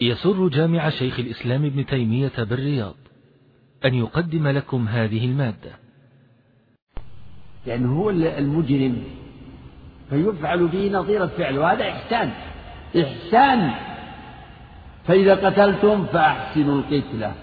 يسر 0.00 0.48
جامع 0.48 0.90
شيخ 0.90 1.18
الإسلام 1.18 1.64
ابن 1.64 1.86
تيمية 1.86 2.32
بالرياض 2.38 2.94
أن 3.84 3.94
يقدم 3.94 4.48
لكم 4.48 4.88
هذه 4.88 5.24
المادة. 5.24 5.70
لأنه 7.66 8.00
هو 8.00 8.10
المجرم. 8.10 9.04
فيفعل 10.10 10.68
به 10.68 10.90
نظير 10.92 11.24
الفعل 11.24 11.58
وهذا 11.58 11.88
إحسان. 11.88 12.30
إحسان. 12.96 13.70
فإذا 15.06 15.34
قتلتم 15.34 16.06
فأحسنوا 16.06 16.78
القتلة 16.78 17.34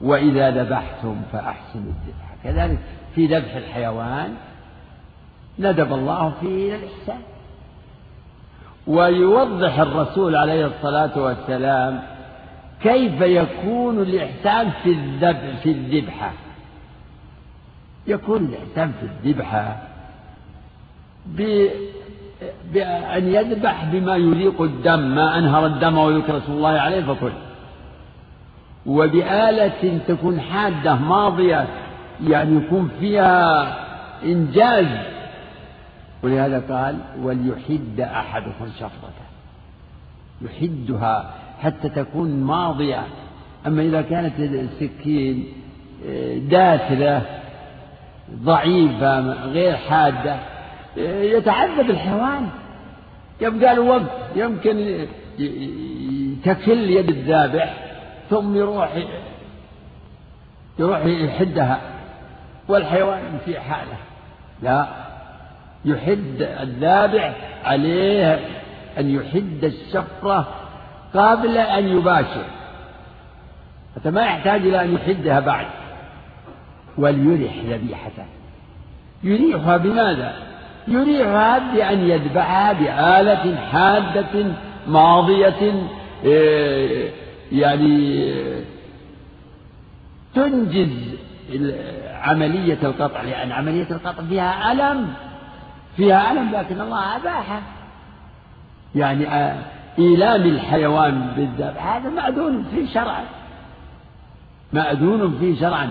وإذا 0.00 0.50
ذبحتم 0.50 1.22
فأحسنوا 1.32 1.92
الذبح 1.92 2.36
كذلك 2.44 2.78
في 3.14 3.26
ذبح 3.26 3.54
الحيوان 3.54 4.34
ندب 5.58 5.92
الله 5.92 6.30
فيه 6.40 6.46
إلى 6.46 6.76
الإحسان. 6.76 7.35
ويوضح 8.86 9.78
الرسول 9.78 10.36
عليه 10.36 10.66
الصلاة 10.66 11.18
والسلام 11.18 12.02
كيف 12.82 13.20
يكون 13.20 13.98
الإحسان 13.98 14.70
في 14.82 14.90
الذبح 14.90 15.56
في 15.62 15.70
الذبحة. 15.70 16.32
يكون 18.06 18.44
الإحسان 18.44 18.92
في 19.00 19.06
الذبحة 19.06 19.76
بأن 22.72 23.28
يذبح 23.28 23.84
بما 23.84 24.16
يليق 24.16 24.62
الدم 24.62 25.00
ما 25.14 25.38
أنهر 25.38 25.66
الدم 25.66 25.98
ويذكر 25.98 26.38
اسم 26.38 26.52
الله 26.52 26.68
عليه 26.68 27.02
فكل 27.02 27.32
وبآلة 28.86 29.98
تكون 30.08 30.40
حادة 30.40 30.94
ماضية 30.94 31.66
يعني 32.26 32.56
يكون 32.56 32.90
فيها 33.00 33.76
إنجاز 34.24 34.86
ولهذا 36.22 36.58
قال 36.74 36.98
وليحد 37.22 38.00
أحدكم 38.00 38.66
شفرته. 38.76 39.26
يحدها 40.42 41.34
حتى 41.62 41.88
تكون 41.88 42.40
ماضية. 42.40 43.02
أما 43.66 43.82
إذا 43.82 44.02
كانت 44.02 44.38
السكين 44.38 45.52
آه، 46.08 46.38
داثلة 46.38 47.22
ضعيفة 48.34 49.20
غير 49.44 49.76
حادة 49.76 50.36
آه، 50.98 51.22
يتعذب 51.22 51.90
الحيوان. 51.90 52.48
يبقى 53.40 53.74
له 53.74 53.82
وقت 53.82 54.02
يمكن 54.36 55.06
تكل 56.44 56.90
يد 56.90 57.08
الذابح 57.08 57.74
ثم 58.30 58.56
يروح 58.56 58.90
يروح 60.78 61.04
يحدها 61.04 61.80
والحيوان 62.68 63.38
في 63.44 63.60
حالة. 63.60 63.96
لا 64.62 65.05
يحد 65.86 66.42
الذابح 66.60 67.34
عليه 67.64 68.40
أن 68.98 69.14
يحد 69.14 69.64
الشفرة 69.64 70.48
قبل 71.14 71.58
أن 71.58 71.88
يباشر. 71.88 72.44
حتى 73.96 74.10
ما 74.10 74.22
يحتاج 74.22 74.60
إلى 74.60 74.84
أن 74.84 74.94
يحدها 74.94 75.40
بعد. 75.40 75.66
وليرح 76.98 77.52
ذبيحته. 77.68 78.24
يريحها 79.22 79.76
بماذا؟ 79.76 80.32
يريحها 80.88 81.58
بأن 81.58 82.08
يذبحها 82.08 82.72
بآلة 82.72 83.56
حادة 83.56 84.46
ماضية 84.88 85.88
إيه، 86.24 87.10
يعني 87.52 88.34
تنجز 90.34 90.90
عملية 92.22 92.78
القطع 92.82 93.22
لأن 93.22 93.52
عملية 93.52 93.90
القطع 93.90 94.22
فيها 94.28 94.72
ألم. 94.72 95.08
فيها 95.96 96.32
ألم 96.32 96.50
لكن 96.52 96.80
الله 96.80 97.16
أباحه. 97.16 97.62
يعني 98.94 99.28
آه، 99.28 99.56
إيلام 99.98 100.42
الحيوان 100.42 101.32
بالذبح 101.36 101.86
هذا 101.86 102.10
مأذون 102.10 102.64
فيه 102.74 102.94
شرعا. 102.94 103.24
مأذون 104.72 105.38
فيه 105.40 105.60
شرعا. 105.60 105.90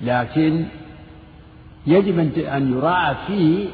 لكن 0.00 0.64
يجب 1.86 2.18
أن 2.38 2.78
يراعى 2.78 3.14
فيه 3.26 3.68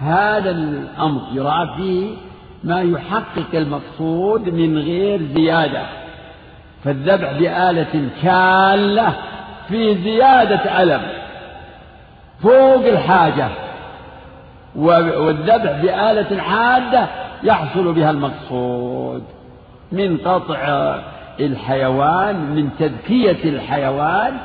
هذا 0.00 0.50
الأمر 0.50 1.22
يراعى 1.32 1.68
فيه 1.76 2.16
ما 2.64 2.80
يحقق 2.80 3.54
المقصود 3.54 4.48
من 4.48 4.78
غير 4.78 5.22
زيادة. 5.34 5.86
فالذبح 6.84 7.32
بآلة 7.32 8.08
كالة 8.22 9.14
في 9.68 9.94
زيادة 9.94 10.82
ألم 10.82 11.02
فوق 12.42 12.86
الحاجة. 12.86 13.67
والذبح 14.78 15.82
بآلة 15.82 16.40
حادة 16.42 17.08
يحصل 17.42 17.92
بها 17.92 18.10
المقصود 18.10 19.22
من 19.92 20.16
قطع 20.16 20.94
الحيوان 21.40 22.36
من 22.36 22.70
تذكية 22.78 23.44
الحيوان 23.44 24.36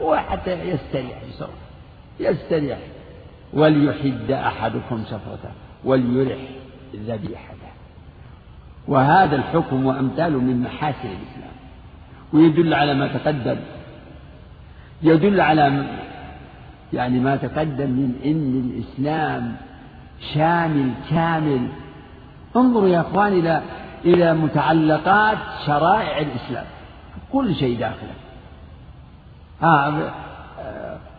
وحتى 0.00 0.52
يستريح 0.52 1.18
بسرعة 1.28 1.50
يستريح. 2.20 2.78
وليحد 3.52 4.30
أحدكم 4.30 5.04
شفرته 5.04 5.50
وليرح 5.84 6.38
ذبيحته. 6.94 7.68
وهذا 8.88 9.36
الحكم 9.36 9.86
وأمثاله 9.86 10.38
من 10.38 10.62
محاسن 10.62 11.08
الإسلام. 11.08 11.54
ويدل 12.32 12.74
على 12.74 12.94
ما 12.94 13.06
تقدم. 13.06 13.56
يدل 15.02 15.40
على 15.40 15.84
يعني 16.92 17.20
ما 17.20 17.36
تقدم 17.36 17.90
من 17.90 18.14
إن 18.24 18.70
الإسلام 18.70 19.56
شامل 20.34 20.92
كامل. 21.10 21.68
انظروا 22.56 22.88
يا 22.88 23.00
اخوان 23.00 23.32
إلى 23.32 23.62
إلى 24.04 24.34
متعلقات 24.34 25.38
شرائع 25.66 26.18
الإسلام. 26.18 26.64
كل 27.32 27.54
شيء 27.54 27.78
داخله. 27.78 28.14
آه 29.62 30.10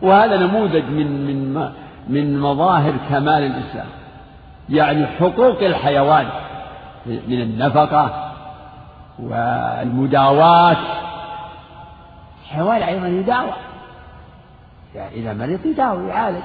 وهذا 0.02 0.36
نموذج 0.36 0.84
من 0.84 1.26
من 1.26 1.70
من 2.08 2.40
مظاهر 2.40 2.92
كمال 3.10 3.42
الإسلام. 3.42 3.86
يعني 4.68 5.06
حقوق 5.06 5.62
الحيوان 5.62 6.26
من 7.06 7.40
النفقة 7.40 8.32
والمداواة 9.18 10.76
الحيوان 12.42 12.82
أيضا 12.82 13.06
يداوى. 13.06 13.52
يعني 14.94 15.14
إذا 15.14 15.32
مرض 15.32 15.66
يداوى 15.66 16.08
يعالج. 16.08 16.44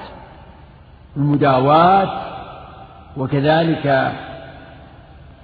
المداواة 1.16 2.25
وكذلك 3.16 4.12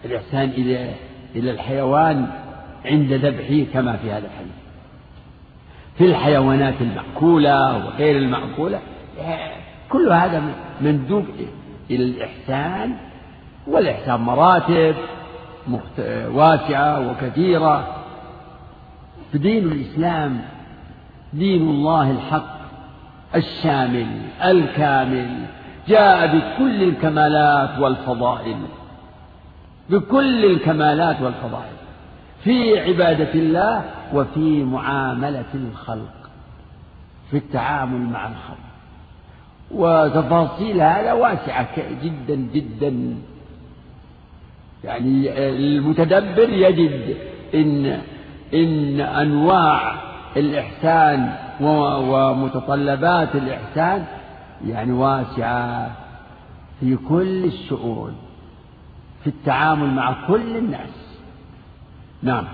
الإحسان 0.05 0.49
إلى 0.49 0.94
إلى 1.34 1.50
الحيوان 1.50 2.27
عند 2.84 3.12
ذبحه 3.12 3.72
كما 3.72 3.97
في 3.97 4.10
هذا 4.10 4.27
الحديث. 4.27 4.53
في 5.99 6.05
الحيوانات 6.05 6.75
المأكولة 6.81 7.87
وغير 7.87 8.16
المأكولة 8.16 8.81
كل 9.88 10.12
هذا 10.12 10.43
مندوب 10.81 11.25
إلى 11.91 12.05
الإحسان 12.05 12.97
والإحسان 13.66 14.21
مراتب 14.21 14.94
واسعة 16.31 17.10
وكثيرة. 17.10 17.97
فدين 19.33 19.72
الإسلام 19.72 20.41
دين 21.33 21.62
الله 21.62 22.10
الحق 22.10 22.56
الشامل 23.34 24.06
الكامل. 24.44 25.47
جاء 25.88 26.26
بكل 26.26 26.82
الكمالات 26.82 27.78
والفضائل. 27.78 28.56
بكل 29.91 30.44
الكمالات 30.44 31.22
والفضائل. 31.22 31.72
في 32.44 32.81
عبادة 32.81 33.34
الله 33.34 33.82
وفي 34.15 34.65
معاملة 34.65 35.44
الخلق. 35.54 36.15
في 37.31 37.37
التعامل 37.37 38.00
مع 38.00 38.26
الخلق. 38.28 38.59
وتفاصيل 39.71 40.81
هذا 40.81 41.12
واسعة 41.12 41.69
جدا 42.03 42.34
جدا. 42.34 43.16
يعني 44.84 45.38
المتدبر 45.48 46.48
يجد 46.48 47.16
إن 47.54 48.01
إن 48.54 49.01
أنواع 49.01 49.95
الإحسان 50.36 51.34
ومتطلبات 51.60 53.34
الإحسان 53.34 54.04
يعني 54.66 54.92
واسعة 54.92 55.91
في 56.80 56.97
كل 57.09 57.44
الشؤون 57.44 58.12
في 59.24 59.26
التعامل 59.26 59.94
مع 59.94 60.14
كل 60.26 60.56
الناس. 60.56 61.18
نعم. 62.22 62.44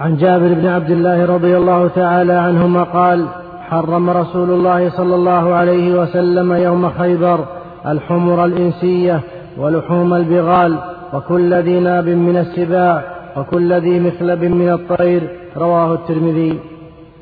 عن 0.00 0.16
جابر 0.16 0.54
بن 0.54 0.66
عبد 0.66 0.90
الله 0.90 1.24
رضي 1.24 1.56
الله 1.56 1.88
تعالى 1.88 2.32
عنهما 2.32 2.82
قال 2.82 3.28
حرم 3.60 4.10
رسول 4.10 4.50
الله 4.50 4.90
صلى 4.90 5.14
الله 5.14 5.54
عليه 5.54 6.00
وسلم 6.00 6.52
يوم 6.52 6.90
خيبر 6.90 7.46
الحمر 7.86 8.44
الإنسية 8.44 9.20
ولحوم 9.56 10.14
البغال 10.14 10.78
وكل 11.12 11.54
ذي 11.54 11.80
ناب 11.80 12.08
من 12.08 12.36
السباع 12.36 13.04
وكل 13.36 13.72
ذي 13.72 14.00
مخلب 14.00 14.44
من 14.44 14.68
الطير 14.68 15.30
رواه 15.56 15.94
الترمذي. 15.94 16.60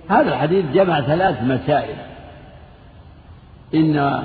هذا 0.08 0.28
الحديث 0.28 0.64
جمع 0.74 1.00
ثلاث 1.00 1.42
مسائل. 1.42 2.13
إن 3.74 4.22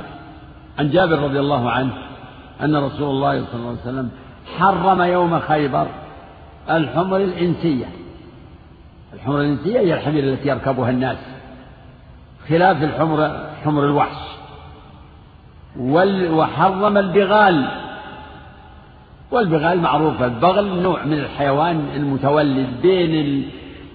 عن 0.79 0.89
جابر 0.89 1.19
رضي 1.19 1.39
الله 1.39 1.71
عنه 1.71 1.93
أن 2.63 2.75
رسول 2.75 3.09
الله 3.09 3.45
صلى 3.45 3.55
الله 3.55 3.69
عليه 3.69 3.79
وسلم 3.81 4.09
حرم 4.57 5.01
يوم 5.01 5.39
خيبر 5.39 5.87
الحمر 6.69 7.17
الإنسية. 7.17 7.85
الحمر 9.13 9.41
الإنسية 9.41 9.79
هي 9.79 9.93
الحمير 9.93 10.23
التي 10.23 10.49
يركبها 10.49 10.89
الناس 10.89 11.17
خلاف 12.49 12.83
الحمر 12.83 13.49
حمر 13.63 13.85
الوحش. 13.85 14.17
وحرم 16.31 16.97
البغال. 16.97 17.67
والبغال 19.31 19.81
معروفة 19.81 20.25
البغل 20.25 20.81
نوع 20.81 21.05
من 21.05 21.19
الحيوان 21.19 21.89
المتولد 21.95 22.81
بين 22.81 23.45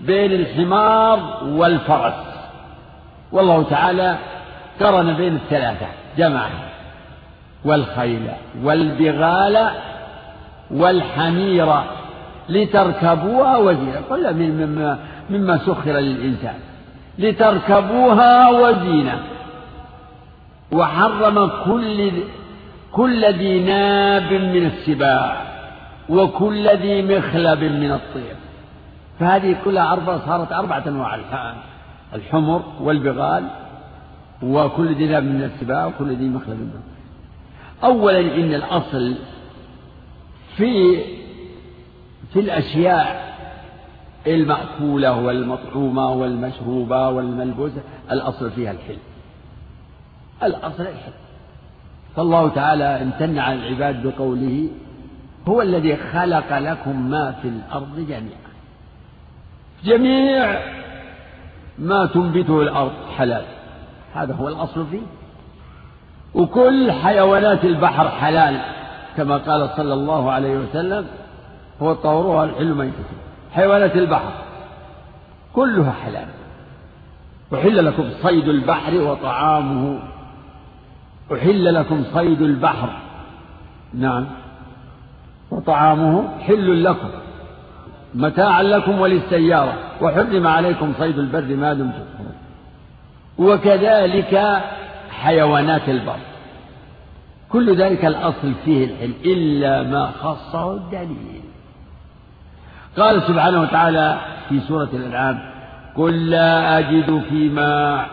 بين 0.00 0.32
الحمار 0.32 1.44
والفرس. 1.44 2.24
والله 3.32 3.62
تعالى 3.62 4.18
قرن 4.80 5.14
بين 5.14 5.34
الثلاثة 5.34 5.86
جمع 6.18 6.48
والخيل 7.64 8.28
والبغال 8.62 9.70
والحمير 10.70 11.74
لتركبوها 12.48 13.56
وزينة 13.56 14.00
كل 14.08 14.34
مما 14.34 14.98
مما 15.30 15.58
سخر 15.58 15.92
للإنسان. 15.92 16.54
لتركبوها 17.18 18.50
وزينة 18.50 19.18
وحرم 20.72 21.50
كل 21.64 22.10
كل 22.92 23.24
ذي 23.24 23.60
ناب 23.60 24.32
من 24.32 24.66
السباع 24.66 25.36
وكل 26.08 26.68
ذي 26.68 27.02
مخلب 27.02 27.62
من 27.64 27.92
الطير 27.92 28.36
فهذه 29.20 29.56
كلها 29.64 29.92
أربعة 29.92 30.26
صارت 30.26 30.52
أربعة 30.52 30.82
أنواع 30.86 31.18
الحمر 32.14 32.62
والبغال. 32.80 33.44
وكل 34.42 34.94
ذي 34.94 35.06
ناب 35.06 35.22
من 35.22 35.42
السباع 35.42 35.86
وكل 35.86 36.16
ذي 36.16 36.28
مخلب 36.28 36.58
من 36.58 36.70
الطير 36.74 37.04
أولا 37.84 38.20
إن 38.20 38.54
الأصل 38.54 39.14
في 40.56 41.00
في 42.32 42.40
الأشياء 42.40 43.34
المأكولة 44.26 45.20
والمطعومة 45.20 46.12
والمشروبة 46.12 47.08
والملبوسة 47.08 47.80
الأصل 48.10 48.50
فيها 48.50 48.70
الحل. 48.70 48.98
الأصل 50.42 50.82
الحل. 50.82 51.12
فالله 52.16 52.48
تعالى 52.48 52.84
امتن 52.84 53.38
على 53.38 53.54
العباد 53.54 54.06
بقوله 54.06 54.68
هو 55.48 55.62
الذي 55.62 55.96
خلق 55.96 56.58
لكم 56.58 57.10
ما 57.10 57.32
في 57.42 57.48
الأرض 57.48 57.98
جميعا. 58.08 58.44
جميع 59.84 60.58
ما 61.78 62.06
تنبته 62.06 62.62
الأرض 62.62 62.92
حلال. 63.16 63.44
هذا 64.14 64.34
هو 64.34 64.48
الأصل 64.48 64.86
فيه. 64.86 65.00
وكل 66.34 66.92
حيوانات 66.92 67.64
البحر 67.64 68.08
حلال 68.08 68.60
كما 69.16 69.36
قال 69.36 69.70
صلى 69.76 69.94
الله 69.94 70.32
عليه 70.32 70.56
وسلم 70.56 71.06
هو 71.82 71.94
طهورها 71.94 72.44
الحل 72.44 72.74
ميتته 72.74 73.04
حيوانات 73.52 73.96
البحر 73.96 74.32
كلها 75.54 75.92
حلال. 75.92 76.26
أحل 77.54 77.84
لكم 77.84 78.10
صيد 78.22 78.48
البحر 78.48 78.94
وطعامه. 78.94 79.98
أحل 81.32 81.74
لكم 81.74 82.04
صيد 82.14 82.42
البحر. 82.42 82.88
نعم. 83.94 84.26
وطعامه 85.50 86.38
حل 86.40 86.84
لكم 86.84 87.08
متاعا 88.14 88.62
لكم 88.62 89.00
وللسيارة. 89.00 89.74
وحرم 90.00 90.46
عليكم 90.46 90.92
صيد 90.98 91.18
البر 91.18 91.56
ما 91.56 91.74
دمتم. 91.74 92.13
وكذلك 93.38 94.62
حيوانات 95.10 95.88
البر. 95.88 96.18
كل 97.48 97.76
ذلك 97.76 98.04
الأصل 98.04 98.52
فيه 98.64 98.84
الحل 98.84 99.14
إلا 99.24 99.82
ما 99.82 100.06
خصه 100.06 100.72
الدليل. 100.72 101.42
قال 102.96 103.22
سبحانه 103.22 103.60
وتعالى 103.60 104.18
في 104.48 104.60
سورة 104.60 104.88
الأنعام 104.92 105.38
قل 105.96 106.30
لا 106.30 106.78
أجد 106.78 107.22
فيما 107.28 108.06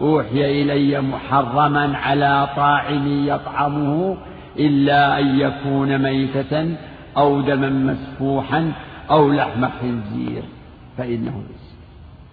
أوحي 0.00 0.62
إلي 0.62 1.00
محرما 1.00 1.98
على 1.98 2.48
طاعم 2.56 3.26
يطعمه 3.26 4.16
إلا 4.58 5.18
أن 5.18 5.40
يكون 5.40 5.98
ميتة 5.98 6.76
أو 7.16 7.40
دما 7.40 7.68
مسفوحا 7.68 8.72
أو 9.10 9.32
لحم 9.32 9.68
خنزير 9.80 10.42
فإنه 10.98 11.42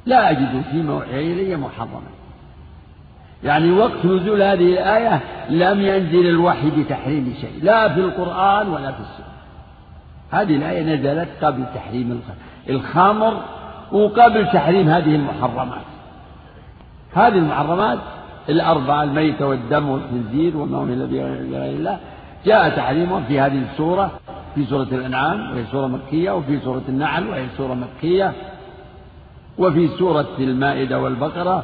لا 0.05 0.31
أجد 0.31 0.61
فيما 0.71 0.93
أوحي 0.93 1.33
إلي 1.33 1.55
محرما. 1.55 2.18
يعني 3.43 3.71
وقت 3.71 4.05
نزول 4.05 4.41
هذه 4.41 4.73
الآية 4.73 5.21
لم 5.49 5.81
ينزل 5.81 6.29
الوحي 6.29 6.69
بتحريم 6.69 7.33
شيء 7.41 7.59
لا 7.63 7.93
في 7.93 7.99
القرآن 7.99 8.67
ولا 8.67 8.91
في 8.91 8.99
السنة. 8.99 9.33
هذه 10.31 10.55
الآية 10.55 10.83
نزلت 10.83 11.29
قبل 11.41 11.63
تحريم 11.75 12.21
الخمر 12.69 13.33
وقبل 13.91 14.47
تحريم 14.53 14.89
هذه 14.89 15.15
المحرمات. 15.15 15.81
هذه 17.13 17.37
المحرمات 17.37 17.99
الأربعة 18.49 19.03
الميتة 19.03 19.47
والدم 19.47 19.89
والخنزير 19.89 20.57
وما 20.57 20.81
أهل 20.81 21.07
بغير 21.07 21.73
الله 21.73 21.99
جاء 22.45 22.69
تحريمها 22.69 23.19
في 23.19 23.39
هذه 23.39 23.61
السورة 23.71 24.11
في 24.55 24.65
سورة 24.65 24.87
الأنعام 24.91 25.51
وهي 25.51 25.63
سورة 25.71 25.87
مكية 25.87 26.31
وفي 26.31 26.59
سورة 26.59 26.81
النعل 26.89 27.27
وهي 27.27 27.45
سورة 27.57 27.73
مكية 27.73 28.33
وفي 29.57 29.87
سورة 29.87 30.27
المائدة 30.39 30.99
والبقرة 30.99 31.63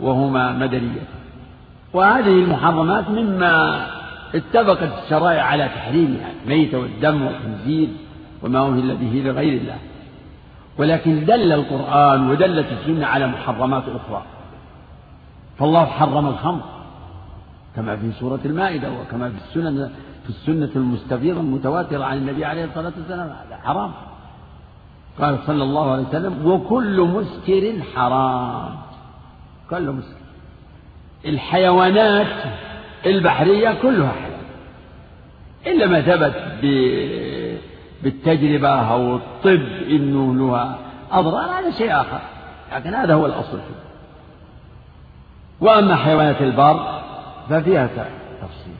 وهما 0.00 0.52
مدنية 0.52 1.02
وهذه 1.92 2.28
المحرمات 2.28 3.10
مما 3.10 3.86
اتفقت 4.34 5.04
الشرائع 5.04 5.42
على 5.42 5.68
تحريمها 5.68 6.30
الميتة 6.44 6.78
والدم 6.78 7.22
والخنزير 7.22 7.88
وما 8.42 8.68
أهل 8.68 8.96
به 8.96 9.22
لغير 9.24 9.60
الله. 9.60 9.76
ولكن 10.78 11.24
دل 11.24 11.52
القرآن 11.52 12.30
ودلت 12.30 12.66
السنة 12.72 13.06
على 13.06 13.26
محرمات 13.26 13.82
أخرى. 13.82 14.22
فالله 15.58 15.84
حرم 15.84 16.26
الخمر 16.26 16.62
كما 17.76 17.96
في 17.96 18.12
سورة 18.12 18.40
المائدة 18.44 18.88
وكما 18.92 19.28
في 19.28 19.36
السنن 19.48 19.90
في 20.24 20.30
السنة 20.30 20.70
المستفيضة 20.76 21.40
المتواترة 21.40 22.04
عن 22.04 22.16
النبي 22.16 22.44
عليه 22.44 22.64
الصلاة 22.64 22.92
والسلام. 22.98 23.26
هذا 23.26 23.56
حرام. 23.64 23.90
قال 25.20 25.38
صلى 25.46 25.62
الله 25.62 25.92
عليه 25.92 26.02
وسلم 26.02 26.46
وكل 26.46 27.00
مسكر 27.00 27.72
حرام. 27.94 28.91
كل 29.72 29.90
مسكر 29.90 30.16
الحيوانات 31.24 32.26
البحرية 33.06 33.74
كلها 33.82 34.12
حلال 34.12 34.42
إلا 35.66 35.86
ما 35.86 36.00
ثبت 36.00 36.34
بالتجربة 38.02 38.68
أو 38.68 39.16
الطب 39.16 39.62
إنه 39.90 40.34
لها 40.34 40.78
أضرار 41.12 41.50
هذا 41.50 41.70
شيء 41.70 42.00
آخر. 42.00 42.20
لكن 42.72 42.94
هذا 42.94 43.14
هو 43.14 43.26
الأصل. 43.26 43.58
فيه 43.58 43.82
وأما 45.60 45.96
حيوانات 45.96 46.42
البر 46.42 47.02
ففيها 47.48 47.86
تفصيل. 48.42 48.74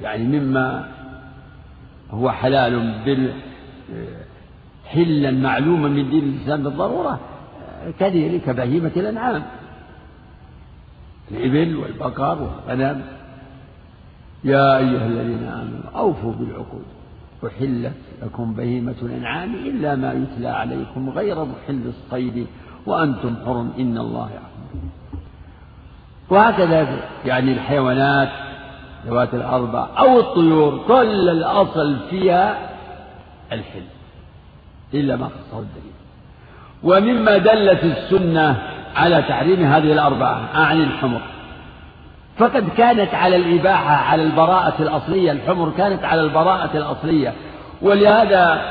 يعني 0.00 0.24
مما 0.24 0.88
هو 2.10 2.30
حلال 2.30 2.94
بال 3.04 3.32
حلا 4.86 5.30
معلوما 5.30 5.88
من 5.88 6.10
دين 6.10 6.24
الإسلام 6.24 6.62
بالضرورة 6.62 7.20
كذلك 7.98 8.50
بهيمة 8.50 8.92
الأنعام. 8.96 9.42
الإبل 11.32 11.76
والبقر 11.76 12.38
والغنم. 12.68 13.02
يا 14.44 14.78
أيها 14.78 15.06
الذين 15.06 15.44
آمنوا 15.44 15.90
أوفوا 15.96 16.32
بالعقود. 16.32 16.84
أحلت 17.46 17.92
لكم 18.22 18.54
بهيمة 18.54 18.94
الأنعام 19.02 19.54
إلا 19.54 19.96
ما 19.96 20.12
يتلى 20.12 20.48
عليكم 20.48 21.10
غير 21.10 21.44
محل 21.44 21.82
الصيد 21.86 22.46
وأنتم 22.86 23.36
حرم. 23.46 23.72
إن 23.78 23.98
الله 23.98 24.30
يحكم. 24.34 24.88
وهكذا 26.30 27.00
يعني 27.24 27.52
الحيوانات 27.52 28.28
ذوات 29.06 29.34
الأربع 29.34 29.88
أو 29.98 30.20
الطيور 30.20 30.84
كل 30.88 31.28
الأصل 31.28 31.96
فيها 32.10 32.70
الحل. 33.52 33.82
إلا 34.94 35.16
ما 35.16 35.28
خصه 35.28 35.58
الدليل. 35.58 35.92
ومما 36.82 37.38
دلت 37.38 37.84
السنة 37.84 38.71
على 38.96 39.22
تحريم 39.22 39.64
هذه 39.64 39.92
الأربعة 39.92 40.40
أعني 40.54 40.84
الحمر. 40.84 41.20
فقد 42.38 42.68
كانت 42.76 43.14
على 43.14 43.36
الإباحة 43.36 43.94
على 43.94 44.22
البراءة 44.22 44.82
الأصلية 44.82 45.32
الحمر 45.32 45.72
كانت 45.78 46.04
على 46.04 46.20
البراءة 46.20 46.76
الأصلية. 46.76 47.32
ولهذا 47.82 48.62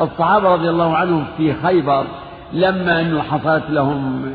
الصحابة 0.00 0.54
رضي 0.54 0.70
الله 0.70 0.96
عنهم 0.96 1.24
في 1.36 1.54
خيبر 1.54 2.06
لما 2.52 3.00
أنه 3.00 3.22
حصلت 3.22 3.64
لهم 3.70 4.32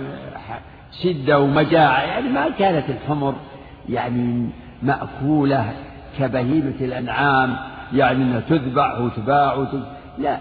شدة 1.04 1.40
ومجاعة 1.40 2.02
يعني 2.02 2.30
ما 2.30 2.50
كانت 2.50 2.90
الحمر 2.90 3.34
يعني 3.90 4.50
مأكولة 4.82 5.74
كبهيمة 6.20 6.76
الأنعام 6.82 7.56
يعني 7.94 8.24
أنها 8.24 8.40
تذبح 8.40 9.00
وتباع 9.00 9.54
وتذبح 9.54 9.88
لا 10.18 10.38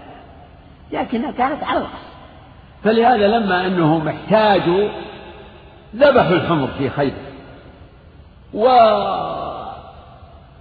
لكنها 0.91 1.31
كانت 1.31 1.63
على 1.63 1.79
الأصل. 1.79 2.12
فلهذا 2.83 3.27
لما 3.27 3.67
أنهم 3.67 4.07
احتاجوا 4.07 4.89
ذبحوا 5.95 6.35
الحمر 6.35 6.67
في 6.77 6.89
خيبر. 6.89 7.33
و 8.53 8.67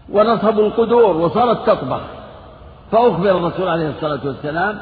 ونصبوا 0.09 0.67
القدور 0.67 1.17
وصارت 1.17 1.67
تطبخ. 1.67 2.01
فأخبر 2.93 3.31
الرسول 3.31 3.69
عليه 3.69 3.89
الصلاة 3.89 4.27
والسلام 4.27 4.81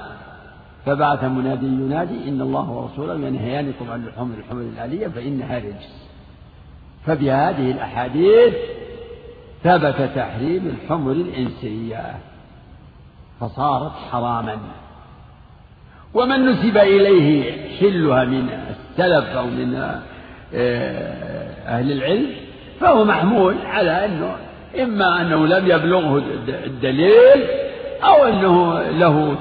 فبعث 0.87 1.25
منادي 1.25 1.67
ينادي 1.67 2.29
إن 2.29 2.41
الله 2.41 2.71
ورسوله 2.71 3.15
ينهيانكم 3.15 3.91
عن 3.91 4.07
لحوم 4.07 4.33
الحمر 4.39 4.61
الآلية 4.61 5.09
فإنها 5.09 5.59
رجس 5.59 6.07
فبهذه 7.07 7.71
الأحاديث 7.71 8.55
ثبت 9.63 10.11
تحريم 10.15 10.67
الحمر 10.67 11.13
الإنسية. 11.13 12.15
فصارت 13.41 13.93
حراما. 14.13 14.59
ومن 16.15 16.47
نسب 16.47 16.77
إليه 16.77 17.53
حلها 17.81 18.25
من 18.25 18.49
السلف 18.71 19.37
أو 19.37 19.47
من 19.47 19.75
آه، 20.55 21.51
أهل 21.67 21.93
العلم 21.93 22.27
فهو 22.81 23.05
محمول 23.05 23.55
على 23.65 24.05
أنه 24.05 24.37
إما 24.83 25.21
أنه 25.21 25.47
لم 25.47 25.67
يبلغه 25.67 26.23
الدليل 26.49 27.47
أو 28.05 28.25
أنه 28.25 28.83
له 28.83 29.37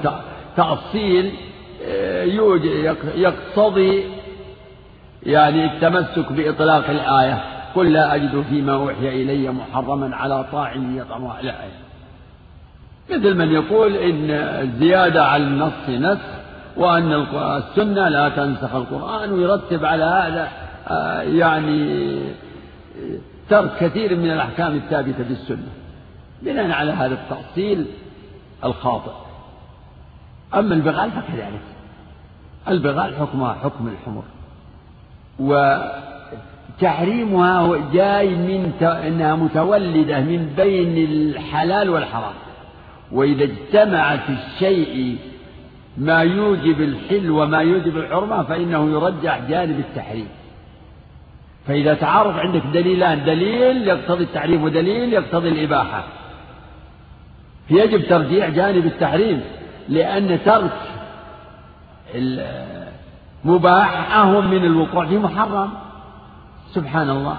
تأصيل 0.56 1.32
آه، 1.84 2.24
يقتضي 3.16 4.04
يعني 5.26 5.64
التمسك 5.64 6.32
بإطلاق 6.32 6.90
الآية. 6.90 7.60
قل 7.74 7.92
لا 7.92 8.14
أجد 8.14 8.44
فيما 8.50 8.72
أوحي 8.72 9.08
إلي 9.08 9.50
محرما 9.50 10.16
على 10.16 10.44
طاعم 10.52 10.98
يطعمها 10.98 11.42
لا 11.42 11.54
مثل 13.10 13.34
من 13.34 13.52
يقول 13.52 13.96
إن 13.96 14.30
الزيادة 14.30 15.24
على 15.24 15.44
النص 15.44 15.88
نسخ 15.88 16.39
وأن 16.76 17.12
السنة 17.12 18.08
لا 18.08 18.28
تنسخ 18.28 18.74
القرآن 18.74 19.32
ويرتب 19.32 19.84
على 19.84 20.04
هذا 20.04 20.48
آه، 20.88 21.22
يعني 21.22 22.20
ترك 23.48 23.70
كثير 23.80 24.16
من 24.16 24.30
الأحكام 24.30 24.76
الثابتة 24.76 25.24
بالسنة 25.28 25.68
بناء 26.42 26.70
على 26.70 26.92
هذا 26.92 27.14
التأصيل 27.14 27.86
الخاطئ. 28.64 29.12
أما 30.54 30.74
البغال 30.74 31.10
فكذلك. 31.10 31.62
البغال 32.68 33.16
حكمها 33.16 33.54
حكم 33.54 33.88
الحمر 33.88 34.22
وتحريمها 36.78 37.78
جاي 37.92 38.34
من 38.34 38.72
أنها 38.82 39.34
متولدة 39.34 40.20
من 40.20 40.52
بين 40.56 41.08
الحلال 41.10 41.90
والحرام. 41.90 42.34
وإذا 43.12 43.44
اجتمع 43.44 44.16
في 44.16 44.32
الشيء 44.32 45.18
ما 46.00 46.18
يوجب 46.18 46.80
الحل 46.80 47.30
وما 47.30 47.58
يوجب 47.58 47.96
الحرمة 47.96 48.42
فإنه 48.42 48.90
يرجح 48.90 49.40
جانب 49.48 49.78
التحريم. 49.78 50.28
فإذا 51.66 51.94
تعارض 51.94 52.38
عندك 52.38 52.62
دليلان 52.72 53.24
دليل 53.24 53.88
يقتضي 53.88 54.24
التحريم 54.24 54.62
ودليل 54.62 55.12
يقتضي 55.12 55.48
الإباحة. 55.48 56.04
يجب 57.70 58.08
ترجيح 58.08 58.48
جانب 58.48 58.86
التحريم 58.86 59.40
لأن 59.88 60.38
ترك 60.44 60.78
المباح 63.44 64.16
أهم 64.16 64.50
من 64.50 64.64
الوقوع 64.64 65.06
في 65.06 65.18
محرم. 65.18 65.70
سبحان 66.74 67.10
الله. 67.10 67.36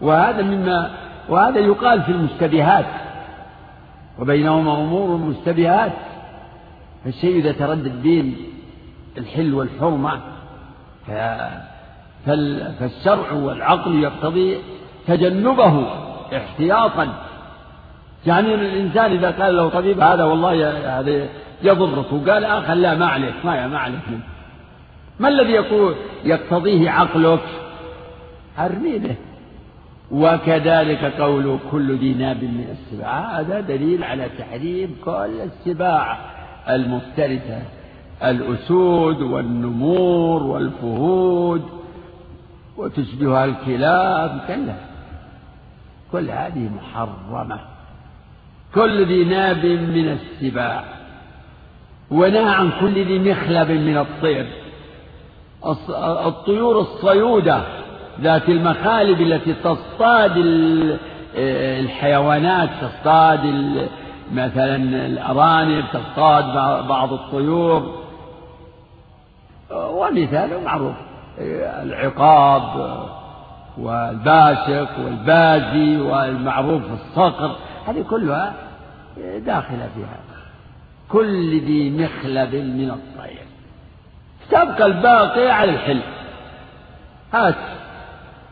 وهذا 0.00 0.42
مما 0.42 0.90
وهذا 1.28 1.58
يقال 1.58 2.02
في 2.02 2.12
المشتبهات 2.12 2.86
وبينهما 4.18 4.74
أمور 4.74 5.16
مشتبهات 5.16 5.92
فالشيء 7.04 7.38
إذا 7.38 7.52
تردد 7.52 8.02
بين 8.02 8.36
الحل 9.18 9.54
والحرمة 9.54 10.20
فالشرع 12.78 13.32
والعقل 13.32 14.02
يقتضي 14.02 14.58
تجنبه 15.06 15.86
احتياطا. 16.36 17.08
يعني 18.26 18.54
الإنسان 18.54 19.12
إذا 19.12 19.30
قال 19.30 19.56
له 19.56 19.68
طبيب 19.68 20.00
هذا 20.00 20.24
والله 20.24 20.70
هذا 21.00 21.28
يضرك 21.62 22.12
وقال 22.12 22.44
آخر 22.44 22.74
لا 22.74 22.94
ما 22.94 23.06
عليك 23.06 23.34
ما 23.44 23.66
ما 23.66 23.78
عليك. 23.78 23.98
ما 25.20 25.28
الذي 25.28 25.52
يقول 25.52 25.94
يقتضيه 26.24 26.90
عقلك؟ 26.90 27.40
أرمي 28.58 28.98
به 28.98 29.14
وكذلك 30.10 31.04
قول 31.04 31.58
كل 31.70 31.96
ذي 31.96 32.14
ناب 32.14 32.44
من 32.44 32.66
السباع. 32.70 33.40
هذا 33.40 33.60
دليل 33.60 34.04
على 34.04 34.28
تحريم 34.38 34.96
كل 35.04 35.40
السباع. 35.40 36.33
المفترسة 36.68 37.62
الأسود 38.24 39.22
والنمور 39.22 40.42
والفهود 40.42 41.62
وتشبهها 42.76 43.44
الكلاب 43.44 44.40
كلا 44.48 44.74
كل 46.12 46.30
هذه 46.30 46.70
محرمة. 46.76 47.58
كل 48.74 49.06
ذي 49.06 49.24
ناب 49.24 49.66
من 49.66 50.18
السباع 50.18 50.84
ونهى 52.10 52.54
عن 52.54 52.70
كل 52.80 53.04
ذي 53.04 53.18
مخلب 53.18 53.70
من 53.70 53.96
الطير. 53.98 54.46
الطيور 56.26 56.80
الصيودة 56.80 57.62
ذات 58.20 58.48
المخالب 58.48 59.20
التي 59.20 59.54
تصطاد 59.54 60.32
الحيوانات 61.36 62.68
تصطاد 62.80 63.44
مثلا 64.32 64.76
الأرانب 65.06 65.84
تصطاد 65.92 66.54
بعض 66.88 67.12
الطيور. 67.12 68.04
ومثاله 69.72 70.60
معروف 70.60 70.94
العقاب 71.82 72.98
والباشق 73.78 74.88
والبازي 75.04 75.96
والمعروف 75.96 76.82
الصقر 76.92 77.56
هذه 77.86 78.04
كلها 78.10 78.54
داخلة 79.38 79.88
في 79.94 80.00
هذا 80.00 80.40
كل 81.08 81.60
ذي 81.60 81.90
مخلب 81.90 82.54
من 82.54 82.90
الطير. 82.90 83.46
تبقى 84.50 84.86
الباقي 84.86 85.50
على 85.50 85.70
الحل. 85.70 86.00
هات. 87.32 87.54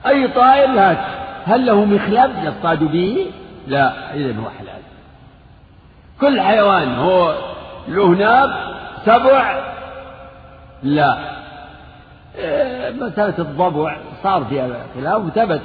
أي 0.07 0.29
طائر 0.29 0.71
هات. 0.71 0.99
هل 1.45 1.67
له 1.67 1.85
مخلب 1.85 2.31
يصطاد 2.45 2.85
به؟ 2.85 3.27
لا 3.67 4.15
إذا 4.15 4.41
هو 4.41 4.51
حلال. 4.51 4.82
كل 6.23 6.41
حيوان 6.41 6.95
هو 6.95 7.35
له 7.89 8.09
ناب 8.09 8.51
سبع 9.07 9.73
لا. 10.83 11.19
إيه، 12.39 12.91
مسألة 12.91 13.39
الضبع 13.39 13.97
صار 14.23 14.45
فيها 14.45 14.69
خلاف 14.95 15.25
وثبت 15.25 15.61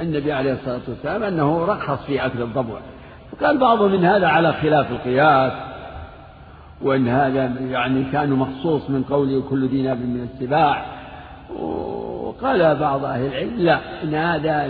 النبي 0.00 0.32
عليه 0.32 0.52
الصلاة 0.52 0.80
والسلام 0.88 1.22
أنه 1.22 1.64
رخص 1.64 2.04
في 2.06 2.26
أكل 2.26 2.42
الضبع. 2.42 2.78
وقال 3.32 3.58
بعضهم 3.58 3.94
إن 3.94 4.04
هذا 4.04 4.28
على 4.28 4.52
خلاف 4.52 4.90
القياس 4.90 5.52
وإن 6.82 7.08
هذا 7.08 7.52
يعني 7.70 8.04
كان 8.12 8.30
مخصوص 8.30 8.90
من 8.90 9.02
قوله 9.02 9.42
كل 9.50 9.68
ذي 9.68 9.82
ناب 9.82 9.96
من 9.96 10.28
السباع. 10.34 10.84
وقال 11.60 12.76
بعض 12.76 13.04
أهل 13.04 13.26
العلم 13.26 13.56
لا 13.56 13.78
إن 14.02 14.14
هذا 14.14 14.68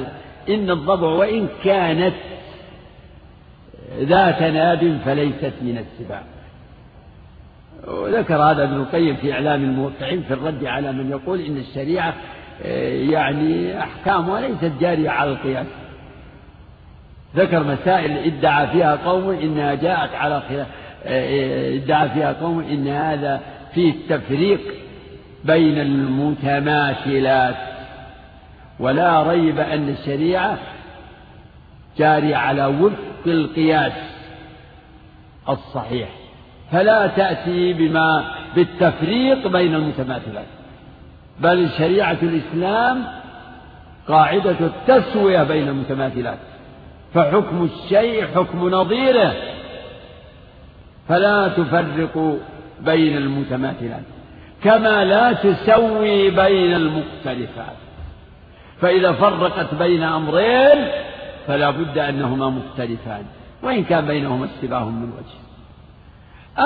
إن 0.48 0.70
الضبع 0.70 1.08
وإن 1.08 1.48
كانت 1.64 2.14
ذات 3.99 4.43
ناب 4.43 4.99
فليست 5.05 5.52
من 5.62 5.78
السباع. 5.78 6.23
وذكر 7.87 8.35
هذا 8.35 8.64
ابن 8.64 8.75
القيم 8.76 9.16
في 9.16 9.33
إعلام 9.33 9.64
الموقعين 9.64 10.23
في 10.23 10.35
الرد 10.35 10.64
على 10.64 10.93
من 10.93 11.11
يقول 11.11 11.40
إن 11.40 11.57
الشريعة 11.57 12.14
آه، 12.64 13.11
يعني 13.11 13.78
أحكامها 13.81 14.40
ليست 14.40 14.73
جارية 14.81 15.11
على 15.11 15.31
القياس. 15.31 15.66
ذكر 17.37 17.62
مسائل 17.64 18.19
ادعى 18.19 18.66
فيها 18.66 18.97
قوم 18.97 19.31
إنها 19.31 19.75
جاءت 19.75 20.14
على 20.14 20.43
خلاف 20.49 20.66
آه، 21.07 21.76
ادعى 21.76 22.09
فيها 22.09 22.33
قوم 22.33 22.61
إن 22.61 22.88
هذا 22.88 23.40
فيه 23.75 23.90
التفريق 23.90 24.61
بين 25.45 25.78
المتماثلات. 25.78 27.57
ولا 28.81 29.23
ريب 29.23 29.59
أن 29.59 29.88
الشريعة 29.88 30.59
جارية 31.99 32.37
على 32.37 32.66
وفق 32.66 33.15
القياس 33.28 33.92
الصحيح. 35.49 36.09
فلا 36.73 37.06
تأتي 37.06 37.73
بما 37.73 38.25
بالتفريق 38.54 39.49
بين 39.49 39.75
المتماثلات. 39.75 40.47
بل 41.40 41.68
شريعة 41.78 42.18
الإسلام 42.23 43.04
قاعدة 44.09 44.56
التسوية 44.61 45.42
بين 45.42 45.68
المتماثلات. 45.68 46.38
فحكم 47.14 47.68
الشيء 47.73 48.26
حكم 48.26 48.68
نظيره. 48.71 49.35
فلا 51.09 51.49
تفرق 51.49 52.38
بين 52.80 53.16
المتماثلات. 53.16 54.02
كما 54.64 55.04
لا 55.04 55.33
تسوي 55.33 56.30
بين 56.30 56.75
المختلفات. 56.75 57.76
فإذا 58.80 59.12
فرقت 59.12 59.75
بين 59.75 60.02
أمرين 60.02 60.88
فلا 61.47 61.71
بد 61.71 61.99
أنهما 61.99 62.50
مختلفان 62.50 63.25
وإن 63.62 63.85
كان 63.85 64.07
بينهما 64.07 64.45
اشتباه 64.47 64.85
من 64.85 65.12
وجه. 65.12 65.47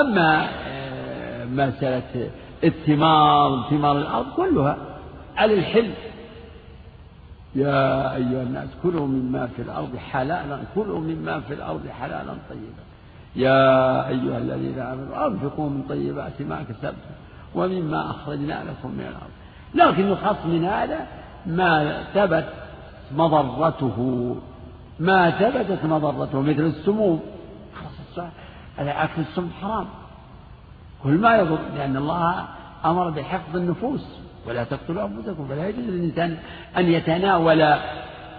أما 0.01 0.49
آه، 0.67 1.45
مسألة 1.45 2.29
الثمار 2.63 3.63
ثمار 3.69 3.97
الأرض 3.97 4.25
كلها 4.35 4.77
على 5.37 5.53
الحل. 5.53 5.91
يا 7.55 8.15
أيها 8.15 8.43
الناس 8.43 8.69
كلوا 8.83 9.07
مما 9.07 9.47
في 9.55 9.61
الأرض 9.61 9.95
حلالا 10.11 10.59
كلوا 10.75 10.99
مما 10.99 11.39
في 11.39 11.53
الأرض 11.53 11.87
حلالا 11.87 12.33
طيبا. 12.49 12.83
يا 13.35 14.07
أيها 14.07 14.37
الذين 14.37 14.79
آمنوا 14.79 15.27
أنفقوا 15.27 15.69
من 15.69 15.83
طيبات 15.89 16.41
ما 16.41 16.63
كسبتم 16.69 17.11
ومما 17.55 18.11
أخرجنا 18.11 18.63
لكم 18.63 18.91
من 18.91 19.05
الأرض. 19.09 19.31
لكن 19.75 20.11
يخص 20.11 20.45
من 20.45 20.65
هذا 20.65 20.99
ما 21.45 22.03
ثبت 22.13 22.45
مضرته. 23.15 24.35
ما 25.01 25.31
ثبتت 25.31 25.85
مضرته 25.85 26.41
مثل 26.41 26.65
السموم. 26.65 27.19
أكل 28.77 29.21
السم 29.21 29.49
حرام. 29.61 29.85
كل 31.03 31.17
ما 31.17 31.35
يضر 31.35 31.59
لأن 31.75 31.97
الله 31.97 32.45
أمر 32.85 33.09
بحفظ 33.09 33.55
النفوس. 33.55 34.05
ولا 34.47 34.63
تقتلوا 34.63 35.07
أنفسكم. 35.07 35.47
فلا 35.47 35.69
يجوز 35.69 35.85
للإنسان 35.85 36.37
أن 36.77 36.85
يتناول 36.85 37.61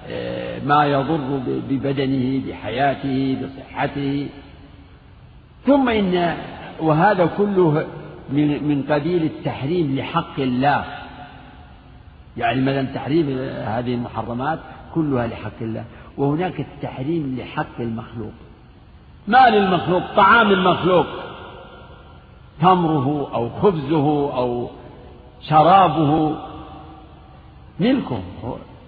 آه، 0.07 0.64
ما 0.64 0.85
يضر 0.85 1.40
ببدنه 1.47 2.42
بحياته 2.49 3.37
بصحته. 3.42 4.28
ثم 5.66 5.88
إن 5.88 6.37
وهذا 6.81 7.26
كله 7.26 7.87
من 8.31 8.64
من 8.69 8.83
قبيل 8.90 9.23
التحريم 9.25 9.97
لحق 9.97 10.40
الله. 10.40 10.85
يعني 12.37 12.61
مثلا 12.61 12.83
تحريم 12.95 13.26
هذه 13.66 13.95
المحرمات 13.95 14.59
كلها 14.95 15.26
لحق 15.26 15.61
الله. 15.61 15.85
وهناك 16.19 16.61
التحريم 16.61 17.37
لحق 17.38 17.81
المخلوق. 17.81 18.33
ما 19.28 19.50
للمخلوق 19.50 20.02
طعام 20.16 20.50
المخلوق. 20.50 21.07
تمره 22.61 23.35
أو 23.35 23.50
خبزه 23.50 24.37
أو 24.37 24.71
شرابه. 25.40 26.37
ملكه 27.81 28.23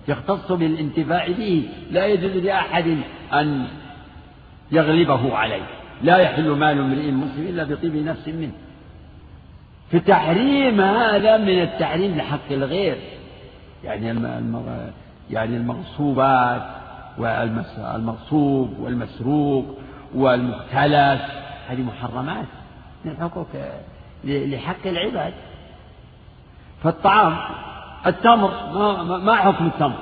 يختص 0.09 0.52
بالانتفاع 0.52 1.28
به. 1.28 1.69
لا 1.90 2.07
يجوز 2.07 2.45
لأحد 2.45 2.97
أن 3.33 3.66
يغلبه 4.73 5.37
عليه. 5.37 5.66
لا 6.02 6.16
يحل 6.16 6.50
مال 6.50 6.78
امرئ 6.78 7.11
مسلم 7.11 7.47
إلا 7.49 7.64
بطيب 7.64 7.97
نفس 7.97 8.28
منه. 8.28 8.52
في 9.90 10.00
تحريم 10.00 10.81
هذا 10.81 11.37
من 11.37 11.62
التحريم 11.62 12.16
لحق 12.16 12.50
الغير. 12.50 12.97
يعني 13.85 14.07
يعني 15.31 15.57
المغصوبات. 15.57 16.84
والمغصوب 17.18 18.78
والمسروق 18.80 19.78
والمختلس. 20.14 21.23
هذه 21.68 21.83
محرمات. 21.83 22.47
من 23.04 23.16
حقوق 23.21 23.49
لحق 24.25 24.87
العباد. 24.87 25.35
فالطعام 26.83 27.37
التمر 28.06 28.50
ما 29.18 29.35
حكم 29.37 29.66
التمر؟ 29.66 29.99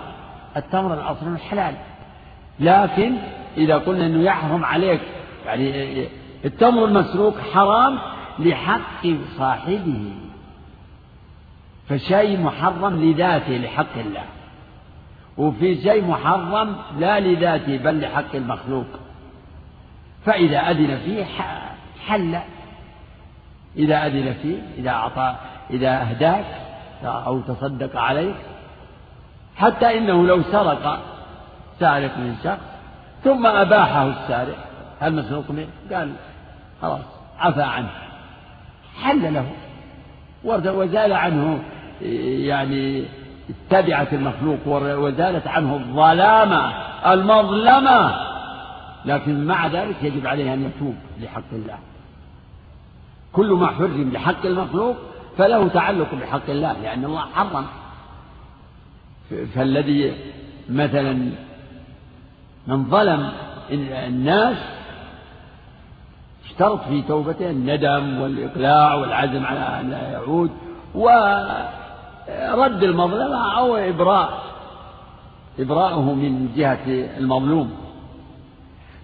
التمر 0.57 0.95
الأصل 0.95 1.38
حلال. 1.38 1.75
لكن 2.61 3.16
إذا 3.57 3.78
قلنا 3.78 4.07
أنه 4.07 4.23
يحرم 4.23 4.64
عليك 4.64 5.00
يعني 5.47 6.07
التمر 6.45 6.85
المسروق 6.85 7.38
حرام 7.54 7.99
لحق 8.38 9.07
صاحبه. 9.38 10.12
فشيء 11.88 12.40
محرم 12.40 13.00
لذاته 13.04 13.52
لحق 13.52 13.99
الله. 13.99 14.25
وفي 15.39 15.83
شيء 15.83 16.05
محرم 16.05 16.77
لا 16.99 17.21
لذاته 17.21 17.77
بل 17.77 18.01
لحق 18.01 18.35
المخلوق. 18.35 18.87
فإذا 20.27 20.59
أذن 20.59 20.99
فيه 21.05 21.25
حل. 22.07 22.39
إذا 23.77 24.07
أذن 24.07 24.35
فيه 24.43 24.59
إذا 24.79 24.91
أعطى 24.91 25.37
إذا 25.71 26.03
أهداك 26.03 26.45
أو 27.05 27.41
تصدق 27.41 28.01
عليك. 28.01 28.37
حتى 29.57 29.99
إنه 29.99 30.27
لو 30.27 30.43
سرق 30.43 31.03
سارق 31.81 32.19
من 32.19 32.37
شخص 32.45 32.61
ثم 33.25 33.47
أباحه 33.47 34.09
السارق. 34.09 34.59
هل 35.01 35.15
مسروق 35.15 35.51
منه؟ 35.51 35.69
قال 35.93 36.12
خلاص 36.83 37.05
عفى 37.39 37.62
عنه. 37.62 37.91
حل 39.03 39.35
له. 39.35 39.47
وزال 40.45 41.12
عنه 41.12 41.62
يعني 42.01 43.05
اتبعت 43.50 44.12
المخلوق 44.12 44.59
وزالت 44.98 45.46
عنه 45.46 45.74
الظلامة 45.76 46.72
المظلمة. 47.12 48.14
لكن 49.05 49.44
مع 49.46 49.66
ذلك 49.66 49.96
يجب 50.02 50.26
عليه 50.26 50.55
أن 50.55 50.62
يتوب 50.64 50.94
لحق 51.20 51.52
الله. 51.52 51.78
كل 53.33 53.50
ما 53.50 53.66
حرم 53.66 54.11
لحق 54.12 54.46
المخلوق 54.46 54.96
فله 55.38 55.68
تعلق 55.68 56.14
بحق 56.14 56.50
الله 56.50 56.72
لأن 56.72 57.05
الله 57.05 57.20
حرم. 57.35 57.66
فالذي 59.55 60.14
مثلا 60.70 61.31
من 62.66 62.85
ظلم 62.85 63.33
الناس 63.70 64.57
اشترط 66.44 66.85
في 66.88 67.02
توبته 67.02 67.50
الندم 67.50 68.20
والإقلاع 68.20 68.94
والعزم 68.94 69.46
على 69.46 69.81
أن 69.81 69.90
لا 69.90 70.11
يعود 70.11 70.50
ورد 72.29 72.83
المظلمة 72.83 73.59
أو 73.59 73.77
إبراء. 73.77 74.43
إبراءه 75.59 76.01
من 76.01 76.53
جهة 76.57 76.87
المظلوم. 77.19 77.73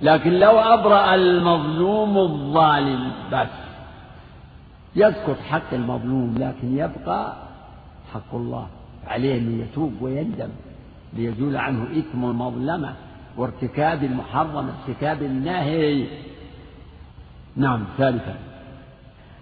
لكن 0.02 0.32
لو 0.32 0.58
أبرأ 0.58 1.14
المظلوم 1.14 2.18
الظالم 2.18 3.12
بس. 3.32 3.48
يسقط 4.96 5.36
حق 5.48 5.74
المظلوم 5.74 6.34
لكن 6.38 6.78
يبقى 6.78 7.32
حق 8.14 8.34
الله. 8.34 8.66
عليه 9.06 9.38
أن 9.38 9.60
يتوب 9.60 9.92
ويندم 10.00 10.48
ليزول 11.12 11.56
عنه 11.56 11.82
إثم 11.98 12.24
المظلمة 12.24 12.92
وارتكاب 13.36 14.04
المحرم 14.04 14.70
ارتكاب 14.88 15.22
الناهي 15.22 16.06
نعم 17.56 17.84
ثالثا. 17.98 18.34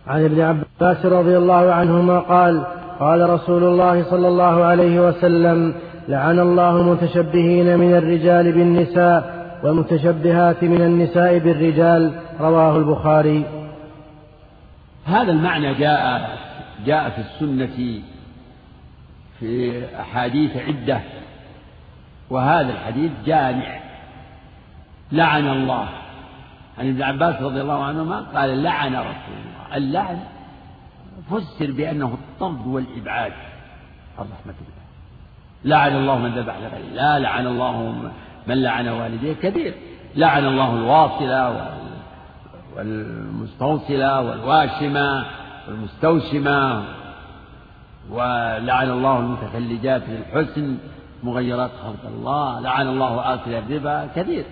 عن 0.06 0.24
ابن 0.24 0.40
عباس 0.40 1.06
رضي 1.06 1.38
الله 1.38 1.72
عنهما 1.72 2.18
قال 2.18 2.66
قال 3.00 3.30
رسول 3.30 3.64
الله 3.64 4.10
صلى 4.10 4.28
الله 4.28 4.64
عليه 4.64 5.00
وسلم 5.08 5.74
لعن 6.08 6.38
الله 6.38 6.76
المتشبهين 6.80 7.78
من 7.78 7.94
الرجال 7.94 8.52
بالنساء 8.52 9.36
والمتشبهات 9.62 10.64
من 10.64 10.82
النساء 10.82 11.38
بالرجال. 11.38 12.12
رواه 12.40 12.76
البخاري. 12.76 13.44
هذا 15.06 15.32
المعنى 15.32 15.74
جاء 15.74 16.30
جاء 16.86 17.10
في 17.10 17.18
السنة 17.18 18.00
في 19.40 19.82
أحاديث 20.00 20.56
عدة 20.56 21.00
وهذا 22.30 22.70
الحديث 22.72 23.10
جامع. 23.26 23.80
لعن 25.12 25.48
الله. 25.48 25.88
عن 26.78 26.88
ابن 26.88 27.02
عباس 27.02 27.42
رضي 27.42 27.60
الله 27.60 27.84
عنهما 27.84 28.20
قال 28.34 28.62
لعن 28.62 28.94
رسول 28.94 29.36
الله. 29.44 29.76
اللعن 29.76 30.18
فسر 31.30 31.72
بأنه 31.72 32.06
الطرد 32.06 32.66
والإبعاد 32.66 33.32
عن 34.18 34.24
رحمة 34.24 34.54
الله. 34.60 34.86
لعن 35.64 35.96
الله 35.96 36.18
من 36.18 36.30
ذبح 36.30 36.56
لغير 36.56 36.86
الله 36.90 37.18
لعن 37.18 37.46
الله 37.46 37.94
من 38.46 38.62
لعن 38.62 38.88
والديه 38.88 39.32
كثير 39.32 39.74
لعن 40.16 40.46
الله 40.46 40.74
الواصلة 40.74 41.70
والمستوصلة 42.76 44.20
والواشمة 44.20 45.24
والمستوشمة 45.68 46.84
ولعن 48.10 48.90
الله 48.90 49.18
المتفلجات 49.18 50.02
للحسن 50.08 50.78
مغيرات 51.22 51.70
خلق 51.82 52.10
الله 52.10 52.60
لعن 52.60 52.88
الله 52.88 53.34
آكل 53.34 53.54
الربا 53.54 54.08
كثير 54.16 54.44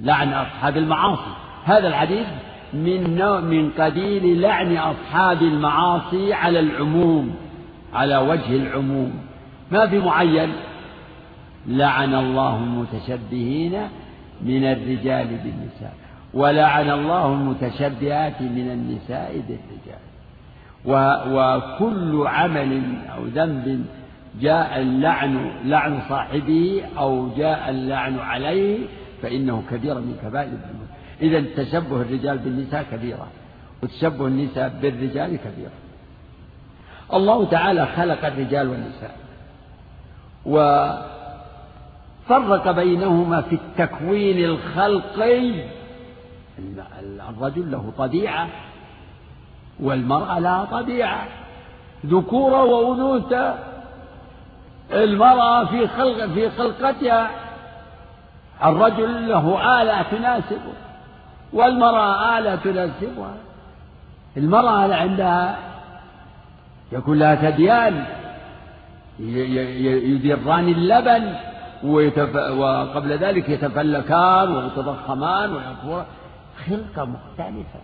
لعن 0.00 0.32
أصحاب 0.32 0.76
المعاصي. 0.76 1.30
هذا 1.64 1.88
الحديث 1.88 2.26
من 2.74 3.16
نوع 3.16 3.40
من 3.40 3.70
قبيل 3.70 4.40
لعن 4.40 4.76
أصحاب 4.76 5.42
المعاصي 5.42 6.32
على 6.32 6.60
العموم 6.60 7.34
على 7.94 8.18
وجه 8.18 8.56
العموم. 8.56 9.12
ما 9.72 9.86
في 9.86 9.98
معين؟ 9.98 10.52
لعن 11.66 12.14
الله 12.14 12.56
المتشبهين 12.56 13.72
من 14.42 14.64
الرجال 14.64 15.26
بالنساء 15.26 15.94
ولعن 16.34 16.90
الله 16.90 17.32
المتشبهات 17.32 18.42
من 18.42 18.70
النساء 18.70 19.42
بالرجال. 19.48 20.00
وكل 20.84 22.26
عمل 22.26 22.82
أو 23.16 23.24
ذنب 23.24 23.84
جاء 24.40 24.80
اللعن 24.80 25.50
لعن 25.64 26.00
صاحبه 26.08 26.82
أو 26.98 27.28
جاء 27.36 27.70
اللعن 27.70 28.18
عليه 28.18 28.78
فإنه 29.22 29.62
كبيرة 29.70 29.94
من 29.94 30.16
كبائر 30.22 30.48
الذنوب. 30.48 30.79
إذا 31.22 31.44
تشبه 31.56 32.00
الرجال 32.00 32.38
بالنساء 32.38 32.82
كبيرة 32.92 33.26
وتشبه 33.82 34.26
النساء 34.26 34.72
بالرجال 34.82 35.36
كبيرة. 35.36 35.70
الله 37.12 37.44
تعالى 37.44 37.86
خلق 37.86 38.26
الرجال 38.26 38.68
والنساء 38.68 39.16
وفرق 42.26 42.70
بينهما 42.70 43.40
في 43.40 43.54
التكوين 43.54 44.44
الخلقي. 44.44 45.52
الرجل 47.28 47.70
له 47.70 47.92
طبيعة 47.98 48.48
والمرأة 49.80 50.38
لها 50.38 50.64
طبيعة 50.64 51.28
ذكورة 52.06 52.64
وأنوثة. 52.64 53.54
المرأة 54.92 55.64
في 55.64 55.88
خلق 55.88 56.26
في 56.26 56.50
خلقتها 56.50 57.30
الرجل 58.64 59.28
له 59.28 59.82
آلة 59.82 60.02
تناسبه. 60.02 60.72
والمرأة 61.52 62.38
آلة 62.38 62.56
تناسبها 62.56 63.34
المرأة 64.36 64.94
عندها 64.94 65.58
يكون 66.92 67.18
لها 67.18 67.34
ثديان 67.34 68.04
يدران 69.18 70.68
اللبن 70.68 71.34
ويتف... 71.84 72.36
وقبل 72.36 73.12
ذلك 73.12 73.48
يتفلكان 73.48 74.56
ويتضخمان 74.56 75.52
ويكبران 75.52 76.04
خلقة 76.66 77.04
مختلفة 77.04 77.80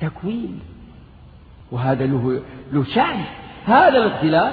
تكوين. 0.00 0.60
وهذا 1.72 2.06
له 2.06 2.42
له 2.72 2.84
شأن. 2.94 3.24
هذا 3.64 3.98
الاختلاف 3.98 4.52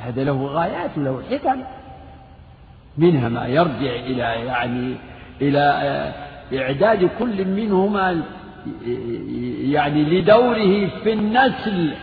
هذا 0.00 0.24
له 0.24 0.46
غايات 0.46 0.90
وله 0.98 1.22
حكم. 1.30 1.62
منها 2.98 3.28
ما 3.28 3.46
يرجع 3.46 3.94
إلى 3.94 4.22
يعني 4.22 4.96
إلى 5.40 5.58
آه، 5.58 6.31
إعداد 6.54 7.10
كل 7.18 7.44
منهما 7.44 8.22
يعني 9.60 10.04
لدوره 10.04 10.86
في 10.86 11.12
النسل. 11.12 11.94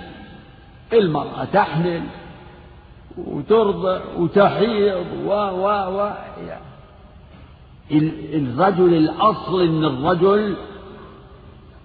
المرأة 0.93 1.45
تحمل 1.53 2.01
وترضع 3.17 3.99
وتحيض 4.17 5.05
و 5.25 5.29
و 5.31 5.67
و 5.67 6.11
الرجل 7.91 8.93
الأصل 8.93 9.61
أن 9.61 9.83
الرجل 9.83 10.55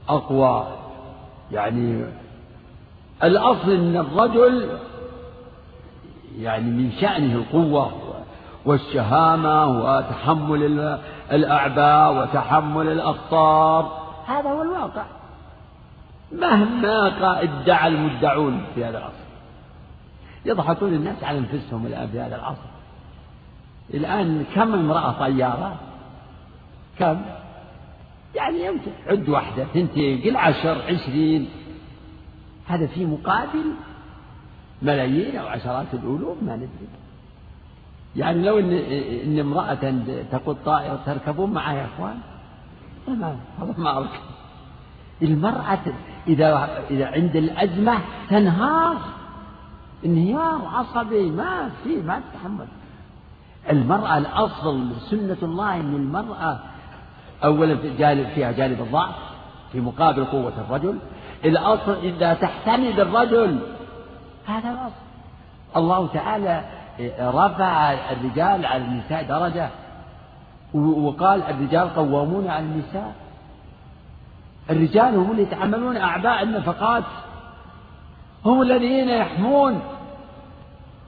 أقوى. 0.09 0.66
يعني 1.53 2.05
الأصل 3.24 3.70
أن 3.70 3.96
الرجل 3.96 4.68
يعني 6.40 6.70
من 6.70 6.92
شأنه 7.00 7.35
القوة. 7.35 7.92
والشهامة 8.64 9.66
وتحمل 9.66 10.98
الأعباء 11.33 12.14
وتحمل 12.14 12.88
الأخطار. 12.88 14.05
هذا 14.27 14.50
هو 14.50 14.62
الواقع. 14.62 15.05
مهما 16.33 17.42
ادعى 17.42 17.88
المدعون 17.88 18.64
في 18.74 18.85
هذا 18.85 18.98
العصر. 18.98 19.24
يضحكون 20.44 20.94
الناس 20.94 21.24
على 21.24 21.38
أنفسهم 21.38 21.87
الآن 21.87 22.09
في 22.09 22.20
هذا 22.20 22.37
العصر. 22.37 22.68
الآن 23.94 24.44
كم 24.55 24.74
امرأة 24.74 25.12
طيارة؟ 25.12 25.77
كم؟ 26.98 27.22
يعني 28.35 28.64
يمكن 28.64 28.90
عد 29.07 29.29
واحدة 29.29 29.64
ثنتين 29.64 30.20
قل 30.22 30.37
عشر 30.37 30.83
عشرين. 30.83 31.48
هذا 32.66 32.87
في 32.87 33.07
مقابل 33.07 33.72
ملايين 34.83 35.37
أو 35.37 35.46
عشرات 35.46 35.87
الألوف 35.94 36.42
ما 36.42 36.57
ندري. 36.57 36.88
يعني 38.16 38.42
لو 38.42 38.59
إن, 38.59 38.72
إن 39.24 39.38
امرأة 39.38 39.94
تقود 40.33 40.57
طائرة 40.64 41.00
تركبون 41.07 41.50
معها 41.50 41.72
يا 41.72 41.87
إخوان 41.94 42.18
ما 43.09 43.37
هذا 43.61 43.74
ما 43.79 43.98
أركب 43.98 44.20
المرأة 45.22 45.79
إذا 46.29 46.79
إذا 46.90 47.07
عند 47.07 47.37
الأزمة 47.37 47.98
تنهار 48.31 48.96
انهيار 50.05 50.61
عصبي 50.74 51.31
ما 51.31 51.70
في 51.85 51.96
ما 52.03 52.20
تتحمل. 52.20 52.66
المرأة 53.70 54.18
الأصل 54.18 54.90
سنة 55.11 55.37
الله 55.42 55.81
أن 55.81 55.94
المرأة 55.94 56.59
أولا 57.44 57.79
جانب 57.98 58.27
فيها 58.35 58.53
جانب 58.53 58.81
الضعف 58.81 59.14
في 59.72 59.81
مقابل 59.81 60.24
قوة 60.24 60.53
الرجل. 60.68 60.98
الأصل 61.44 61.92
إذا 62.03 62.35
تحتمد 62.35 63.00
الرجل 63.00 63.59
هذا 64.46 64.70
الأصل. 64.70 65.05
الله 65.77 66.07
تعالى 66.07 66.64
رفع 67.20 67.92
الرجال 67.92 68.66
على 68.66 68.85
النساء 68.85 69.22
درجة. 69.22 69.68
وقال 70.74 71.42
الرجال 71.42 71.94
قوامون 71.94 72.48
على 72.48 72.64
النساء. 72.64 73.14
الرجال 74.70 75.14
هم 75.14 75.30
اللي 75.30 75.42
يتحملون 75.42 75.96
أعباء 75.96 76.42
النفقات. 76.42 77.04
هم 78.44 78.62
الذين 78.62 79.09
يحمون. 79.09 79.80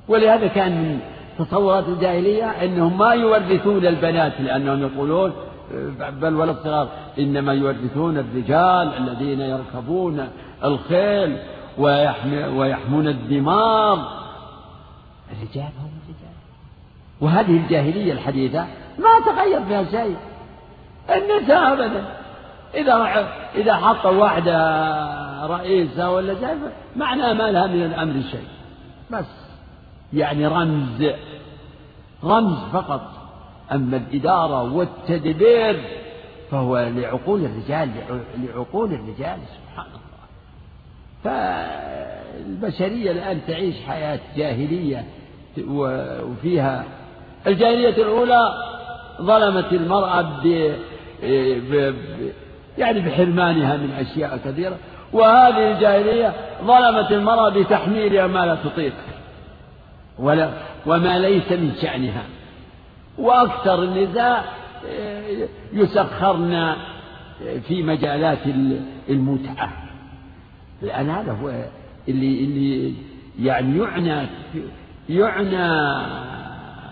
ولهذا 0.08 0.46
كان 0.46 0.72
من 0.72 1.00
تصورات 1.38 1.88
الجاهلية 1.88 2.44
أنهم 2.44 2.98
ما 2.98 3.10
يورثون 3.10 3.86
البنات 3.86 4.40
لأنهم 4.40 4.82
يقولون 4.82 5.32
بل 6.20 6.34
ولا 6.34 6.50
الصغار 6.50 6.88
إنما 7.18 7.52
يورثون 7.52 8.18
الرجال 8.18 8.96
الذين 8.96 9.40
يركبون 9.40 10.28
الخيل 10.64 11.38
ويحمون 12.56 13.08
الدماغ. 13.08 14.25
الرجال 15.32 15.72
هم 15.80 15.90
الرجال. 16.02 16.36
وهذه 17.20 17.56
الجاهلية 17.56 18.12
الحديثة 18.12 18.66
ما 18.98 19.20
تغير 19.26 19.64
فيها 19.64 19.84
شيء. 19.84 20.16
النساء 21.10 21.72
أبدا. 21.72 22.04
إذا 22.74 23.26
إذا 23.54 23.74
حط 23.74 24.06
واحدة 24.06 25.46
رئيسة 25.46 26.10
ولا 26.10 26.34
شيء 26.34 26.58
معناه 26.96 27.32
ما 27.32 27.50
لها 27.50 27.66
من 27.66 27.82
الأمر 27.84 28.22
شيء. 28.30 28.48
بس. 29.10 29.24
يعني 30.12 30.46
رمز. 30.46 31.10
رمز 32.24 32.58
فقط. 32.72 33.10
أما 33.72 33.96
الإدارة 33.96 34.72
والتدبير 34.72 35.82
فهو 36.50 36.78
لعقول 36.78 37.44
الرجال 37.44 37.90
لعقول 38.36 38.92
الرجال 38.92 39.38
سبحان 39.56 39.86
الله. 39.86 40.05
فالبشرية 41.26 43.10
الآن 43.10 43.40
تعيش 43.46 43.74
حياة 43.88 44.18
جاهلية 44.36 45.04
وفيها 45.68 46.84
الجاهلية 47.46 47.96
الأولى 48.02 48.48
ظلمت 49.22 49.72
المرأة 49.72 50.22
ب... 50.22 50.74
ب... 51.70 51.94
يعني 52.78 53.00
بحرمانها 53.00 53.76
من 53.76 53.90
أشياء 53.90 54.36
كثيرة 54.44 54.76
وهذه 55.12 55.72
الجاهلية 55.72 56.32
ظلمت 56.64 57.12
المرأة 57.12 57.48
بتحميلها 57.48 58.26
ما 58.26 58.46
لا 58.46 58.54
تطيق 58.64 58.92
ولا 60.18 60.50
وما 60.86 61.18
ليس 61.18 61.52
من 61.52 61.72
شأنها. 61.82 62.22
وأكثر 63.18 63.82
النساء 63.82 64.44
يسخرن 65.72 66.74
في 67.68 67.82
مجالات 67.82 68.38
المتعة. 69.08 69.85
لأن 70.82 71.10
هذا 71.10 71.32
هو 71.32 71.64
اللي 72.08 72.44
اللي 72.44 72.94
يعني 73.38 73.78
يعنى 73.78 74.28
يعنى 75.08 75.66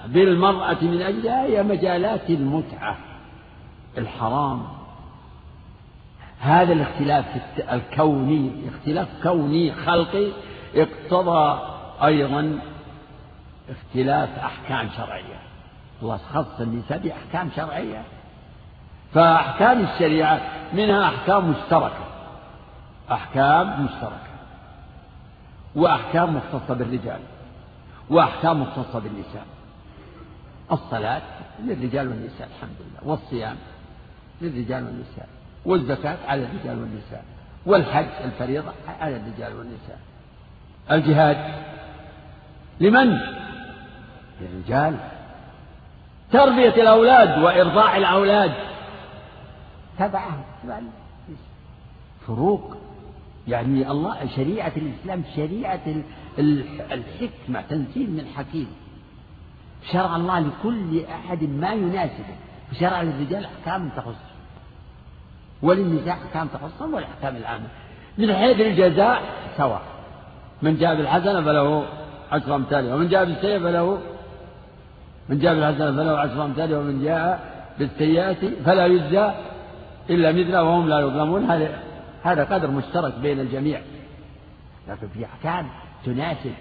بالمرأة 0.09 0.77
من 0.83 1.03
أجلها 1.03 1.45
هي 1.45 1.63
مجالات 1.63 2.31
المتعة 2.31 2.97
الحرام. 3.99 4.63
هذا 6.41 6.73
الاختلاف 6.73 7.25
الكوني 7.73 8.53
اختلاف 8.69 9.09
كوني 9.23 9.73
خلقي 9.73 10.29
اقتضى 10.75 11.61
أيضا 12.05 12.59
اختلاف 13.71 14.39
أحكام 14.39 14.89
شرعية. 14.97 15.41
الله 16.03 16.17
خص 16.17 16.61
النساء 16.61 16.99
بأحكام 16.99 17.51
شرعية. 17.57 18.03
فأحكام 19.15 19.85
الشريعة 19.85 20.41
منها 20.73 21.05
أحكام 21.05 21.51
مشتركة. 21.51 22.14
أحكام 23.13 23.85
مشتركة 23.85 24.35
وأحكام 25.75 26.37
مختصة 26.37 26.75
بالرجال 26.75 27.21
وأحكام 28.11 28.63
مختصة 28.63 28.99
بالنساء. 28.99 29.47
الصلاة 30.73 31.23
للرجال 31.65 32.09
والنساء 32.09 32.49
الحمد 32.57 32.77
لله. 32.81 33.11
والصيام 33.11 33.57
للرجال 34.41 34.85
والنساء. 34.85 35.29
والزكاة 35.65 36.17
على 36.27 36.43
الرجال 36.43 36.79
والنساء. 36.79 37.25
والحج 37.67 38.25
الفريضة 38.25 38.73
على 39.01 39.17
الرجال 39.17 39.57
والنساء. 39.57 39.99
الجهاد 40.91 41.65
لمن؟ 42.81 43.19
للرجال. 44.41 44.97
تربية 46.33 46.83
الأولاد 46.83 47.43
وإرضاع 47.43 47.97
الأولاد. 47.97 48.55
تبعهم 49.99 50.43
فروق. 52.27 52.77
يعني 53.49 53.91
الله 53.91 54.27
شريعة 54.37 54.73
الإسلام 54.77 55.23
شريعة 55.37 55.81
الحكمة 56.93 57.61
تنزيل 57.61 58.11
من 58.11 58.27
حكيم. 58.37 58.67
شرع 59.93 60.17
الله 60.17 60.39
لكل 60.39 61.05
أحد 61.05 61.43
ما 61.43 61.73
يناسبه. 61.73 62.35
وشرع 62.73 63.03
للرجال 63.03 63.45
أحكام 63.45 63.89
تخص. 63.97 64.15
وللنساء 65.63 66.15
أحكام 66.15 66.49
تخصهم 66.49 66.95
والأحكام 66.95 67.37
العامة. 67.37 67.67
من 68.19 68.35
حيث 68.35 68.61
الجزاء 68.61 69.23
سواء. 69.57 69.83
من 70.63 70.77
جاء 70.77 70.95
بالحسنة 70.95 71.43
فله 71.43 71.85
عشر 72.33 72.55
أمثالها. 72.55 72.95
ومن 72.95 73.09
جاء 73.09 73.25
بالسيئة 73.25 73.59
فله 73.59 73.99
من 75.29 75.39
جاء 75.39 75.55
بالحسنة 75.55 75.97
فله 75.97 76.19
عشر 76.19 76.45
أمثالها. 76.45 76.79
ومن 76.79 77.05
جاء 77.05 77.53
بالسيئة 77.79 78.63
فلا 78.65 78.87
يجزى 78.87 79.33
إلا 80.11 80.33
مثله 80.33 80.63
وهم 80.63 80.89
لا 80.89 81.01
يظلمون. 81.01 81.51
هذا 81.51 81.84
هذا 82.25 82.45
قدر 82.45 82.71
مشترك 82.71 83.15
بين 83.15 83.41
الجميع 83.41 83.81
لكن 84.89 85.09
في 85.09 85.25
أحكام 85.25 85.69
تناسب 86.05 86.55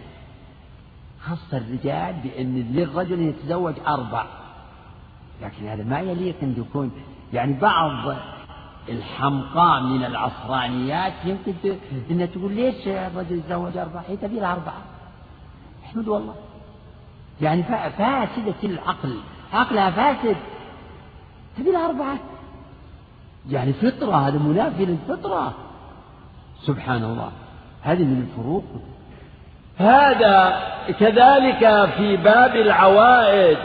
خص 1.21 1.53
الرجال 1.53 2.15
بأن 2.23 2.71
للرجل 2.71 3.21
يتزوج 3.21 3.73
أربع 3.87 4.25
لكن 5.41 5.67
هذا 5.67 5.83
ما 5.83 5.99
يليق 5.99 6.35
أن 6.41 6.55
يكون 6.57 6.91
يعني 7.33 7.53
بعض 7.53 8.15
الحمقاء 8.89 9.83
من 9.83 10.03
العصرانيات 10.03 11.13
يمكن 11.25 11.53
انها 12.11 12.25
تقول 12.25 12.53
ليش 12.53 12.87
الرجل 12.87 13.37
يتزوج 13.37 13.77
اربعه؟ 13.77 14.03
هي 14.07 14.17
تبي 14.17 14.45
أربعة. 14.45 14.81
احمد 15.85 16.07
والله. 16.07 16.35
يعني 17.41 17.63
فاسدة 17.63 18.55
العقل، 18.63 19.19
عقلها 19.53 19.91
فاسد. 19.91 20.37
تبي 21.57 21.77
أربعة. 21.77 22.17
يعني 23.49 23.73
فطرة 23.73 24.27
هذا 24.27 24.37
منافي 24.37 24.85
للفطرة. 24.85 25.53
سبحان 26.61 27.03
الله. 27.03 27.31
هذه 27.81 28.03
من 28.03 28.27
الفروق. 28.29 28.63
هذا 29.77 30.59
كذلك 30.99 31.89
في 31.97 32.17
باب 32.17 32.55
العوائد 32.55 33.57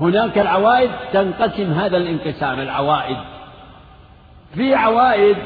هناك 0.00 0.38
العوائد 0.38 0.90
تنقسم 1.12 1.72
هذا 1.72 1.96
الانقسام 1.96 2.60
العوائد 2.60 3.16
في 4.54 4.74
عوائد 4.74 5.36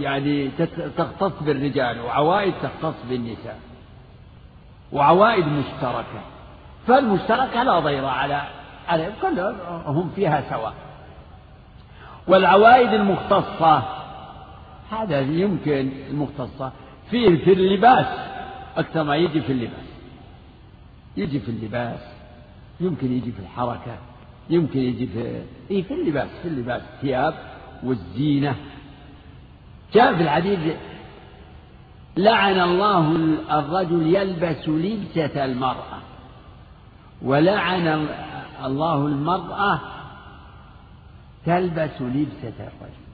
يعني 0.00 0.50
تختص 0.96 1.42
بالرجال 1.42 2.00
وعوائد 2.00 2.54
تختص 2.62 2.94
بالنساء 3.08 3.58
وعوائد 4.92 5.46
مشتركة 5.46 6.20
فالمشتركة 6.86 7.62
لا 7.62 7.78
ضير 7.78 8.06
على 8.06 8.42
على 8.88 9.10
كلهم 9.22 10.10
فيها 10.16 10.42
سواء 10.50 10.72
والعوائد 12.28 12.92
المختصة. 12.92 13.82
هذا 14.90 15.20
يمكن 15.20 15.90
المختصة. 16.10 16.72
فيه 17.10 17.44
في 17.44 17.52
اللباس. 17.52 18.06
أكثر 18.76 19.02
ما 19.02 19.16
يجي 19.16 19.40
في 19.40 19.52
اللباس. 19.52 19.86
يجي 21.16 21.40
في 21.40 21.48
اللباس. 21.48 22.00
يمكن 22.80 23.12
يجي 23.12 23.32
في 23.32 23.38
الحركة. 23.38 23.96
يمكن 24.50 24.78
يجي 24.78 25.06
في 25.06 25.42
إيه 25.70 25.82
في 25.82 25.94
اللباس. 25.94 26.28
في 26.42 26.48
اللباس. 26.48 26.82
ثياب 27.00 27.34
والزينة. 27.82 28.56
جاء 29.94 30.14
في 30.14 30.22
الحديث 30.22 30.76
لعن 32.16 32.60
الله 32.60 33.16
الرجل 33.50 34.16
يلبس 34.16 34.68
لبسة 34.68 35.44
المرأة. 35.44 35.98
ولعن 37.22 38.06
الله 38.64 39.06
المرأة 39.06 39.80
تلبس 41.46 42.00
لبسة 42.00 42.52
الرجل. 42.60 43.04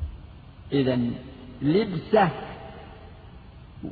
إذا 0.72 0.98
لبسة 1.62 2.28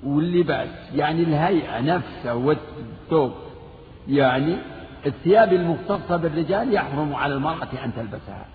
واللباس 0.03 0.69
يعني 0.95 1.23
الهيئة 1.23 1.81
نفسه 1.81 2.35
والثوب 2.35 3.33
يعني 4.09 4.57
الثياب 5.07 5.53
المختصة 5.53 6.17
بالرجال 6.17 6.75
يحرم 6.75 7.15
على 7.15 7.35
المرأة 7.35 7.69
أن 7.85 7.93
تلبسها. 7.97 8.47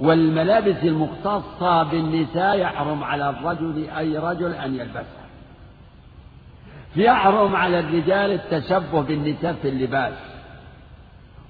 والملابس 0.00 0.76
المختصة 0.82 1.82
بالنساء 1.82 2.58
يحرم 2.58 3.04
على 3.04 3.30
الرجل 3.30 3.90
أي 3.98 4.18
رجل 4.18 4.52
أن 4.52 4.74
يلبسها. 4.74 5.26
يحرم 6.96 7.56
على 7.56 7.80
الرجال 7.80 8.30
التشبه 8.32 9.00
بالنساء 9.02 9.52
في 9.62 9.68
اللباس. 9.68 10.14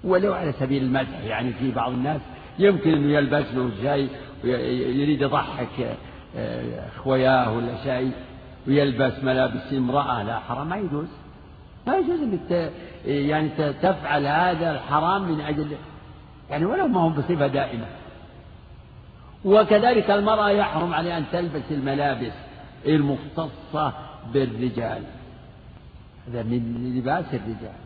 ولو 0.05 0.35
على 0.35 0.53
سبيل 0.53 0.83
المدح 0.83 1.21
يعني 1.25 1.53
في 1.53 1.71
بعض 1.71 1.93
الناس 1.93 2.21
يمكن 2.61 2.93
أنه 2.93 3.13
يلبس 3.13 3.47
له 3.55 3.71
شيء 3.83 4.09
يريد 4.45 5.23
يضحك 5.23 5.97
آه، 6.37 6.89
خوياه 7.05 7.53
ولا 7.53 7.85
شيء 7.85 8.13
ويلبس 8.67 9.13
ملابس 9.23 9.73
امرأة 9.73 10.23
لا 10.23 10.39
حرام 10.39 10.69
ما 10.69 10.77
يجوز. 10.77 11.09
ما 11.87 11.97
يجوز 11.97 12.21
إنك 12.21 12.73
يعني 13.05 13.49
تفعل 13.83 14.27
هذا 14.27 14.71
الحرام 14.73 15.23
من 15.23 15.41
أجل 15.41 15.77
يعني 16.51 16.65
ولو 16.65 16.89
ما 16.89 17.01
هو 17.01 17.09
بصفة 17.09 17.47
دائمة. 17.47 17.87
وكذلك 19.45 20.11
المرأة 20.11 20.51
يحرم 20.51 20.95
عليها 20.95 21.19
أن 21.19 21.25
تلبس 21.33 21.63
الملابس 21.71 22.33
المختصة 22.87 23.93
بالرجال. 24.33 25.03
هذا 26.29 26.43
من 26.43 26.93
لباس 26.97 27.25
الرجال. 27.35 27.81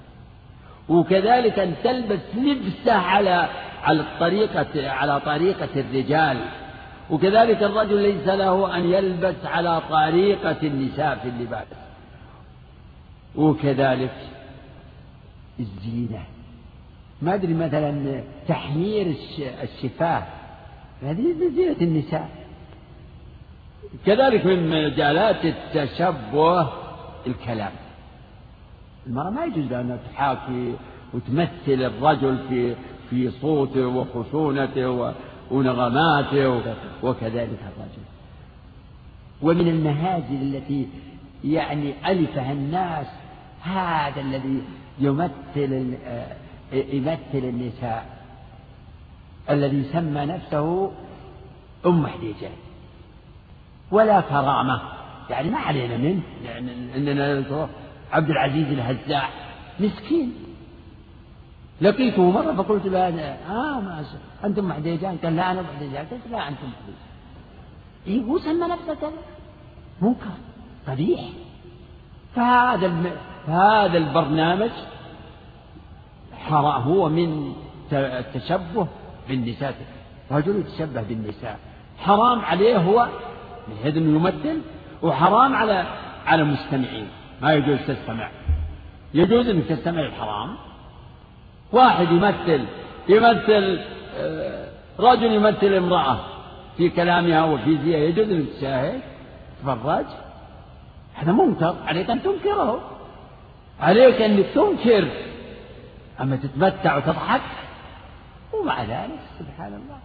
وكذلك 0.89 1.59
أن 1.59 1.75
تلبس 1.85 2.21
لبسة 2.37 2.93
على 2.93 3.49
على 3.85 4.01
الطريقة 4.01 4.91
على 4.91 5.21
طريقة 5.21 5.81
الرجال. 5.81 6.37
وكذلك 7.11 7.63
الرجل 7.63 8.03
ليس 8.03 8.27
له 8.27 8.77
أن 8.77 8.85
يلبس 8.85 9.45
على 9.45 9.83
طريقة 9.91 10.57
النساء 10.63 11.19
في 11.19 11.29
اللباس. 11.29 11.67
وكذلك 13.37 14.15
الزينة. 15.61 16.25
ما 17.23 17.35
أدري 17.35 17.55
مثلا 17.55 18.23
تحمير 18.49 19.15
الشفاة. 19.63 20.23
هذه 21.03 21.35
زينة 21.57 21.77
النساء. 21.81 22.29
كذلك 24.07 24.47
من 24.47 24.71
مجالات 24.71 25.45
التشبه 25.45 26.69
الكلام. 27.27 27.73
المرأة 29.07 29.31
ما 29.31 29.45
يجوز 29.45 29.65
لها 29.65 29.81
أن 29.81 29.99
تحاكي 30.13 30.75
وتمثل 31.15 31.51
الرجل 31.69 32.39
في 32.49 32.75
في 33.11 33.31
صوته 33.31 33.87
وخشونته 33.87 35.15
ونغماته 35.51 36.63
وكذلك 37.03 37.59
الرجل. 37.77 38.05
ومن 39.43 39.69
المهازل 39.69 40.43
التي 40.43 40.89
يعني 41.45 41.95
ألفها 42.07 42.53
الناس 42.53 43.07
هذا 43.63 44.21
الذي 44.21 44.63
يمثل 44.99 45.95
يمثل 46.73 47.19
النساء. 47.35 48.07
الذي 49.51 49.85
سمى 49.93 50.25
نفسه 50.27 50.93
أم 51.87 52.07
حديجة. 52.07 52.51
ولا 53.91 54.21
كرامة. 54.21 54.83
يعني 55.31 55.51
ما 55.51 55.59
علينا 55.59 55.97
منه 55.97 56.23
يعني 56.45 56.97
إننا 56.97 57.45
عبد 58.13 58.31
العزيز 58.31 58.67
الهزاع. 58.67 59.29
مسكين. 59.81 60.33
لقيته 61.81 62.31
مرة 62.31 62.53
فقلت 62.53 62.87
له 62.87 62.99
آه 62.99 63.81
ما 63.81 64.05
أنتم 64.45 64.69
محديجان 64.69 65.17
قال 65.25 65.37
لا 65.37 65.51
أنا 65.51 65.63
محديجان 65.63 66.07
قلت 66.07 66.21
لا 66.31 66.49
أنتم 66.49 66.67
محديجان 66.67 67.15
إيه 68.07 68.23
هو 68.23 68.39
سمى 68.39 68.67
نفسه 68.67 68.95
كذا؟ 68.95 69.13
منكر 70.03 70.37
قبيح 70.89 71.21
فهذا 72.37 72.87
الم... 72.87 73.11
هذا 73.47 73.99
البرنامج 73.99 74.71
حرام 76.39 76.83
هو 76.83 77.09
من 77.09 77.53
التشبه 77.93 78.87
بالنساء. 79.29 79.75
رجل 80.31 80.57
يتشبه 80.57 81.03
بالنساء. 81.03 81.59
حرام 81.99 82.41
عليه 82.41 82.79
هو 82.79 83.09
من 83.69 83.77
حيث 83.83 83.97
انه 83.97 84.19
يمثل 84.19 84.61
وحرام 85.03 85.55
على 85.55 85.87
على 86.27 86.43
المستمعين. 86.43 87.09
ما 87.43 87.53
يجوز 87.53 87.79
تستمع. 87.87 88.29
يجوز 89.15 89.49
إنك 89.49 89.65
تستمع 89.65 90.01
الحرام. 90.01 90.57
واحد 91.73 92.13
يمثل 92.13 92.65
يمثل 93.09 93.81
آه، 94.17 94.69
رجل 94.99 95.33
يمثل 95.33 95.75
امرأة 95.75 96.19
في 96.77 96.91
كلامها 96.91 97.45
وفي 97.45 97.79
زيها 97.79 97.99
يجوز 97.99 98.31
انك 98.31 98.49
تشاهد؟ 98.59 99.01
تفرج؟ 99.63 100.05
هذا 101.15 101.33
منكر 101.33 101.77
عليك 101.87 102.11
أن 102.11 102.23
تنكره. 102.23 102.81
عليك 103.81 104.23
انك 104.23 104.47
تنكر. 104.55 105.09
أما 106.21 106.37
تتمتع 106.37 106.97
وتضحك 106.97 107.41
ومع 108.53 108.83
ذلك 108.83 109.21
سبحان 109.39 109.75
الله. 109.75 109.99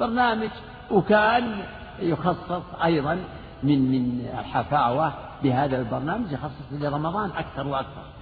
برنامج 0.00 0.50
وكان 0.90 1.58
يخصص 2.00 2.62
أيضا 2.84 3.18
من 3.62 3.78
من 3.92 4.28
الحفاوة 4.38 5.12
بهذا 5.42 5.78
البرنامج 5.78 6.32
يخصص 6.32 6.72
لرمضان 6.72 7.30
أكثر 7.30 7.66
وأكثر. 7.66 8.13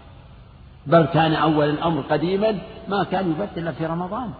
بل 0.86 1.04
كان 1.04 1.34
أول 1.34 1.70
الأمر 1.70 2.00
قديما 2.00 2.58
ما 2.88 3.04
كان 3.04 3.30
يبث 3.30 3.58
إلا 3.58 3.72
في 3.72 3.86
رمضان. 3.86 4.30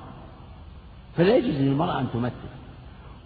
فلا 1.17 1.37
يجوز 1.37 1.55
للمرأة 1.55 2.01
أن 2.01 2.07
تمثل. 2.13 2.53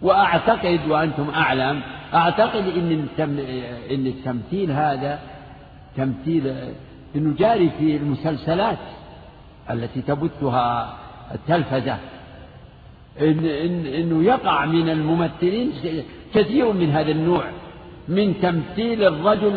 وأعتقد 0.01 0.79
وأنتم 0.89 1.29
أعلم 1.29 1.81
أعتقد 2.13 2.67
إن 2.67 3.07
إن 3.91 4.07
التمثيل 4.07 4.71
هذا 4.71 5.19
تمثيل 5.97 6.53
إنه 7.15 7.35
جاري 7.37 7.69
في 7.79 7.97
المسلسلات 7.97 8.77
التي 9.69 10.01
تبثها 10.01 10.97
التلفزة 11.33 11.97
إن 13.21 13.45
إن 13.45 13.85
إنه 13.85 14.23
يقع 14.23 14.65
من 14.65 14.89
الممثلين 14.89 15.71
كثير 16.33 16.73
من 16.73 16.89
هذا 16.91 17.11
النوع 17.11 17.43
من 18.07 18.41
تمثيل 18.41 19.03
الرجل 19.03 19.51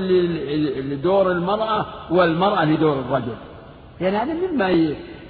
لدور 0.91 1.33
المرأة 1.33 1.87
والمرأة 2.11 2.65
لدور 2.65 3.01
الرجل. 3.01 3.35
يعني 4.01 4.17
هذا 4.17 4.35
مما 4.35 4.71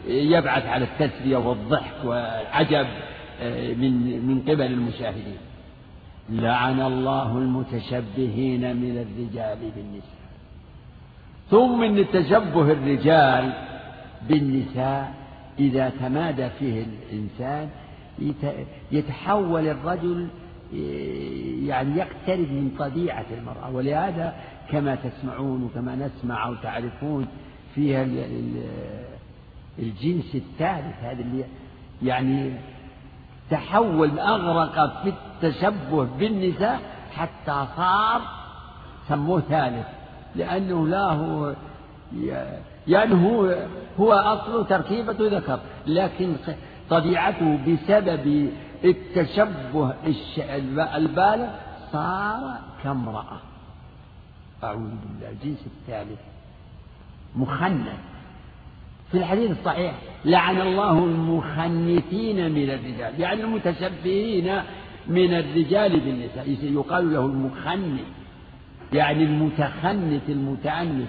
يبعث 0.07 0.67
على 0.67 0.85
التسلية 0.85 1.37
والضحك 1.37 2.05
والعجب 2.05 2.87
آه، 3.43 3.75
من 3.75 4.27
من 4.27 4.41
قبل 4.41 4.63
المشاهدين. 4.63 5.39
لعن 6.31 6.81
الله 6.81 7.39
المتشبهين 7.39 8.77
من 8.77 9.07
الرجال 9.07 9.59
بالنساء. 9.77 10.21
ثم 11.51 11.81
من 11.81 12.05
تشبه 12.13 12.73
الرجال 12.73 13.53
بالنساء 14.29 15.15
إذا 15.59 15.93
تمادى 16.01 16.49
فيه 16.59 16.85
الإنسان 17.13 17.69
يتحول 18.93 19.67
الرجل 19.67 20.29
يعني 21.67 21.97
يقترب 21.97 22.53
من 22.53 22.71
طبيعة 22.79 23.27
المرأة. 23.39 23.71
ولهذا 23.71 24.35
كما 24.71 24.95
تسمعون 24.95 25.63
وكما 25.63 25.95
نسمع 25.95 26.47
أو 26.47 26.55
تعرفون 26.55 27.27
فيها 27.75 28.07
الجنس 29.79 30.35
الثالث 30.35 30.97
هذا 31.03 31.21
اللي 31.21 31.45
يعني 32.03 32.53
تحول 33.51 34.19
أغرق 34.19 35.03
في 35.03 35.09
التشبه 35.09 36.05
بالنساء 36.05 36.81
حتى 37.13 37.67
صار 37.77 38.21
سموه 39.09 39.41
ثالث 39.41 39.87
لأنه 40.37 40.87
لا 40.87 41.05
هو 41.13 41.55
يعني 42.89 43.15
هو 43.15 43.67
هو 44.01 44.13
أصله 44.13 44.63
تركيبة 44.63 45.17
ذكر 45.19 45.61
لكن 45.87 46.37
طبيعته 46.91 47.59
بسبب 47.67 48.51
التشبه 48.85 49.95
البالغ 50.97 51.49
صار 51.93 52.59
كامرأة. 52.85 53.41
أعوذ 54.65 54.79
بالله 54.81 55.31
الجنس 55.31 55.67
الثالث. 55.67 56.21
مخنث. 57.37 57.99
في 59.13 59.19
الحديث 59.19 59.51
الصحيح 59.51 59.95
لعن 60.25 60.61
الله 60.61 61.05
المخنثين 61.05 62.51
من 62.53 62.71
الرجال 62.71 63.21
يعني 63.21 63.43
المتشبهين 63.43 64.63
من 65.07 65.35
الرجال 65.35 66.01
بالنساء. 66.01 66.59
يقال 66.63 67.13
له 67.13 67.27
المخنث 67.27 68.07
يعني 68.93 69.25
المتخنث 69.25 70.31
المتعنف 70.31 71.09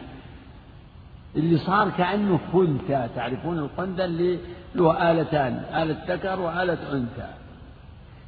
اللي 1.36 1.58
صار 1.58 1.90
كأنه 1.90 2.40
خنثى 2.54 3.10
تعرفون 3.16 3.60
الخنثى 3.60 4.06
اللي 4.06 4.40
له 4.76 5.12
آلتان 5.12 5.54
آلة 5.54 5.98
ذكر 6.08 6.40
وآلة 6.40 6.94
أنثى. 6.94 7.30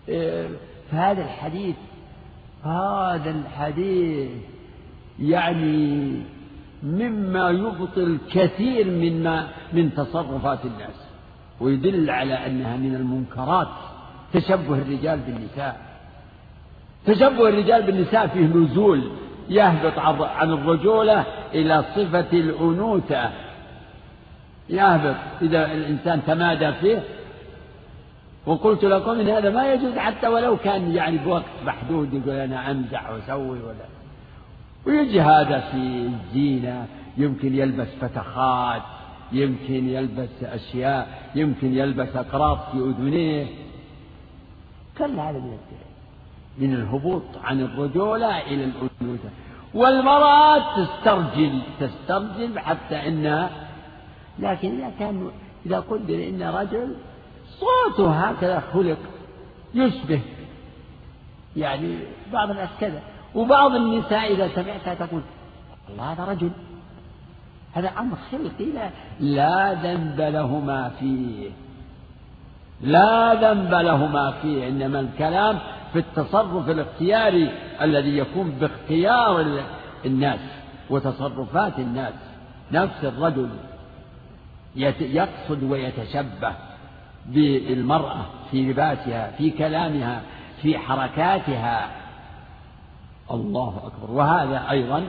إيه، 0.09 0.47
فهذا 0.91 1.21
الحديث 1.23 1.75
هذا 2.63 3.29
الحديث 3.29 4.29
يعني 5.19 6.21
مما 6.83 7.49
يبطل 7.49 8.17
كثير 8.31 8.85
من 8.85 9.23
ما 9.23 9.47
من 9.73 9.93
تصرفات 9.93 10.65
الناس 10.65 10.95
ويدل 11.59 12.09
على 12.09 12.33
أنها 12.47 12.77
من 12.77 12.95
المنكرات. 12.95 13.67
تشبه 14.33 14.75
الرجال 14.75 15.19
بالنساء. 15.19 15.81
تشبه 17.05 17.49
الرجال 17.49 17.83
بالنساء 17.83 18.27
فيه 18.27 18.45
نزول 18.45 19.11
يهبط 19.49 19.99
عن 20.21 20.51
الرجولة 20.51 21.25
إلى 21.53 21.83
صفة 21.95 22.27
الأنوثة. 22.33 23.29
يهبط 24.69 25.15
إذا 25.41 25.65
الإنسان 25.65 26.21
تمادى 26.27 26.73
فيه. 26.73 27.03
وقلت 28.45 28.83
لكم 28.83 29.11
إن 29.11 29.29
هذا 29.29 29.49
ما 29.49 29.73
يجوز 29.73 29.97
حتى 29.97 30.27
ولو 30.27 30.57
كان 30.57 30.95
يعني 30.95 31.17
بوقت 31.17 31.43
محدود 31.65 32.13
يقول 32.13 32.35
أنا 32.35 32.71
أمزح 32.71 33.09
وأسوي 33.09 33.59
ولا 33.59 34.02
ويجي 34.87 35.21
هذا 35.21 35.59
في 35.59 35.77
الزينة 35.77 36.87
يمكن 37.17 37.55
يلبس 37.55 37.87
فتخات 38.01 38.81
يمكن 39.31 39.89
يلبس 39.89 40.43
أشياء 40.43 41.31
يمكن 41.35 41.73
يلبس 41.73 42.15
أقراط 42.15 42.71
في 42.71 42.77
أذنيه. 42.77 43.45
كل 44.97 45.19
هذا 45.19 45.39
من 45.39 45.57
من 46.57 46.73
الهبوط 46.73 47.23
عن 47.43 47.61
الرجولة 47.61 48.41
إلى 48.41 48.63
الأنوثة. 48.63 49.29
والمرأة 49.73 50.83
تسترجل 50.83 51.61
تسترجل 51.79 52.59
حتى 52.59 53.07
إنها 53.07 53.49
لكن 54.39 54.77
إذا 54.77 54.91
كان 54.99 55.31
إذا 55.65 55.79
قدر 55.79 56.15
إن 56.29 56.43
رجل 56.43 56.95
صوته 57.59 58.11
هكذا 58.11 58.63
خلق 58.73 58.97
يشبه. 59.73 60.21
يعني 61.55 61.97
بعض 62.33 62.49
الناس 62.49 62.69
كذا 62.79 63.01
وبعض 63.35 63.75
النساء 63.75 64.33
إذا 64.33 64.47
سمعتها 64.55 64.93
تقول 64.93 65.21
الله 65.89 66.13
هذا 66.13 66.25
رجل. 66.25 66.51
هذا 67.73 67.91
أمر 67.99 68.17
خلقي 68.31 68.71
لا, 68.71 68.89
لا 69.19 69.73
ذنب 69.73 70.21
لهما 70.21 70.89
فيه. 70.99 71.49
لا 72.81 73.33
ذنب 73.33 73.73
لهما 73.73 74.31
فيه 74.31 74.67
إنما 74.67 74.99
الكلام 74.99 75.59
في 75.93 75.99
التصرف 75.99 76.69
الاختياري 76.69 77.51
الذي 77.81 78.17
يكون 78.17 78.51
باختيار 78.51 79.63
الناس 80.05 80.39
وتصرفات 80.89 81.79
الناس. 81.79 82.13
نفس 82.71 83.03
الرجل 83.03 83.49
يقصد 84.99 85.63
ويتشبه 85.63 86.53
بالمرأة 87.25 88.25
في 88.51 88.71
لباسها 88.71 89.31
في 89.31 89.49
كلامها 89.49 90.21
في 90.61 90.77
حركاتها. 90.77 92.02
الله 93.31 93.77
أكبر. 93.77 94.11
وهذا 94.11 94.69
أيضا 94.69 95.03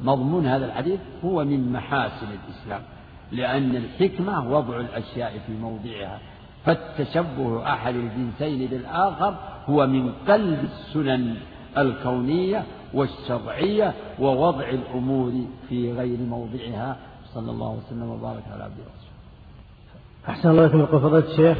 مضمون 0.00 0.46
هذا 0.46 0.66
الحديث 0.66 1.00
هو 1.24 1.44
من 1.44 1.72
محاسن 1.72 2.26
الإسلام 2.26 2.80
لأن 3.32 3.76
الحكمة 3.76 4.52
وضع 4.52 4.80
الأشياء 4.80 5.38
في 5.46 5.52
موضعها. 5.52 6.18
فالتشبه 6.64 7.72
أحد 7.72 7.94
الجنسين 7.94 8.68
بالآخر 8.70 9.34
هو 9.68 9.86
من 9.86 10.12
قلب 10.28 10.64
السنن 10.64 11.36
الكونية 11.78 12.64
والشرعية 12.94 13.94
ووضع 14.18 14.68
الأمور 14.68 15.32
في 15.68 15.92
غير 15.92 16.18
موضعها. 16.18 16.96
صلى 17.34 17.50
الله 17.50 17.68
وسلم 17.86 18.10
وبارك 18.10 18.42
على 18.52 18.62
عبده 18.62 18.82
ورسوله. 18.82 19.10
أحسن 20.28 20.50
الله 20.50 20.66
إليكم. 20.66 20.98
فضيلة 20.98 21.30
الشيخ 21.30 21.58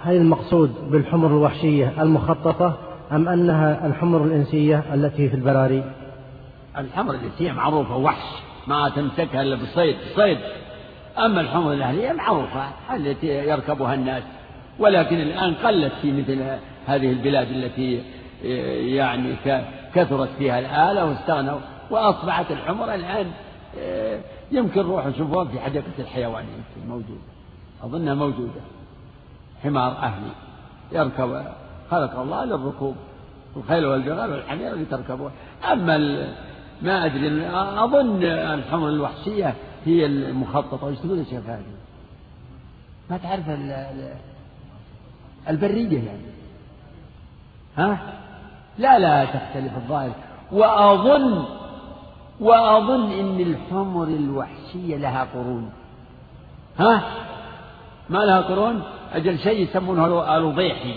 هل 0.00 0.16
المقصود 0.16 0.90
بالحمر 0.90 1.26
الوحشية 1.26 2.02
المخططة 2.02 2.78
أم 3.12 3.28
أنها 3.28 3.86
الحمر 3.86 4.24
الإنسية 4.24 4.84
التي 4.94 5.28
في 5.28 5.36
البراري؟ 5.36 5.84
الحمر 6.78 7.14
الإنسية 7.14 7.52
معروفة 7.52 7.96
وحش 7.96 8.42
ما 8.66 8.88
تمسكها 8.88 9.42
إلا 9.42 9.56
بالصيد 9.56 9.96
صيد 10.16 10.38
أما 11.18 11.40
الحمر 11.40 11.72
الأهلية 11.72 12.12
معروفة 12.12 12.68
التي 12.94 13.26
يركبها 13.26 13.94
الناس. 13.94 14.22
ولكن 14.78 15.16
الآن 15.16 15.54
قلت 15.54 15.92
في 16.02 16.12
مثل 16.12 16.42
هذه 16.86 17.12
البلاد 17.12 17.50
التي 17.50 18.02
يعني 18.94 19.34
كثرت 19.94 20.28
فيها 20.38 20.58
الآلة 20.58 21.04
واستغنوا 21.04 21.58
وأصبحت 21.90 22.50
الحمر 22.50 22.94
الآن 22.94 23.26
يمكن 24.52 24.80
روحوا 24.80 25.12
شوفوها 25.18 25.44
في 25.44 25.60
حديقة 25.60 25.84
الحيوان 25.98 26.44
يمكن 26.44 26.88
موجودة 26.88 27.20
أظنها 27.84 28.14
موجودة. 28.14 28.60
حمار 29.64 29.92
أهلي 29.92 30.30
يركب 30.92 31.44
خلق 31.90 32.18
الله 32.18 32.44
للركوب 32.44 32.96
الخيل 33.56 33.86
والبغال 33.86 34.30
والحمير 34.30 34.72
اللي 34.72 34.84
تركبوها 34.84 35.32
أما 35.72 35.98
ما 36.82 37.06
أدري 37.06 37.48
أظن 37.84 38.22
الحمر 38.24 38.88
الوحشية 38.88 39.54
هي 39.84 40.06
المخططة 40.06 40.86
وش 40.86 40.98
تقول 40.98 41.18
يا 41.18 41.24
شيخ 41.24 41.44
هذه؟ 41.46 41.62
ما 43.10 43.16
تعرف 43.16 43.44
البرية 45.48 46.04
يعني 46.06 46.26
ها؟ 47.76 47.98
لا 48.78 48.98
لا 48.98 49.24
تختلف 49.24 49.76
الظاهر 49.76 50.12
وأظن 50.52 51.44
وأظن 52.40 53.10
إن 53.10 53.40
الحمر 53.40 54.04
الوحشية 54.04 54.96
لها 54.96 55.24
قرون 55.34 55.72
ها؟ 56.78 57.02
ما 58.10 58.18
لها 58.18 58.40
قرون؟ 58.40 58.82
أجل 59.12 59.38
شيء 59.38 59.68
يسمونه 59.68 60.36
الوضيحي 60.36 60.94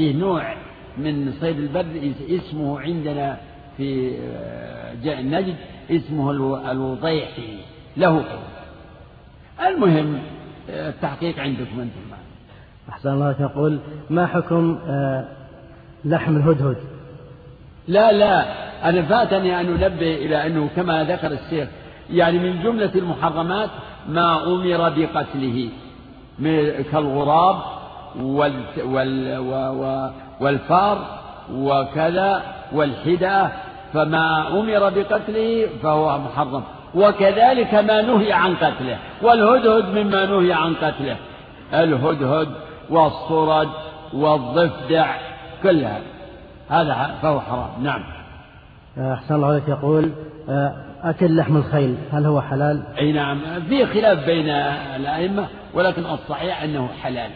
فيه 0.00 0.16
نوع 0.16 0.54
من 0.98 1.32
صيد 1.40 1.58
البر 1.58 2.12
اسمه 2.30 2.80
عندنا 2.80 3.36
في 3.76 4.18
آه، 5.04 5.20
نجد 5.22 5.56
اسمه 5.90 6.30
الوضيحي 6.70 7.58
له 7.96 8.24
المهم 9.66 10.18
آه، 10.70 10.88
التحقيق 10.88 11.38
عندكم 11.38 11.80
أنتم 11.80 12.00
أحسن 12.90 13.08
الله 13.12 13.36
يقول 13.40 13.78
ما 14.10 14.26
حكم 14.26 14.78
آه، 14.88 15.24
لحم 16.04 16.36
الهدهد؟ 16.36 16.76
لا 17.88 18.12
لا 18.12 18.44
أنا 18.88 19.02
فاتني 19.02 19.60
أن 19.60 19.66
أنبه 19.66 20.14
إلى 20.14 20.46
أنه 20.46 20.68
كما 20.76 21.04
ذكر 21.04 21.32
الشيخ 21.32 21.68
يعني 22.10 22.38
من 22.38 22.62
جملة 22.62 22.90
المحرمات 22.94 23.70
ما 24.08 24.46
أمر 24.46 24.90
بقتله 24.96 25.68
كالغراب 26.92 27.79
والفار 30.40 30.98
وكذا 31.54 32.42
والحدى 32.72 33.48
فما 33.92 34.48
أمر 34.48 34.90
بقتله 34.90 35.68
فهو 35.82 36.18
محرم. 36.18 36.62
وكذلك 36.94 37.74
ما 37.74 38.02
نهي 38.02 38.32
عن 38.32 38.54
قتله. 38.54 38.98
والهدهد 39.22 39.98
مما 39.98 40.26
نهي 40.26 40.52
عن 40.52 40.74
قتله. 40.74 41.16
الهدهد 41.74 42.48
والصرد 42.90 43.68
والضفدع 44.12 45.16
كلها 45.62 46.00
هذا. 46.68 47.14
فهو 47.22 47.40
حرام. 47.40 47.70
نعم. 47.82 48.02
أحسن 48.98 49.34
الله 49.34 49.48
عليك. 49.48 49.68
يقول 49.68 50.10
أكل 51.04 51.36
لحم 51.36 51.56
الخيل 51.56 51.96
هل 52.12 52.26
هو 52.26 52.40
حلال؟ 52.40 52.82
أي 52.98 53.12
نعم. 53.12 53.40
في 53.68 53.86
خلاف 53.86 54.26
بين 54.26 54.48
الأئمة 54.96 55.46
ولكن 55.74 56.02
الصحيح 56.06 56.62
أنه 56.62 56.88
حلال. 57.02 57.30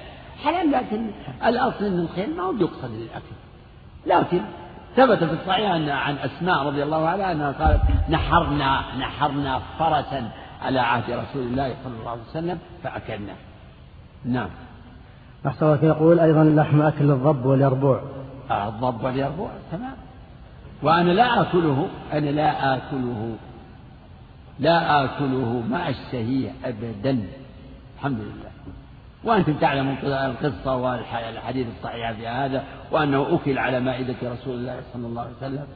حلال 0.45 0.71
لكن 0.71 1.11
الأصل 1.47 1.85
أن 1.85 1.99
الخيل 2.01 2.37
ما 2.37 2.43
هو 2.43 2.53
يقصد 2.53 2.91
للأكل 2.91 3.35
لكن 4.07 4.41
ثبت 4.97 5.25
في 5.25 5.33
الصحيح 5.33 5.71
أن 5.71 5.89
عن 5.89 6.17
أسماء 6.17 6.67
رضي 6.67 6.83
الله 6.83 7.09
عنها 7.09 7.33
أنها 7.33 7.53
قالت 7.53 7.81
نحرنا 8.11 8.81
نحرنا 8.99 9.61
فرسا 9.79 10.31
على 10.63 10.81
عهد 10.81 11.11
رسول 11.11 11.43
الله 11.43 11.75
صلى 11.85 11.93
الله 12.01 12.11
عليه 12.11 12.23
وسلم 12.31 12.59
فأكلنا 12.83 13.33
نعم. 14.25 14.49
أحسن 15.47 15.79
يقول 15.83 16.21
أيضا 16.21 16.45
لحم 16.45 16.83
أكل 16.83 17.11
الضب 17.11 17.47
واليربوع. 17.47 18.03
آه 18.51 18.69
الضب 18.69 19.05
واليربوع 19.05 19.51
تمام. 19.73 19.95
وأنا 20.83 21.11
لا 21.11 21.41
آكله 21.41 21.89
أنا 22.13 22.31
لا 22.31 22.77
آكله. 22.77 23.37
لا 24.59 25.05
آكله 25.05 25.63
ما 25.71 25.91
أشتهيه 25.91 26.51
أبدا. 26.65 27.27
الحمد 27.97 28.19
لله. 28.19 28.54
وأنتم 29.25 29.55
تعلمون 29.55 29.97
القصة 30.05 30.77
والحديث 30.77 31.66
الصحيح 31.79 32.12
في 32.12 32.27
هذا 32.27 32.64
وأنه 32.93 33.35
أكل 33.35 33.59
على 33.59 33.81
مائدة 33.81 34.14
رسول 34.22 34.55
الله 34.55 34.81
صلى 34.93 35.07
الله 35.07 35.22
عليه 35.22 35.37
وسلم. 35.37 35.66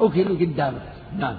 أكل 0.00 0.46
قدامك 0.46 0.82
نعم. 1.18 1.36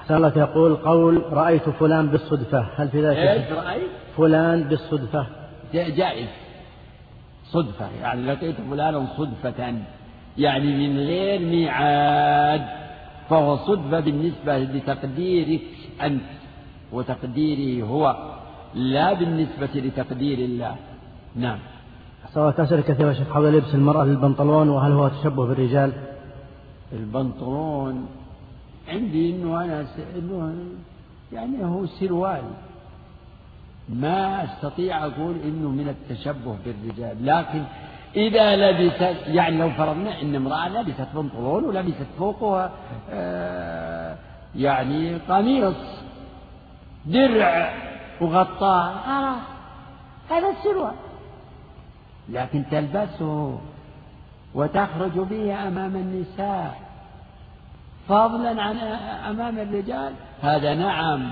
أحسن 0.00 0.16
الله 0.16 0.32
يقول 0.36 0.76
قول 0.76 1.32
رأيت 1.32 1.68
فلان 1.68 2.06
بالصدفة. 2.06 2.68
هل 2.76 2.88
في 2.88 3.06
ذلك 3.06 3.16
إيش 3.16 3.52
رأيت؟ 3.52 3.90
فلان 4.16 4.62
بالصدفة. 4.62 5.26
جائز. 5.72 6.28
صدفة. 7.44 7.88
يعني 8.02 8.22
لقيت 8.22 8.56
فلانا 8.70 9.06
صدفة. 9.16 9.74
يعني 10.38 10.88
من 10.88 10.98
غير 10.98 11.40
ميعاد. 11.40 12.66
فهو 13.30 13.56
صدفة 13.56 14.00
بالنسبة 14.00 14.58
لتقديرك 14.58 15.62
أنت. 16.02 16.22
وتقديره 16.92 17.86
هو. 17.86 18.37
لا 18.74 19.12
بالنسبة 19.12 19.70
لتقدير 19.74 20.38
الله. 20.38 20.76
نعم. 21.36 21.58
سواء 22.34 22.62
أسئلة 22.62 22.80
كثيرة 22.80 23.12
شيخ. 23.12 23.28
حول 23.28 23.52
لبس 23.52 23.74
المرأة 23.74 24.04
للبنطلون 24.04 24.68
وهل 24.68 24.92
هو 24.92 25.08
تشبه 25.08 25.46
بالرجال؟ 25.46 25.92
البنطلون 26.92 28.06
عندي 28.88 29.30
إنه 29.30 29.64
أنا 29.64 29.86
إنه 30.16 30.54
يعني 31.32 31.64
هو 31.64 31.86
سروال. 31.86 32.42
ما 33.88 34.44
أستطيع 34.44 35.06
أقول 35.06 35.34
إنه 35.44 35.68
من 35.68 35.88
التشبه 35.88 36.56
بالرجال. 36.64 37.26
لكن 37.26 37.62
إذا 38.16 38.56
لبست 38.56 39.16
يعني 39.26 39.58
لو 39.58 39.70
فرضنا 39.70 40.22
إن 40.22 40.34
امرأة 40.34 40.68
لبست 40.68 41.08
بنطلون 41.14 41.64
ولبست 41.64 42.06
فوقها 42.18 42.70
آه 43.10 44.16
يعني 44.56 45.16
قميص 45.16 45.76
درع 47.06 47.87
وغطاه. 48.20 48.92
خلاص. 49.06 49.42
هذا 50.30 50.48
السروال. 50.48 50.94
لكن 52.28 52.64
تلبسه 52.70 53.58
وتخرج 54.54 55.18
به 55.18 55.68
أمام 55.68 55.96
النساء. 55.96 56.80
فضلا 58.08 58.62
عن 58.62 58.76
أمام 59.30 59.58
الرجال. 59.58 60.12
هذا 60.42 60.74
نعم. 60.74 61.30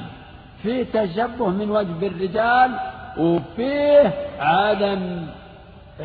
فيه 0.62 0.84
تشبه 0.84 1.48
من 1.48 1.70
وجه 1.70 1.92
بالرجال 2.00 2.78
وفيه 3.18 4.14
عدم 4.40 5.26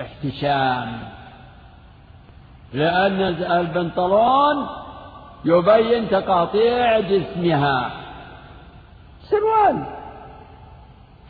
احتشام. 0.01 0.99
لأن 2.73 3.21
البنطلون 3.51 4.67
يبين 5.45 6.09
تقاطيع 6.09 6.99
جسمها. 6.99 7.91
سروال. 9.29 10.01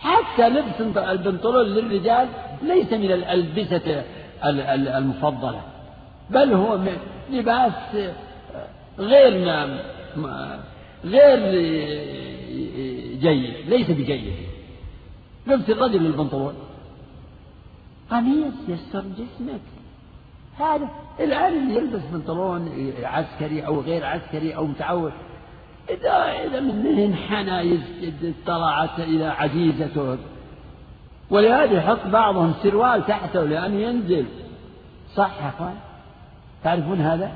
حتى 0.02 0.50
لبس 0.50 0.98
البنطلون 0.98 1.66
للرجال 1.66 2.28
ليس 2.62 2.94
من 2.94 3.12
الألبسة 3.12 4.04
المفضلة 4.98 5.62
بل 6.30 6.54
هو 6.54 6.80
لباس 7.30 7.74
غير 9.00 9.34
غير 11.06 11.40
جيد 13.20 13.70
ليس 13.70 13.92
بجيد. 13.92 14.34
لبس 15.48 15.70
الرجل 15.70 16.04
للبنطلون. 16.04 16.54
قميص 18.12 18.54
يستر 18.68 19.04
جسمك. 19.18 19.62
هذا 20.60 20.90
الآن 21.20 21.54
اللي 21.54 21.76
يلبس 21.76 22.02
بنطلون 22.14 22.92
عسكري 23.04 23.66
أو 23.66 23.82
غير 23.82 24.06
عسكري 24.06 24.56
أو 24.56 24.66
متعود 24.66 25.12
إذا 25.92 26.48
إذا 26.48 26.60
من 26.60 27.00
انحنى 27.00 27.80
اطلعت 28.24 29.00
إلى 29.00 29.26
عجيزته 29.26 30.18
ولهذا 31.30 31.74
يحط 31.74 32.08
بعضهم 32.08 32.54
سروال 32.64 33.06
تحته 33.08 33.44
لأنه 33.44 33.76
ينزل. 33.76 34.26
صح 35.16 35.32
يا 35.44 35.50
أخوان؟ 35.50 35.76
تعرفون 36.64 37.02
هذا؟ 37.02 37.32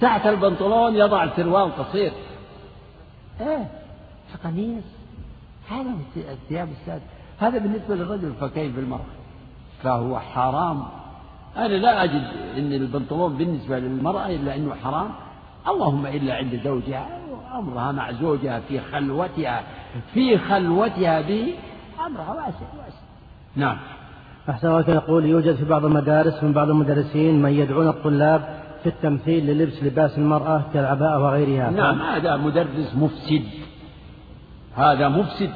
تحت 0.00 0.26
البنطلون 0.26 0.94
يضع 0.94 1.36
سروال 1.36 1.76
قصير. 1.76 2.12
إيه؟ 3.40 3.70
قميص 4.44 4.84
هذا 5.70 5.90
الثياب 6.16 6.68
السادسة 6.80 7.06
هذا 7.38 7.58
بالنسبة 7.58 7.94
للرجل 7.94 8.32
فكيف 8.40 8.76
بالمرأة. 8.76 9.00
فهو 9.82 10.18
حرام. 10.18 10.82
أنا 11.56 11.74
لا 11.74 12.04
أجد 12.04 12.24
أن 12.56 12.72
البنطلون 12.72 13.36
بالنسبة 13.36 13.78
للمرأة 13.78 14.26
إلا 14.26 14.56
أنه 14.56 14.74
حرام. 14.74 15.10
اللهم 15.70 16.06
إلا 16.06 16.34
عند 16.34 16.60
زوجها 16.64 17.06
أمرها 17.54 17.92
مع 17.92 18.12
زوجها 18.12 18.60
في 18.60 18.80
خلوتها 18.80 19.62
في 20.14 20.38
خلوتها 20.38 21.20
به 21.20 21.54
أمرها 22.06 22.30
واسع 22.30 22.66
واسع 22.78 22.98
نعم. 23.56 23.76
أحسن 24.50 24.68
الله 24.68 24.90
يقول 24.90 25.24
يوجد 25.24 25.54
في 25.54 25.64
بعض 25.64 25.84
المدارس 25.84 26.44
من 26.44 26.52
بعض 26.52 26.68
المدرسين 26.68 27.42
من 27.42 27.50
يدعون 27.50 27.88
الطلاب 27.88 28.58
في 28.82 28.88
التمثيل 28.88 29.46
للبس 29.46 29.82
لباس 29.82 30.18
المرأة 30.18 30.62
كالعباءة 30.74 31.22
وغيرها. 31.24 31.70
نعم 31.70 32.02
هذا 32.02 32.36
مدرس 32.36 32.94
مفسد. 32.94 33.44
هذا 34.76 35.08
مفسد. 35.08 35.50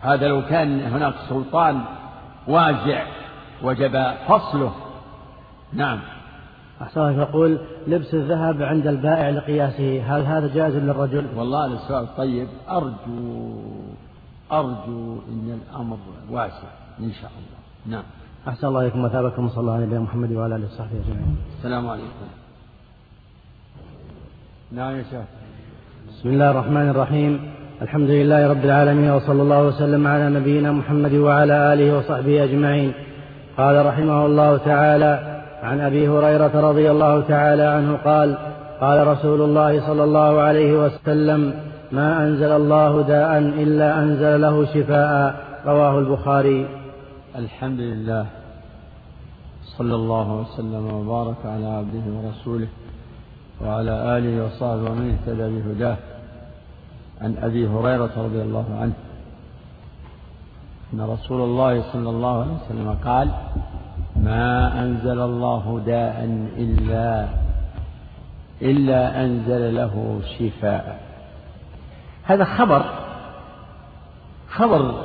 هذا 0.00 0.28
لو 0.28 0.42
كان 0.42 0.80
هناك 0.80 1.14
سلطان 1.28 1.80
واجع 2.48 3.06
وجب 3.62 4.12
فصله. 4.28 4.72
نعم. 5.72 5.98
أحسن 6.82 7.20
يقول 7.20 7.58
لبس 7.86 8.14
الذهب 8.14 8.62
عند 8.62 8.86
البائع 8.86 9.30
لقياسه 9.30 10.02
هل 10.02 10.22
هذا 10.22 10.54
جائز 10.54 10.76
للرجل؟ 10.76 11.26
والله 11.36 11.66
السؤال 11.66 12.16
طيب 12.16 12.48
أرجو 12.70 13.60
أرجو 14.52 15.16
أن 15.28 15.60
الأمر 15.70 15.96
واسع 16.30 16.68
إن 17.00 17.12
شاء 17.12 17.30
الله 17.30 17.96
نعم 17.96 18.04
أحسن 18.48 18.66
الله 18.66 18.80
إليكم 18.80 19.04
وثابكم 19.04 19.48
صلى 19.48 19.60
الله 19.60 19.74
عليه 19.74 19.98
محمد 19.98 20.32
وعلى 20.32 20.56
آله 20.56 20.66
وصحبه 20.66 20.98
أجمعين. 21.04 21.36
السلام 21.58 21.88
عليكم. 21.88 22.26
نعم 24.72 24.96
يا 24.96 25.02
شيخ. 25.02 25.24
بسم 26.08 26.28
الله 26.28 26.50
الرحمن 26.50 26.88
الرحيم. 26.88 27.50
الحمد 27.82 28.10
لله 28.10 28.50
رب 28.50 28.64
العالمين 28.64 29.10
وصلى 29.10 29.42
الله 29.42 29.66
وسلم 29.66 30.06
على 30.06 30.30
نبينا 30.30 30.72
محمد 30.72 31.14
وعلى 31.14 31.72
آله 31.72 31.98
وصحبه 31.98 32.44
أجمعين. 32.44 32.92
قال 33.56 33.86
رحمه 33.86 34.26
الله 34.26 34.56
تعالى 34.56 35.31
عن 35.62 35.80
أبي 35.80 36.08
هريرة 36.08 36.70
رضي 36.70 36.90
الله 36.90 37.20
تعالى 37.20 37.62
عنه 37.62 37.96
قال 37.96 38.36
قال 38.80 39.06
رسول 39.06 39.40
الله 39.40 39.86
صلى 39.86 40.04
الله 40.04 40.40
عليه 40.40 40.84
وسلم 40.84 41.54
ما 41.92 42.24
أنزل 42.24 42.52
الله 42.52 43.02
داء 43.02 43.38
إلا 43.38 43.98
أنزل 43.98 44.40
له 44.40 44.64
شفاء. 44.64 45.34
رواه 45.66 45.98
البخاري. 45.98 46.68
الحمد 47.36 47.80
لله. 47.80 48.26
صلى 49.78 49.94
الله 49.94 50.32
وسلم 50.32 50.94
وبارك 50.94 51.36
على 51.44 51.66
عبده 51.66 52.02
ورسوله 52.06 52.68
وعلى 53.64 54.18
آله 54.18 54.44
وصحبه 54.44 54.90
ومن 54.90 55.18
اهتدى 55.18 55.60
بهداه. 55.60 55.96
عن 57.20 57.36
أبي 57.42 57.68
هريرة 57.68 58.10
رضي 58.16 58.42
الله 58.42 58.64
عنه. 58.80 58.92
أن 60.94 61.00
رسول 61.00 61.40
الله 61.40 61.92
صلى 61.92 62.10
الله 62.10 62.40
عليه 62.42 62.52
وسلم 62.52 62.96
قال 63.04 63.30
ما 64.16 64.82
أنزل 64.82 65.20
الله 65.20 65.82
داء 65.86 66.24
إلا 66.56 67.28
إلا 68.62 69.24
أنزل 69.24 69.74
له 69.74 70.20
شفاء. 70.38 71.00
هذا 72.24 72.44
خبر 72.44 72.84
خبر 74.48 75.04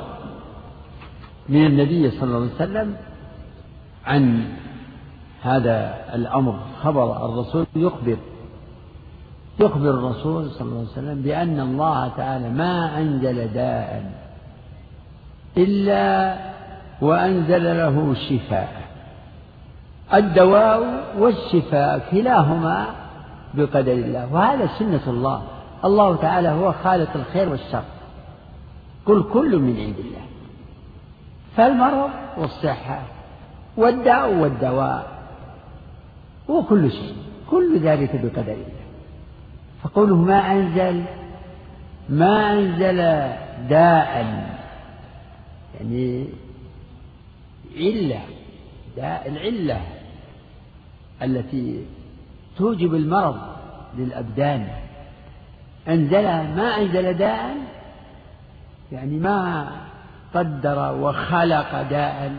من 1.48 1.66
النبي 1.66 2.10
صلى 2.10 2.22
الله 2.22 2.36
عليه 2.36 2.54
وسلم 2.54 2.96
عن 4.06 4.44
هذا 5.42 5.94
الأمر. 6.14 6.58
خبر 6.82 7.26
الرسول 7.26 7.66
يخبر 7.76 8.16
يخبر 9.60 9.90
الرسول 9.90 10.50
صلى 10.50 10.68
الله 10.68 10.78
عليه 10.78 10.88
وسلم 10.88 11.22
بأن 11.22 11.60
الله 11.60 12.08
تعالى 12.08 12.48
ما 12.50 12.98
أنزل 12.98 13.52
داء 13.52 14.12
إلا 15.56 16.36
وأنزل 17.00 17.76
له 17.76 18.14
شفاء. 18.14 18.87
الدواء 20.14 21.04
والشفاء 21.18 22.08
كلاهما 22.10 22.86
بقدر 23.54 23.92
الله 23.92 24.32
وهذا 24.32 24.68
سنة 24.78 25.02
الله. 25.06 25.42
الله 25.84 26.16
تعالى 26.16 26.48
هو 26.48 26.72
خالق 26.72 27.16
الخير 27.16 27.48
والشر 27.48 27.82
قل 29.06 29.22
كل 29.32 29.58
من 29.58 29.76
عند 29.80 29.98
الله 29.98 30.24
فالمرض 31.56 32.10
والصحة 32.38 33.02
والداء 33.76 34.34
والدواء 34.34 35.06
وكل 36.48 36.90
شيء 36.90 37.16
كل 37.50 37.80
ذلك 37.80 38.10
بقدر 38.16 38.52
الله. 38.52 38.78
فقوله 39.82 40.16
ما 40.16 40.52
أنزل 40.52 41.04
ما 42.08 42.52
أنزل 42.52 42.96
داء 43.68 44.26
يعني 45.80 46.28
علة 47.76 48.20
داء 48.96 49.28
العلة. 49.28 49.80
التي 51.22 51.84
توجب 52.56 52.94
المرض 52.94 53.40
للأبدان. 53.98 54.68
أنزلها 55.88 56.42
ما 56.42 56.76
أنزل 56.76 57.14
داء؟ 57.14 57.56
يعني 58.92 59.18
ما 59.18 59.70
قدر 60.34 60.94
وخلق 60.94 61.82
داء. 61.82 62.32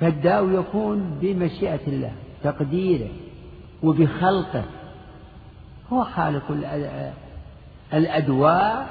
فالداء 0.00 0.50
يكون 0.50 1.18
بمشيئة 1.22 1.86
الله 1.86 2.12
تقديره 2.42 3.08
وبخلقه. 3.82 4.64
هو 5.92 6.04
خالق 6.04 6.42
الأدواء 7.92 8.86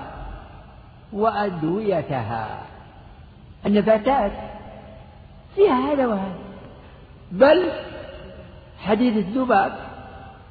وأدويتها. 1.13 2.61
النباتات 3.65 4.31
فيها 5.55 5.93
هذا 5.93 6.07
وهذا. 6.07 6.35
بل 7.31 7.69
حديث 8.83 9.17
الذباب. 9.17 9.73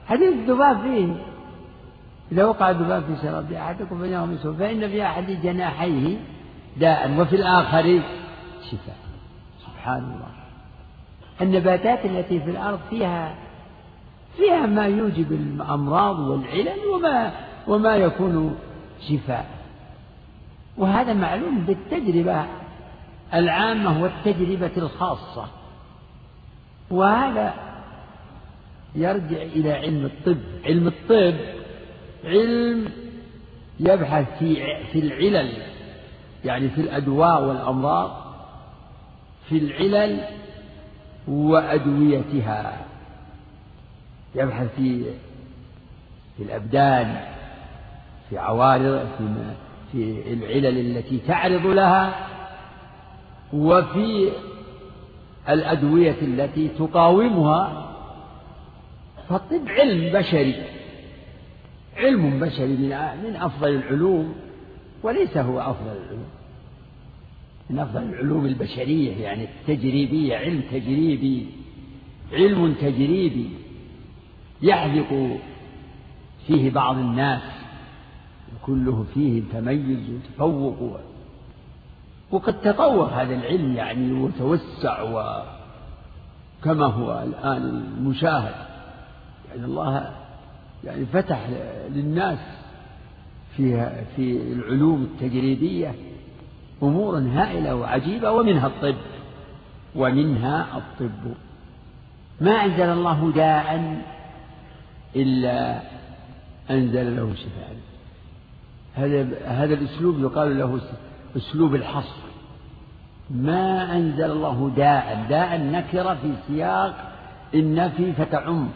حديث 0.07 0.33
الذباب 0.33 0.81
فيه. 0.81 1.15
إذا 2.33 2.45
وقع 2.45 2.71
الذباب 2.71 3.03
في 3.03 3.23
شراب 3.23 3.53
أحدكم 3.53 4.01
فإنه 4.01 4.37
فإن 4.59 4.89
في 4.89 5.07
أحد 5.07 5.27
جناحيه 5.27 6.17
داء 6.77 7.21
وفي 7.21 7.37
الآخر 7.37 8.01
شفاء. 8.71 8.97
سبحان 9.67 10.03
الله. 10.03 10.29
النباتات 11.41 12.05
التي 12.05 12.41
في 12.41 12.51
الأرض 12.51 12.81
فيها 12.91 13.35
فيها 14.37 14.67
ما 14.67 14.87
يوجب 14.87 15.33
الأمراض 15.33 16.19
والعلل 16.19 16.79
وما 16.95 17.33
وما 17.69 17.97
يكون 17.97 18.59
شفاء. 19.09 19.47
وهذا 20.79 21.13
معلوم 21.13 21.59
بالتجربة 21.59 22.45
العامة 23.35 24.03
والتجربة 24.03 24.73
الخاصة. 24.77 25.47
وهذا 26.91 27.55
يرجع 28.95 29.43
إلى 29.43 29.73
علم 29.73 30.05
الطب. 30.05 30.39
علم 30.65 30.87
الطب 30.87 31.35
علم 32.25 32.89
يبحث 33.81 34.39
في 34.39 34.55
في 34.93 34.99
العلل 34.99 35.53
يعني 36.45 36.69
في 36.69 36.81
الأدواء 36.81 37.45
والأمراض 37.45 38.11
في 39.49 39.59
العلل 39.59 40.21
وأدويتها. 41.29 42.77
يبحث 44.35 44.69
في 44.77 45.05
في 46.37 46.43
الأبدان 46.43 47.21
في 48.31 48.39
عوارض 48.39 49.09
في 49.19 49.35
في 49.93 50.33
العلل 50.33 50.97
التي 50.97 51.19
تعرض 51.19 51.67
لها 51.67 52.29
وفي 53.53 54.33
الأدوية 55.49 56.17
التي 56.23 56.69
تقاومها. 56.69 57.82
فالطب 59.29 59.69
علم 59.69 60.13
بشري. 60.19 60.55
علم 61.97 62.41
بشري 62.41 62.67
من 62.67 62.89
من 63.25 63.37
أفضل 63.37 63.69
العلوم 63.69 64.35
وليس 65.03 65.37
هو 65.37 65.61
أفضل 65.61 65.91
العلوم. 65.91 66.25
من 67.71 67.79
أفضل 67.79 68.03
العلوم 68.03 68.47
البشرية 68.47 69.17
يعني 69.17 69.45
التجريبية 69.45 70.37
علم 70.37 70.63
تجريبي 70.73 71.47
علم 72.33 72.75
تجريبي 72.81 73.51
يحذق 74.63 75.39
فيه 76.47 76.71
بعض 76.71 76.99
الناس 76.99 77.43
وكله 78.55 79.05
فيه 79.15 79.43
تميز 79.53 80.11
وتفوق 80.11 81.01
وقد 82.31 82.61
تطور 82.61 83.05
هذا 83.05 83.35
العلم 83.35 83.77
يعني 83.77 84.13
وتوسع 84.13 85.03
وكما 85.03 86.87
هو 86.87 87.23
الآن 87.23 87.63
المشاهد. 87.99 88.72
يعني 89.53 89.65
الله 89.65 90.13
يعني 90.85 91.07
فتح 91.07 91.49
للناس 91.91 92.39
في 93.57 93.91
في 94.17 94.53
العلوم 94.53 95.03
التجريبية 95.03 95.95
أمورا 96.83 97.31
هائلة 97.35 97.75
وعجيبة 97.75 98.31
ومنها 98.31 98.67
الطب 98.67 98.97
ومنها 99.97 100.67
الطب. 100.77 101.35
ما 102.41 102.51
أنزل 102.51 102.89
الله 102.89 103.33
داء 103.35 104.01
إلا 105.17 105.81
أنزل 106.71 107.17
له 107.17 107.35
شفاء. 107.35 107.77
هذا 108.95 109.29
هذا 109.45 109.75
الأسلوب 109.75 110.21
يقال 110.21 110.59
له 110.59 110.81
أسلوب 111.37 111.75
الحصر. 111.75 112.23
ما 113.31 113.97
أنزل 113.97 114.31
الله 114.31 114.73
داء 114.77 115.27
داء 115.29 115.61
نكرة 115.61 116.15
في 116.15 116.33
سياق 116.49 117.13
النفي 117.55 118.13
فتعم 118.13 118.69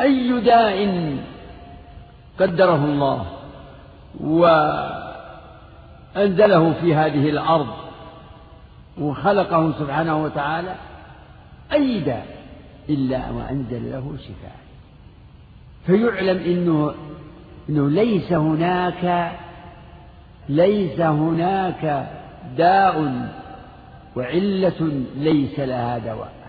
أي 0.00 0.40
داء 0.40 1.16
قدره 2.40 2.84
الله 2.84 3.26
وأنزله 6.14 6.72
في 6.80 6.94
هذه 6.94 7.30
الأرض 7.30 7.68
وخلقه 8.98 9.72
سبحانه 9.78 10.22
وتعالى 10.22 10.74
أي 11.72 12.00
داء 12.00 12.26
إلا 12.88 13.30
وأنزل 13.30 13.92
له 13.92 14.16
شفاء. 14.18 14.56
فيعلم 15.86 16.42
إنه 16.42 16.94
إنه 17.68 17.90
ليس 17.90 18.32
هناك 18.32 19.32
ليس 20.48 21.00
هناك 21.00 22.08
داء 22.56 23.26
وعلة 24.16 25.04
ليس 25.16 25.58
لها 25.58 25.98
دواء. 25.98 26.39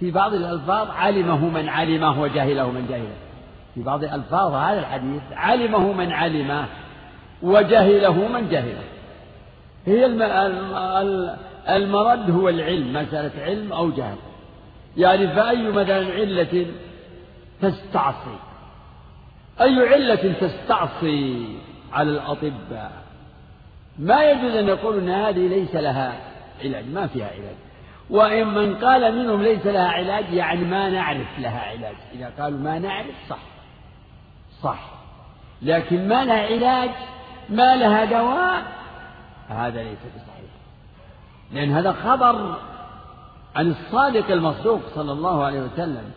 في 0.00 0.10
بعض 0.10 0.34
الألفاظ 0.34 0.90
علمه 0.90 1.48
من 1.48 1.68
علمه 1.68 2.20
وجهله 2.20 2.70
من 2.70 2.86
جهله 2.88 3.16
في 3.74 3.82
بعض 3.82 4.04
ألفاظ 4.04 4.52
هذا 4.52 4.80
الحديث 4.80 5.22
علمه 5.32 5.92
من 5.92 6.12
علمه 6.12 6.66
وجهله 7.42 8.28
من 8.28 8.48
جهله 8.48 8.82
هي 9.86 10.06
المرد 11.68 12.30
هو 12.30 12.48
العلم 12.48 12.92
مسألة 12.92 13.42
علم 13.42 13.72
أو 13.72 13.90
جهل. 13.90 14.16
يعني 14.96 15.28
فأي 15.28 15.62
مثلا 15.62 16.12
علة 16.12 16.66
تستعصي؟ 17.62 18.38
أي 19.60 19.88
علة 19.88 20.32
تستعصي 20.40 21.46
على 21.92 22.10
الأطباء؟ 22.10 22.92
ما 23.98 24.30
يجوز 24.30 24.54
أن 24.54 24.68
يقولوا 24.68 25.00
أن 25.00 25.08
هذه 25.08 25.48
ليس 25.48 25.74
لها 25.74 26.20
علاج 26.64 26.84
ما 26.94 27.06
فيها 27.06 27.26
علاج 27.26 27.65
وإن 28.10 28.46
من 28.46 28.74
قال 28.74 29.18
منهم 29.18 29.42
ليس 29.42 29.66
لها 29.66 29.88
علاج 29.88 30.32
يعني 30.32 30.64
ما 30.64 30.88
نعرف 30.88 31.38
لها 31.38 31.60
علاج. 31.60 31.96
إذا 32.12 32.32
قالوا 32.38 32.58
ما 32.58 32.78
نعرف 32.78 33.14
صح. 33.28 33.38
صح. 34.62 34.78
لكن 35.62 36.08
ما 36.08 36.24
لها 36.24 36.46
علاج 36.46 36.90
ما 37.50 37.76
لها 37.76 38.04
دواء 38.04 38.62
هذا 39.48 39.82
ليس 39.82 39.98
بصحيح. 39.98 40.50
لأن 41.52 41.72
هذا 41.72 41.92
خبر 41.92 42.56
عن 43.56 43.70
الصادق 43.70 44.30
المصدوق 44.30 44.80
صلى 44.94 45.12
الله 45.12 45.44
عليه 45.44 45.60
وسلم. 45.60 46.10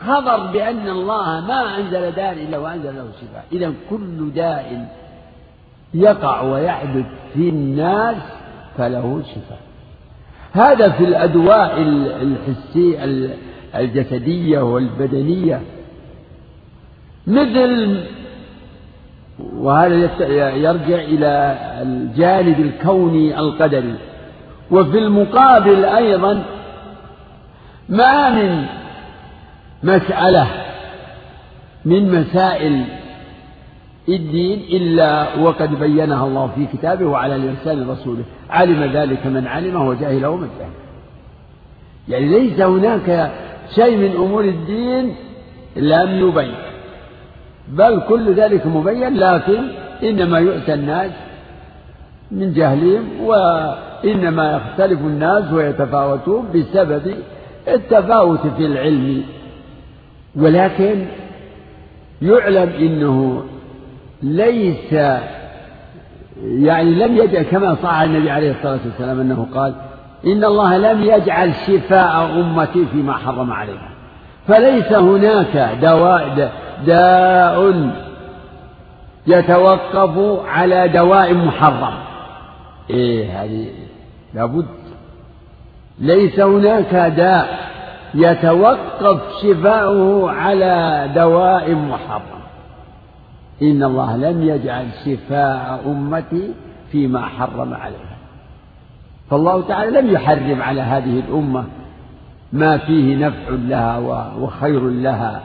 خبر 0.00 0.46
بأن 0.46 0.88
الله 0.88 1.40
ما 1.40 1.78
أنزل 1.78 2.12
داء 2.12 2.32
إلا 2.32 2.58
وأنزل 2.58 2.96
له 2.96 3.12
شفاء. 3.20 3.46
إذا 3.52 3.74
كل 3.90 4.32
داء 4.34 4.88
يقع 5.94 6.40
ويحدث 6.40 7.06
في 7.34 7.48
الناس 7.48 8.22
فله 8.78 9.22
شفاء. 9.34 9.69
هذا 10.52 10.88
في 10.88 11.04
الأدواء 11.04 11.82
الحسية 12.22 13.04
الجسدية 13.74 14.60
والبدنية. 14.60 15.60
مثل 17.26 18.00
وهذا 19.54 20.10
يرجع 20.54 21.00
إلى 21.00 21.58
الجانب 21.82 22.60
الكوني 22.60 23.38
القدري. 23.38 23.94
وفي 24.70 24.98
المقابل 24.98 25.84
أيضا 25.84 26.42
ما 27.88 28.30
من 28.30 28.66
مسألة 29.82 30.46
من 31.84 32.20
مسائل 32.20 32.84
الدين 34.08 34.58
إلا 34.58 35.34
وقد 35.38 35.80
بينها 35.80 36.26
الله 36.26 36.50
في 36.54 36.66
كتابه 36.66 37.06
وعلى 37.06 37.36
لسان 37.36 37.90
رسوله. 37.90 38.22
علم 38.50 38.84
ذلك 38.92 39.26
من 39.26 39.46
علمه 39.46 39.88
وجهله 39.88 40.36
من 40.36 40.48
جهله 40.58 40.80
يعني 42.08 42.26
ليس 42.28 42.60
هناك 42.60 43.30
شيء 43.74 43.96
من 43.96 44.10
أمور 44.16 44.44
الدين 44.44 45.14
لم 45.76 46.28
يبين 46.28 46.54
بل 47.68 48.02
كل 48.08 48.34
ذلك 48.34 48.66
مبين 48.66 49.14
لكن 49.16 49.62
إنما 50.02 50.38
يؤتى 50.38 50.74
الناس 50.74 51.10
من 52.30 52.52
جهلهم 52.52 53.04
إنما 54.04 54.56
يختلف 54.56 55.00
الناس 55.00 55.52
ويتفاوتون 55.52 56.48
بسبب 56.54 57.14
التفاوت 57.68 58.46
في 58.56 58.66
العلم. 58.66 59.22
ولكن 60.36 61.06
يعلم 62.22 62.68
إنه 62.68 63.42
ليس 64.22 64.92
يعني 66.42 66.94
لم 66.94 67.16
يجعل 67.16 67.42
كما 67.42 67.76
صح 67.82 68.00
النبي 68.00 68.30
عليه 68.30 68.50
الصلاة 68.50 68.78
والسلام 68.84 69.20
أنه 69.20 69.46
قال 69.54 69.74
إن 70.26 70.44
الله 70.44 70.78
لم 70.78 71.02
يجعل 71.02 71.54
شفاء 71.66 72.30
أمتي 72.40 72.86
فيما 72.92 73.12
حرم 73.12 73.52
عليها. 73.52 73.90
فليس 74.48 74.92
هناك 74.92 75.78
دواء 75.82 76.50
داء 76.86 77.90
يتوقف 79.26 80.40
على 80.46 80.88
دواء 80.88 81.34
محرم. 81.34 81.94
إيه 82.90 83.42
هذه 83.42 83.66
لابد. 84.34 84.66
ليس 85.98 86.40
هناك 86.40 86.94
داء 87.16 87.58
يتوقف 88.14 89.20
شفاؤه 89.42 90.30
على 90.30 91.08
دواء 91.14 91.74
محرم. 91.74 92.39
إن 93.62 93.82
الله 93.82 94.16
لم 94.16 94.42
يجعل 94.42 94.86
شفاء 95.04 95.82
أمتي 95.86 96.54
فيما 96.92 97.26
حرم 97.26 97.74
عليها. 97.74 98.16
فالله 99.30 99.62
تعالى 99.62 100.00
لم 100.00 100.10
يحرم 100.10 100.62
على 100.62 100.80
هذه 100.80 101.20
الأمة 101.28 101.64
ما 102.52 102.78
فيه 102.78 103.16
نفع 103.26 103.48
لها 103.50 103.98
وخير 104.38 104.88
لها 104.88 105.42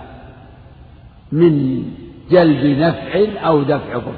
من 1.32 1.84
جلب 2.32 2.80
نفع 2.80 3.26
أو 3.46 3.64
دفع 3.64 3.98
ضر. 3.98 4.16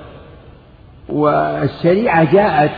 والشريعة 1.09 2.33
جاءت 2.33 2.71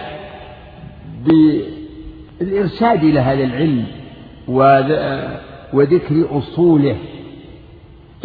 بالإرشاد 1.25 3.03
إلى 3.03 3.19
هذا 3.19 3.43
العلم 3.43 3.85
وذكر 5.73 6.37
أصوله. 6.37 6.97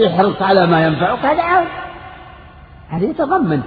احرص 0.06 0.42
على 0.42 0.66
ما 0.66 0.86
ينفعك 0.86 1.24
هذا 1.24 1.42
هذا 2.88 3.04
يتضمن 3.04 3.60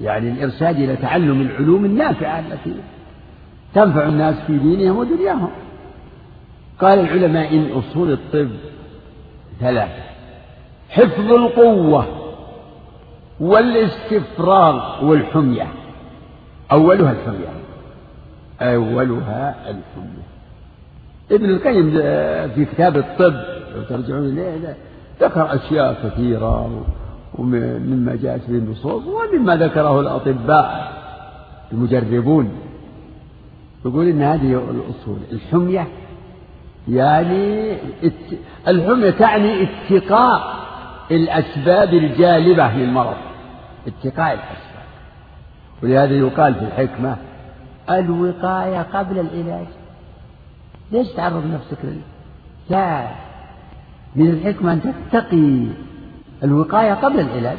يعني 0.00 0.30
الإرشاد 0.30 0.76
إلى 0.76 0.96
تعلم 0.96 1.40
العلوم 1.40 1.84
النافعة 1.84 2.40
التي 2.40 2.74
تنفع 3.74 4.08
الناس 4.08 4.34
في 4.46 4.58
دينهم 4.58 4.96
ودنياهم. 4.96 5.50
قال 6.80 6.98
العلماء 6.98 7.54
إن 7.54 7.70
أصول 7.72 8.12
الطب 8.12 8.50
ثلاثة 9.60 10.02
حفظ 10.90 11.32
القوة 11.32 12.06
والاستفراغ 13.40 15.04
والحمية. 15.04 15.66
أولها 16.72 17.12
الحمية 17.12 17.48
أولها 18.60 19.54
الحمية. 19.70 20.30
ابن 21.30 21.44
القيم 21.44 21.90
في 22.54 22.64
كتاب 22.64 22.96
الطب 22.96 23.34
لو 23.74 23.82
ترجعون 23.88 24.28
إليه 24.28 24.76
ذكر 25.20 25.54
أشياء 25.54 25.94
كثيرة. 26.04 26.84
ومما 27.34 28.18
جاءت 28.22 28.40
في 28.40 28.52
النصوص 28.52 29.02
ومما 29.06 29.56
ذكره 29.56 30.00
الأطباء 30.00 30.92
المجربون. 31.72 32.50
يقول 33.84 34.08
إن 34.08 34.22
هذه 34.22 34.52
الأصول 34.52 35.18
الحمية 35.32 35.88
يعني 36.88 37.76
الحمية 38.68 39.10
تعني 39.10 39.62
اتقاء 39.62 40.60
الأسباب 41.10 41.94
الجالبة 41.94 42.72
للمرض. 42.72 43.16
اتقاء 43.86 44.32
الأسباب. 44.34 44.84
ولهذا 45.82 46.14
يقال 46.14 46.54
في 46.54 46.64
الحكمة 46.64 47.16
الوقاية 47.90 48.82
قبل 48.82 49.18
العلاج. 49.18 49.66
ليش 50.92 51.08
تعرض 51.08 51.46
نفسك 51.46 51.78
لل؟ 51.84 52.00
لا 52.70 53.08
من 54.16 54.30
الحكمة 54.30 54.72
أن 54.72 54.80
تتقي. 55.10 55.66
الوقاية 56.44 56.94
قبل 56.94 57.20
العلاج. 57.20 57.58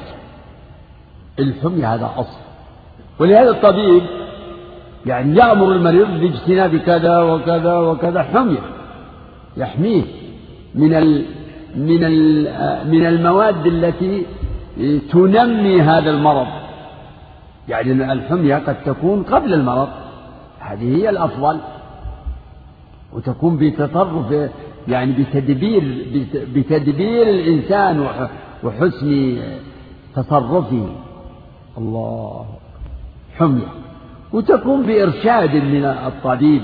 الحمية 1.39 1.93
هذا 1.95 2.11
أصل. 2.17 2.39
ولهذا 3.19 3.49
الطبيب 3.49 4.01
يعني 5.05 5.35
يأمر 5.35 5.71
المريض 5.71 6.07
باجتناب 6.07 6.77
كذا 6.77 7.21
وكذا 7.21 7.77
وكذا 7.77 8.23
حمية 8.23 8.59
يحميه 9.57 10.03
من 10.75 10.93
ال 10.93 11.25
من 11.75 12.03
ال 12.03 12.47
من 12.91 13.05
المواد 13.05 13.65
التي 13.65 14.25
تنمي 15.11 15.81
هذا 15.81 16.09
المرض. 16.09 16.47
يعني 17.69 17.91
الحمية 18.13 18.55
قد 18.55 18.83
تكون 18.83 19.23
قبل 19.23 19.53
المرض. 19.53 19.89
هذه 20.59 20.95
هي 20.97 21.09
الأفضل. 21.09 21.57
وتكون 23.13 23.57
بتصرف 23.57 24.49
يعني 24.87 25.11
بتدبير 25.11 26.05
بتدبير 26.55 27.29
الإنسان 27.29 28.07
وحسن 28.63 29.37
تصرفه. 30.15 30.85
الله. 31.77 32.45
حمية 33.37 33.67
وتكون 34.33 34.83
بإرشاد 34.83 35.55
من 35.55 35.85
الطبيب. 35.85 36.61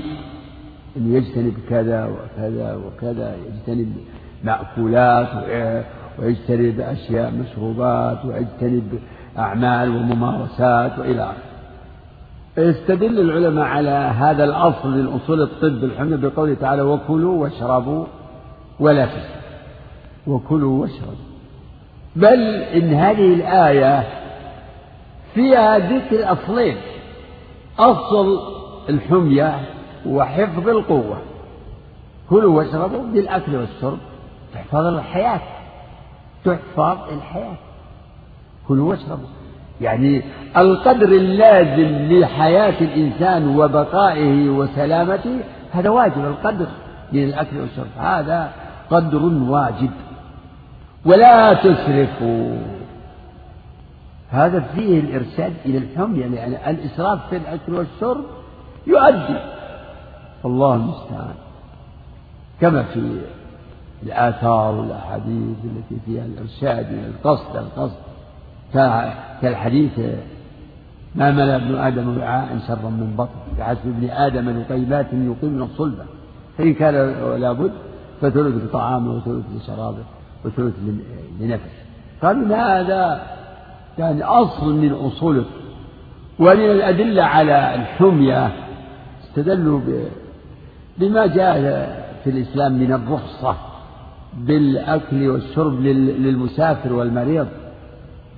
أن 0.98 1.14
يجتنب 1.14 1.54
كذا 1.70 2.06
وكذا 2.06 2.76
وكذا 2.76 3.36
يجتنب 3.36 3.94
مأكولات 4.44 5.28
ويجتنب 6.20 6.80
أشياء 6.80 7.32
مشروبات 7.32 8.26
ويجتنب 8.26 9.00
أعمال 9.38 9.90
وممارسات 9.90 11.00
وإلى 11.00 11.24
آخره. 11.24 11.44
فيستدل 12.56 13.20
العلماء 13.20 13.66
على 13.66 13.90
هذا 13.90 14.44
الأصل 14.44 14.90
من 14.98 15.08
أصول 15.08 15.42
الطب 15.42 15.84
الحمية 15.84 16.16
بقوله 16.16 16.54
تعالى 16.54 16.82
وكلوا 16.82 17.44
واشربوا 17.44 18.06
ولا 18.80 19.06
تسرفوا 19.06 19.38
وكلوا 20.28 20.82
واشربوا. 20.82 21.27
بل 22.16 22.64
إن 22.76 22.94
هذه 22.94 23.34
الآية 23.34 24.04
فيها 25.34 25.78
ذكر 25.78 26.32
أصلين. 26.32 26.78
أصل 27.80 28.40
الحمية 28.90 29.60
وحفظ 30.06 30.70
القوة. 30.70 31.18
كلوا 32.30 32.58
واشربوا 32.58 33.04
بالأكل 33.14 33.56
والشرب. 33.56 33.98
تحفظ 34.54 34.86
الحياة. 34.86 35.40
تحفظ 36.46 36.98
الحياة. 37.12 37.56
كلوا 38.68 38.90
واشربوا. 38.90 39.28
يعني 39.82 40.24
القدر 40.58 41.08
اللازم 41.08 42.14
لحياة 42.14 42.82
الإنسان 42.82 43.58
وبقائه 43.58 44.50
وسلامته 44.50 45.40
هذا 45.72 45.90
واجب 45.90 46.26
القدر 46.26 46.68
من 47.12 47.24
الأكل 47.24 47.58
والشرب. 47.60 47.88
هذا 47.98 48.52
قدر 48.90 49.26
واجب. 49.26 49.92
ولا 51.06 51.54
تسرفوا 51.54 52.58
هذا 54.30 54.60
فيه 54.60 55.00
الإرشاد 55.00 55.54
إلى 55.66 55.78
الحمية 55.78 56.26
يعني 56.26 56.70
الإسراف 56.70 57.30
في 57.30 57.38
الأكل 57.38 57.74
والشرب 57.74 58.24
يؤدي. 58.88 59.40
الله 60.46 60.76
المستعان. 60.76 61.36
كما 62.62 62.84
في 62.84 63.22
الآثار 64.04 64.76
والأحاديث 64.76 65.58
التي 65.64 65.98
فيها 66.06 66.26
الإرشاد 66.26 66.94
إلى 66.94 67.08
القصد 67.08 67.56
القصد 67.56 67.98
كالحديث 69.42 70.00
ما 71.16 71.32
ملا 71.32 71.56
ابن 71.56 71.76
آدم 71.76 72.18
وعاء 72.18 72.60
شرا 72.68 72.90
من 72.90 73.16
بطن 73.18 73.58
بحسب 73.60 73.88
ابن 73.88 74.10
آدم 74.10 74.50
لقيمات 74.50 75.06
يقيمن 75.14 75.62
الصلبة. 75.62 76.04
فإن 76.58 76.74
كان 76.74 76.94
لابد 77.42 77.72
فثلث 78.22 78.64
لطعامه 78.64 79.14
وثلث 79.16 79.46
لشرابه 79.56 80.04
وثلث 80.48 80.74
لنفسه. 81.40 81.70
قالوا 82.22 82.56
هذا 82.56 83.22
يعني 83.98 84.24
أصل 84.24 84.74
من 84.74 84.94
أصوله. 84.94 85.46
ومن 86.40 86.72
الأدلة 86.72 87.24
على 87.24 87.76
الحمية 87.76 88.52
استدلوا 89.24 89.80
بما 90.98 91.26
جاء 91.26 91.58
في 92.24 92.30
الإسلام 92.30 92.74
من 92.74 92.94
الرخصة 92.94 93.56
بالأكل 94.38 95.28
والشرب 95.28 95.82
للمسافر 95.82 96.94
والمريض. 96.94 97.48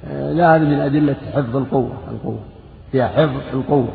لا 0.09 0.55
هذا 0.55 0.63
من 0.63 0.79
أدلة 0.79 1.15
حفظ 1.33 1.57
القوة 1.57 1.97
القوة. 2.11 2.39
فيها 2.91 3.07
حفظ 3.07 3.37
القوة. 3.53 3.93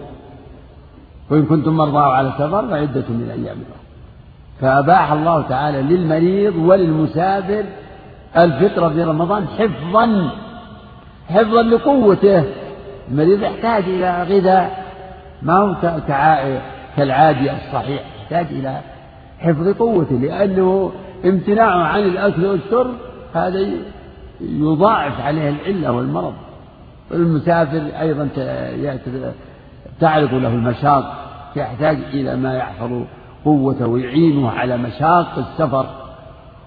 وإن 1.31 1.45
كنتم 1.47 1.77
مرضى 1.77 1.99
على 1.99 2.33
سفر 2.39 2.69
فعدة 2.69 3.05
من 3.09 3.29
أيام 3.31 3.57
أخرى. 3.57 3.85
فأباح 4.61 5.13
الله 5.13 5.43
تعالى 5.43 5.83
للمريض 5.83 6.57
وللمسافر 6.57 7.65
الفطرة 8.37 8.89
في 8.89 9.03
رمضان 9.03 9.47
حفظا 9.49 10.31
حفظا 11.29 11.63
لقوته. 11.63 12.45
المريض 13.09 13.43
يحتاج 13.43 13.85
إلى 13.85 14.23
غذاء 14.23 14.85
ما 15.43 15.59
هو 15.59 15.75
كالعادي 16.97 17.51
الصحيح 17.53 18.03
يحتاج 18.21 18.47
إلى 18.51 18.81
حفظ 19.39 19.69
قوته 19.69 20.15
لأنه 20.15 20.93
امتناعه 21.25 21.83
عن 21.83 22.01
الأكل 22.01 22.47
والشرب 22.47 22.95
هذا 23.35 23.67
يضاعف 24.41 25.21
عليه 25.21 25.49
العلة 25.49 25.93
والمرض. 25.93 26.35
المسافر 27.13 27.83
أيضا 28.01 28.29
تعرض 30.01 30.35
له 30.35 30.49
المشاق 30.49 31.15
يحتاج 31.57 31.99
إلى 32.13 32.37
ما 32.37 32.57
يحفظ 32.57 33.03
قوته 33.45 33.87
ويعينه 33.87 34.51
على 34.51 34.77
مشاق 34.77 35.39
السفر. 35.39 35.87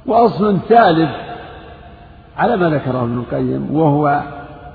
وأصل 0.06 0.60
ثالث 0.70 1.10
على 2.38 2.58
ما 2.58 2.70
ذكره 2.70 3.04
ابن 3.04 3.18
القيم 3.18 3.76
وهو 3.76 4.24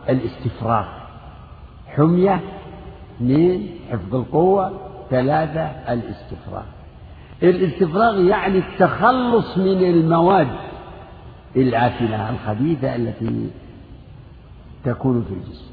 الاستفراغ. 0.09 0.85
حمية 1.87 2.41
اثنين 3.17 3.71
حفظ 3.91 4.15
القوة 4.15 4.73
ثلاثة 5.11 5.63
الاستفراغ. 5.93 6.65
الاستفراغ 7.43 8.21
يعني 8.21 8.59
التخلص 8.59 9.59
من 9.59 9.85
المواد 9.85 10.49
العافنة 11.57 12.31
الخبيثة 12.31 12.97
التي 12.97 13.51
تكون 14.85 15.25
في 15.29 15.35
الجسم. 15.35 15.73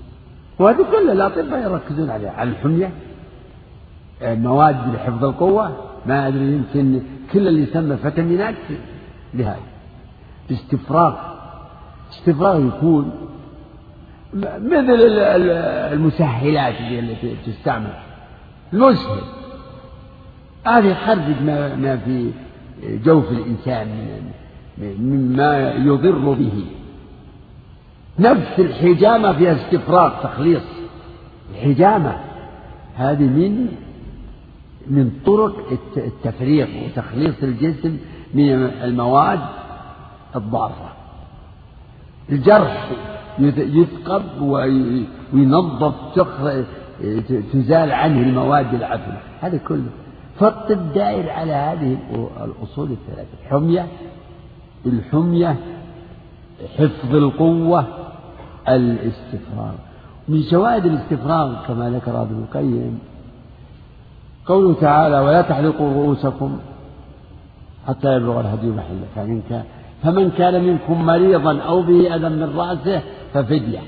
وهذه 0.60 0.86
كل 0.92 1.10
الأطباء 1.10 1.64
يركزون 1.64 2.10
عليها. 2.10 2.32
على 2.32 2.50
الحمية 2.50 2.92
مواد 4.22 4.94
لحفظ 4.94 5.26
القوة 5.26 5.72
ما 6.06 6.28
أدري 6.28 6.54
يمكن 6.54 7.02
كل 7.34 7.48
اللي 7.48 7.64
يسمى 7.64 7.98
فيتامينات 7.98 8.56
لهذا 9.34 9.60
استفراغ 10.52 11.29
استفراغ 12.12 12.68
يكون 12.68 13.12
مثل 14.34 14.95
المسهلات 15.93 16.76
التي 16.82 17.36
تستعمل. 17.45 17.93
المسهل 18.74 19.22
هذا 20.66 20.88
يخرج 20.88 21.41
ما, 21.45 21.76
ما 21.76 21.97
في 21.97 22.32
جوف 22.84 23.32
الإنسان 23.32 23.88
مما 24.78 25.72
يضر 25.72 26.34
به. 26.34 26.66
نفس 28.20 28.60
الحجامة 28.60 29.34
فيها 29.34 29.55
استفراغ 29.55 30.24
تخليص. 30.24 30.64
الحجامة 31.51 32.18
هذه 32.95 33.24
من 33.24 33.68
من 34.88 35.12
طرق 35.26 35.80
التفريغ 35.97 36.68
وتخليص 36.86 37.43
الجسم 37.43 37.97
من 38.34 38.49
المواد 38.84 39.39
الضارة. 40.36 40.99
الجرح 42.32 42.90
يثقب 43.58 44.42
وينظف 44.42 45.94
تزال 47.54 47.92
عنه 47.92 48.20
المواد 48.22 48.74
العفنة 48.74 49.18
هذا 49.42 49.58
كله. 49.58 49.90
فالطب 50.40 50.94
دائر 50.94 51.30
على 51.30 51.54
هذه 51.54 51.98
الأصول 52.44 52.92
الثلاثة. 52.92 53.30
الحمية 53.44 53.88
الحمية 54.86 55.56
حفظ 56.78 57.16
القوة 57.16 57.86
الاستفراغ. 58.68 59.74
من 60.28 60.44
شواهد 60.44 60.86
الاستفراغ 60.86 61.66
كما 61.68 61.90
ذكر 61.90 62.22
ابن 62.22 62.36
القيم 62.36 63.00
قوله 64.46 64.74
تعالى 64.74 65.20
ولا 65.20 65.42
تحلقوا 65.42 65.94
رؤوسكم 65.94 66.60
حتى 67.88 68.16
يبلغ 68.16 68.40
الهدي 68.40 68.68
محلة. 68.68 69.06
فمن 69.16 69.42
كان 69.50 69.64
فمن 70.04 70.32
كان 70.32 70.64
منكم 70.64 71.06
مريضا 71.06 71.60
أو 71.60 71.82
به 71.82 72.16
أذى 72.16 72.30
من 72.30 72.54
رأسه 72.58 73.02
ففدية. 73.34 73.80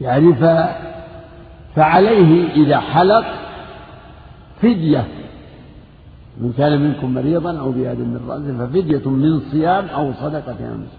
يعني 0.00 0.34
ف 0.34 0.44
فعليه 1.76 2.52
إذا 2.52 2.80
حلق 2.80 3.24
فدية. 4.62 5.04
من 6.40 6.52
كان 6.58 6.82
منكم 6.82 7.14
مريضا 7.14 7.58
أو 7.58 7.70
بأذى 7.70 8.02
من 8.02 8.20
رأسه 8.28 8.66
ففدية 8.66 9.08
من 9.08 9.40
صيام 9.40 9.86
أو 9.86 10.12
صدقة. 10.12 10.56
أمس 10.60 10.98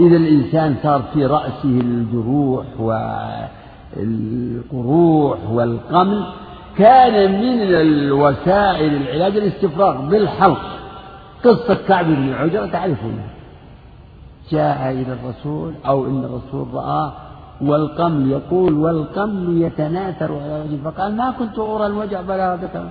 إذا 0.00 0.16
الإنسان 0.16 0.76
صار 0.82 1.02
في 1.14 1.26
رأسه 1.26 1.64
الجروح 1.64 2.64
والقروح 3.96 5.38
والقمل 5.50 6.26
كان 6.78 7.32
من 7.32 7.62
الوسائل 7.62 8.94
العلاج 8.94 9.36
الاستفراغ 9.36 10.00
بالحلق. 10.00 10.81
قصة 11.44 11.74
كعب 11.88 12.06
بن 12.06 12.32
عجرة 12.32 12.66
تعرفونها 12.66 13.28
جاء 14.50 14.90
إلى 14.90 15.12
الرسول 15.12 15.74
أو 15.86 16.06
إن 16.06 16.24
الرسول 16.24 16.74
رآه 16.74 17.12
والقمل 17.60 18.30
يقول 18.30 18.72
والقمل 18.72 19.62
يتناثر 19.62 20.38
على 20.38 20.64
وجهه 20.64 20.90
فقال 20.90 21.16
ما 21.16 21.30
كنت 21.30 21.58
أرى 21.58 21.86
الوجع 21.86 22.20
بلاغة 22.20 22.90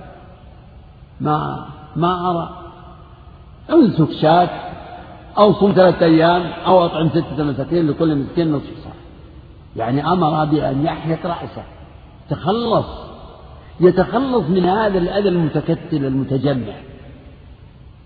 ما 1.20 1.66
ما 1.96 2.30
أرى. 2.30 2.48
امسك 3.72 4.12
شاة 4.22 4.48
أو 5.38 5.52
صم 5.52 5.72
ثلاثة 5.72 6.06
أيام 6.06 6.42
أو 6.66 6.84
أطعم 6.84 7.08
ستة 7.08 7.44
مساكين 7.44 7.90
لكل 7.90 8.16
مسكين 8.16 8.52
نصف 8.52 8.84
صاع 8.84 8.92
يعني 9.76 10.12
أمر 10.12 10.44
بأن 10.44 10.84
يحلق 10.84 11.26
رأسه. 11.26 11.62
تخلص. 12.30 12.86
يتخلص 13.80 14.44
من 14.48 14.64
هذا 14.64 14.98
الأذى 14.98 15.28
المتكتل 15.28 16.04
المتجمع. 16.04 16.74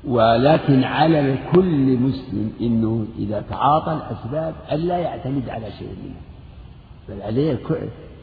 ولكن 0.06 0.84
على 0.84 1.38
كل 1.52 1.98
مسلم 1.98 2.52
إنه 2.60 3.06
إذا 3.18 3.44
تعاطى 3.50 3.92
الأسباب 3.92 4.54
الا 4.72 4.98
يعتمد 4.98 5.48
على 5.48 5.66
شيء 5.78 5.88
منها 6.04 6.20
بل 7.08 7.22
عليه 7.22 7.58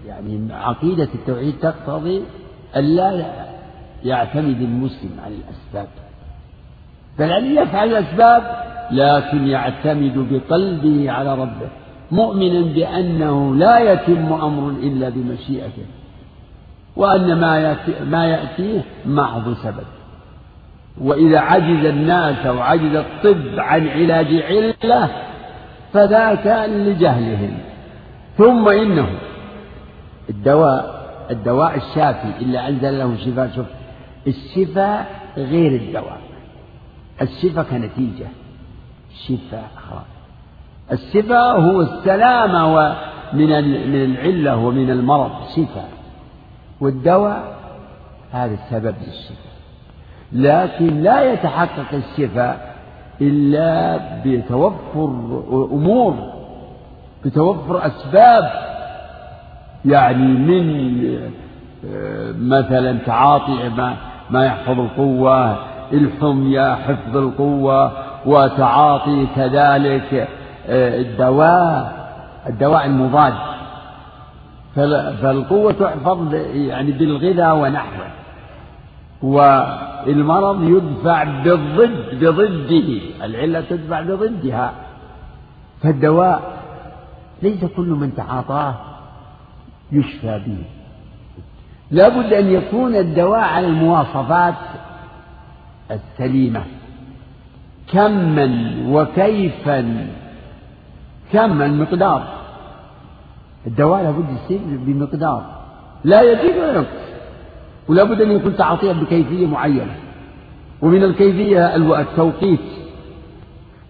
يعني 0.07 0.53
عقيدة 0.53 1.07
التوحيد 1.15 1.53
تقتضي 1.61 2.23
الا 2.75 3.25
يعتمد 4.03 4.61
المسلم 4.61 5.19
على 5.25 5.35
الأسباب. 5.35 5.87
بل 7.19 7.31
عليه 7.31 7.61
يفعل 7.61 7.89
الأسباب 7.89 8.43
لكن 8.91 9.47
يعتمد 9.47 10.27
بقلبه 10.31 11.11
على 11.11 11.35
ربه 11.35 11.69
مؤمنا 12.11 12.73
بأنه 12.73 13.55
لا 13.55 13.79
يتم 13.79 14.33
أمر 14.33 14.69
إلا 14.69 15.09
بمشيئته 15.09 15.85
وأن 16.95 17.39
ما 18.11 18.25
يأتيه 18.25 18.81
محض 19.05 19.53
سبب. 19.53 20.02
وإذا 21.01 21.39
عجز 21.39 21.85
الناس 21.85 22.45
أو 22.45 22.59
عجز 22.59 22.95
الطب 22.95 23.59
عن 23.59 23.87
علاج 23.87 24.27
علة 24.27 25.09
فذاك 25.93 26.69
لجهلهم. 26.69 27.57
ثم 28.37 28.67
إنه 28.69 29.07
الدواء 30.29 31.03
الدواء 31.31 31.77
الشافي 31.77 32.27
إلا 32.41 32.69
أنزل 32.69 32.99
له 32.99 33.17
شفاء 33.25 33.51
شوف 33.55 33.65
الشفاء 34.27 35.21
غير 35.37 35.71
الدواء. 35.81 36.21
الشفاء 37.21 37.63
كنتيجة 37.63 38.27
شفاء 39.27 39.71
خلاص 39.89 40.13
الشفاء 40.91 41.59
هو 41.59 41.81
السلامة 41.81 42.95
من 43.33 43.49
من 43.91 44.03
العلة 44.03 44.57
ومن 44.57 44.89
المرض 44.89 45.31
شفاء. 45.55 45.89
والدواء 46.81 47.55
هذا 48.31 48.53
السبب 48.53 48.95
للشفاء. 49.07 49.42
لكن 50.33 51.01
لا 51.03 51.33
يتحقق 51.33 51.93
الشفاء 51.93 52.73
إلا 53.21 53.99
بتوفر 54.25 55.05
أمور 55.71 56.15
بتوفر 57.25 57.85
أسباب. 57.87 58.51
يعني 59.85 60.23
من 60.27 61.29
مثلا 62.49 62.97
تعاطي 63.05 63.69
ما 63.69 63.95
ما 64.29 64.45
يحفظ 64.45 64.79
القوة 64.79 65.57
الحمية 65.93 66.75
حفظ 66.75 67.17
القوة 67.17 67.91
وتعاطي 68.25 69.27
كذلك 69.35 70.27
الدواء 70.69 71.93
الدواء 72.49 72.85
المضاد. 72.85 73.33
فالقوة 75.21 75.71
تحفظ 75.71 76.33
يعني 76.53 76.91
بالغذاء 76.91 77.55
ونحوه. 77.57 78.07
والمرض 80.07 80.63
يدفع 80.63 81.23
بالضد 81.23 82.25
بضده. 82.25 83.25
العلة 83.25 83.61
تدفع 83.61 84.01
بضدها. 84.01 84.73
فالدواء 85.81 86.59
ليس 87.41 87.65
كل 87.65 87.87
من 87.87 88.15
تعاطاه 88.15 88.75
يشفى 89.91 90.41
به. 90.47 90.57
لابد 91.91 92.33
أن 92.33 92.47
يكون 92.47 92.95
الدواء 92.95 93.39
على 93.39 93.67
المواصفات 93.67 94.55
السليمة. 95.91 96.63
كما 97.91 98.73
وكيفا 98.87 100.07
كم 101.33 101.61
المقدار 101.61 102.23
الدواء 103.67 104.03
لابد 104.03 104.25
يصير 104.29 104.59
بمقدار. 104.65 105.45
لا 106.03 106.21
يزيد 106.21 106.57
ولا 106.57 106.73
ينقص. 106.73 107.02
ولا 107.89 108.03
بد 108.03 108.21
أن 108.21 108.31
يكون 108.31 108.55
تعاطيا 108.55 108.93
بكيفية 108.93 109.47
معينة 109.47 109.95
ومن 110.81 111.03
الكيفية 111.03 111.75
التوقيت 111.75 112.59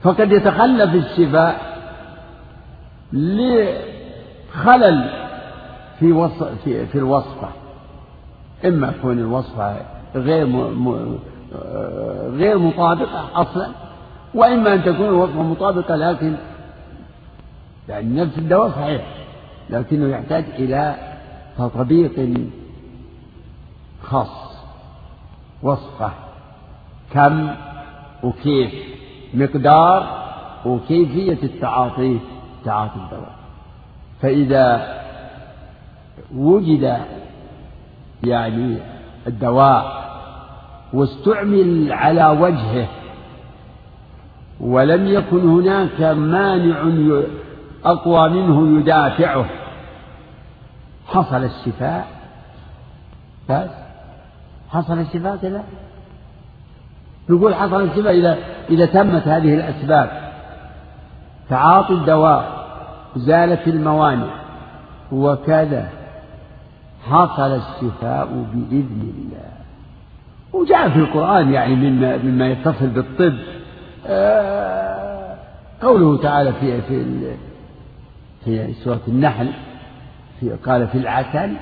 فقد 0.01 0.31
يتخلف 0.31 0.95
الشفاء 0.95 1.73
لخلل 3.13 5.09
في 5.99 6.11
وصف 6.11 6.43
في, 6.63 6.85
في 6.85 6.97
الوصفة 6.97 7.47
إما 8.65 8.91
تكون 8.91 9.19
الوصفة 9.19 9.75
غير. 10.15 10.45
م... 10.45 11.17
غير 12.33 12.57
مطابقة 12.57 13.29
أصلا 13.41 13.67
وإما 14.33 14.73
أن 14.73 14.83
تكون 14.83 15.05
الوصفة 15.05 15.41
مطابقة 15.41 15.95
لكن 15.95 16.35
يعني 17.89 18.21
نفس 18.21 18.37
الدواء 18.37 18.69
صحيح 18.69 19.01
لكنه 19.69 20.07
يحتاج 20.07 20.45
إلى 20.59 20.95
تطبيق 21.57 22.11
خاص 24.03 24.57
وصفة. 25.63 26.11
كم 27.13 27.49
وكيف؟ 28.23 28.73
مقدار 29.33 30.23
وكيفية 30.65 31.43
التعاطي 31.43 32.19
تعاطي 32.65 32.95
الدواء. 32.95 33.35
فإذا 34.21 34.99
وجد 36.35 36.97
يعني 38.23 38.77
الدواء 39.27 40.03
واستعمل 40.93 41.93
على 41.93 42.27
وجهه 42.27 42.87
ولم 44.59 45.07
يكن 45.07 45.49
هناك 45.49 46.01
مانع 46.01 46.83
أقوى 47.85 48.29
منه 48.29 48.79
يدافعه 48.79 49.45
حصل 51.07 51.43
الشفاء. 51.43 52.07
بس. 53.49 53.82
حصل 54.73 54.99
الشفاء 54.99 55.37
كذا؟ 55.37 55.63
نقول 57.29 57.55
حصل 57.55 57.81
الشفاء 57.81 58.13
إذا 58.13 58.37
إذا 58.69 58.85
تمت 58.85 59.27
هذه 59.27 59.53
الأسباب. 59.53 60.09
تعاطي 61.49 61.93
الدواء 61.93 62.65
زالت 63.15 63.67
الموانع 63.67 64.33
وكذا. 65.11 65.89
حصل 67.09 67.55
الشفاء 67.55 68.25
بإذن 68.53 69.13
الله. 69.17 69.53
وجاء 70.53 70.89
في 70.89 70.99
القرآن 70.99 71.53
يعني 71.53 71.75
مما 71.75 72.17
مما 72.17 72.47
يتصل 72.47 72.87
بالطب. 72.87 73.37
آه، 74.07 75.35
قوله 75.81 76.17
تعالى 76.17 76.53
في 76.53 76.81
في 76.81 77.05
في 78.45 78.73
سورة 78.73 79.01
النحل 79.07 79.47
في 80.39 80.49
قال 80.49 80.87
في 80.87 80.97
العسل 80.97 81.55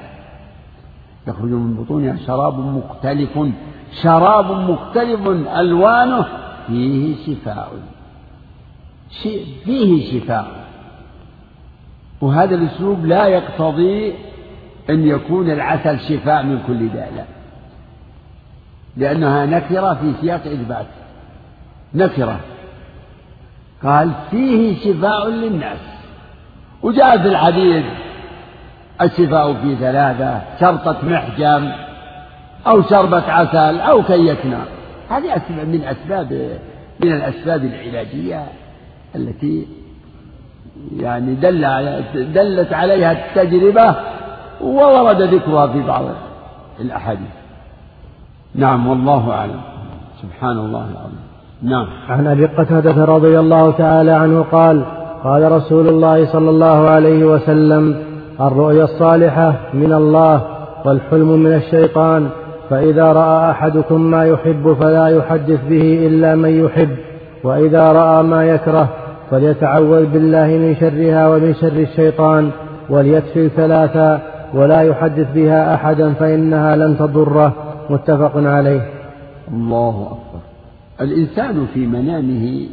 يخرج 1.28 1.49
من 1.49 1.74
بطونها 1.74 2.15
شراب 2.15 2.59
مختلف 2.59 3.39
شراب 4.01 4.51
مختلف 4.69 5.28
ألوانه 5.59 6.26
فيه 6.67 7.15
شفاء. 7.26 7.72
فيه 9.65 10.19
شفاء. 10.19 10.65
وهذا 12.22 12.55
الأسلوب 12.55 13.05
لا 13.05 13.28
يقتضي 13.28 14.13
أن 14.89 15.07
يكون 15.07 15.51
العسل 15.51 15.99
شفاء 15.99 16.43
من 16.43 16.63
كل 16.67 16.89
داء 16.89 17.13
لا. 17.15 17.24
لأنها 18.97 19.45
نكرة 19.45 19.93
في 19.93 20.13
سياق 20.22 20.41
إثبات. 20.45 20.86
نكرة. 21.93 22.39
قال 23.84 24.11
فيه 24.32 24.80
شفاء 24.80 25.30
للناس. 25.30 25.80
وجاء 26.82 27.22
في 27.22 27.28
الحديث 27.28 27.86
الشفاء 29.02 29.54
في 29.54 29.76
ثلاثة 29.76 30.41
شرطة 30.60 30.95
محجم 31.04 31.72
أو 32.68 32.82
شربة 32.82 33.32
عسل 33.32 33.80
أو 33.80 34.04
كية 34.04 34.38
نار 34.45 34.66
هذه 35.10 35.36
أسباب 35.36 35.68
من 35.68 35.84
أسباب 35.84 36.60
من 37.04 37.12
الأسباب 37.12 37.64
العلاجية 37.64 38.43
التي 39.16 39.68
يعني 40.97 41.36
دل 41.36 41.62
دلت 42.34 42.74
عليها 42.74 43.12
التجربة 43.12 43.95
وورد 44.62 45.22
ذكرها 45.22 45.68
في 45.68 45.82
بعض 45.82 46.06
الأحاديث. 46.80 47.32
نعم 48.56 48.88
والله 48.88 49.32
أعلم. 49.32 49.62
سبحان 50.22 50.58
الله 50.58 50.86
العظيم. 50.91 51.20
نعم. 51.64 51.88
عن 52.10 52.28
أبي 52.28 52.45
قتادة 52.45 53.06
رضي 53.06 53.39
الله 53.39 53.72
تعالى 53.72 54.12
عنه 54.12 54.41
قال 54.41 54.86
قال 55.24 55.52
رسول 55.52 55.88
الله 55.88 56.32
صلى 56.32 56.49
الله 56.49 56.89
عليه 56.89 57.26
وسلم 57.26 58.11
الرؤيا 58.48 58.84
الصالحة 58.84 59.54
من 59.74 59.94
الله 59.94 60.42
والحلم 60.86 61.39
من 61.39 61.54
الشيطان 61.54 62.30
فإذا 62.70 63.14
رأى 63.14 63.52
أحدكم 63.52 64.02
ما 64.02 64.26
يحب 64.26 64.74
فلا 64.74 65.08
يحدث 65.08 65.60
به 65.70 66.08
إلا 66.08 66.36
من 66.36 66.66
يحب 66.66 66.96
وإذا 67.44 67.92
رأى 67.92 68.24
ما 68.24 68.46
يكره 68.46 68.89
فليتعوذ 69.32 70.06
بالله 70.06 70.48
من 70.48 70.76
شرها 70.76 71.30
ومن 71.30 71.54
شر 71.54 71.68
الشيطان 71.68 72.52
وليكفي 72.89 73.50
ثلاثا 73.50 74.22
ولا 74.54 74.82
يحدث 74.82 75.28
بها 75.36 75.76
أحدا 75.76 76.14
فإنها 76.14 76.76
لن 76.76 76.98
تضره. 76.98 77.54
متفق 77.89 78.32
عليه. 78.36 78.89
الله 79.54 79.89
أكبر. 79.89 80.42
الإنسان 81.02 81.66
في 81.74 81.88
منامه 81.88 82.68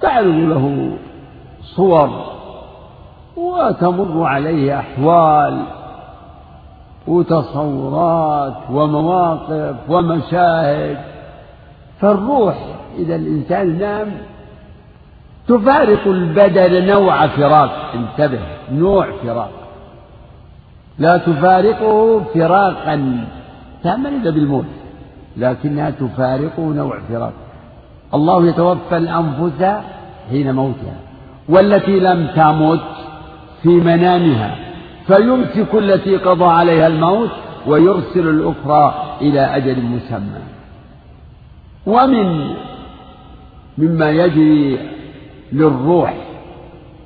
تعرض 0.00 0.34
له 0.34 0.90
صور 1.76 2.10
وتمر 3.36 4.24
عليه 4.24 4.78
أحوال 4.78 5.62
وتصورات 7.06 8.56
ومواقف 8.70 9.76
ومشاهد 9.88 10.98
فالروح 12.00 12.54
إذا 12.98 13.16
الإنسان 13.16 13.78
نام 13.78 14.08
تفارق 15.48 16.06
البدن 16.06 16.86
نوع 16.86 17.26
فراق. 17.26 17.70
انتبه 17.94 18.40
نوع 18.72 19.06
فراق. 19.22 19.50
لا 20.98 21.16
تفارقه 21.16 22.20
فراقا 22.34 23.24
إلا 23.84 24.30
بالموت 24.30 24.64
لكنها 25.36 25.90
تفارقه 25.90 26.62
نوع 26.62 26.98
فراق. 27.08 27.32
الله 28.14 28.46
يتوفى 28.46 28.96
الأنفس 28.96 29.82
حين 30.30 30.54
موتها 30.54 30.94
والتي 31.48 32.00
لم 32.00 32.26
تمت 32.26 32.80
في 33.62 33.68
منامها 33.68 34.56
فيمسك 35.06 35.74
التي 35.74 36.16
قضى 36.16 36.44
عليها 36.44 36.86
الموت 36.86 37.30
ويرسل 37.66 38.28
الأخرى 38.28 39.16
إلى 39.20 39.40
أجل 39.40 39.82
مسمى. 39.82 40.42
ومن 41.86 42.54
مما 43.78 44.10
يجري 44.10 44.78
للروح 45.52 46.14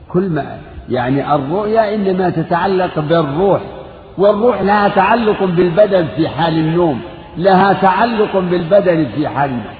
كل 0.08 0.28
ما 0.28 0.58
يعني 0.90 1.34
الرؤيا 1.34 1.94
إنما 1.94 2.30
تتعلق 2.30 2.98
بالروح 2.98 3.60
والروح 4.18 4.62
لها 4.62 4.88
تعلق 4.88 5.44
بالبدن 5.44 6.06
في 6.16 6.28
حال 6.28 6.58
النوم 6.58 7.00
لها 7.36 7.72
تعلق 7.72 8.36
بالبدن 8.36 9.06
في 9.14 9.28
حال 9.28 9.50
النوم. 9.50 9.74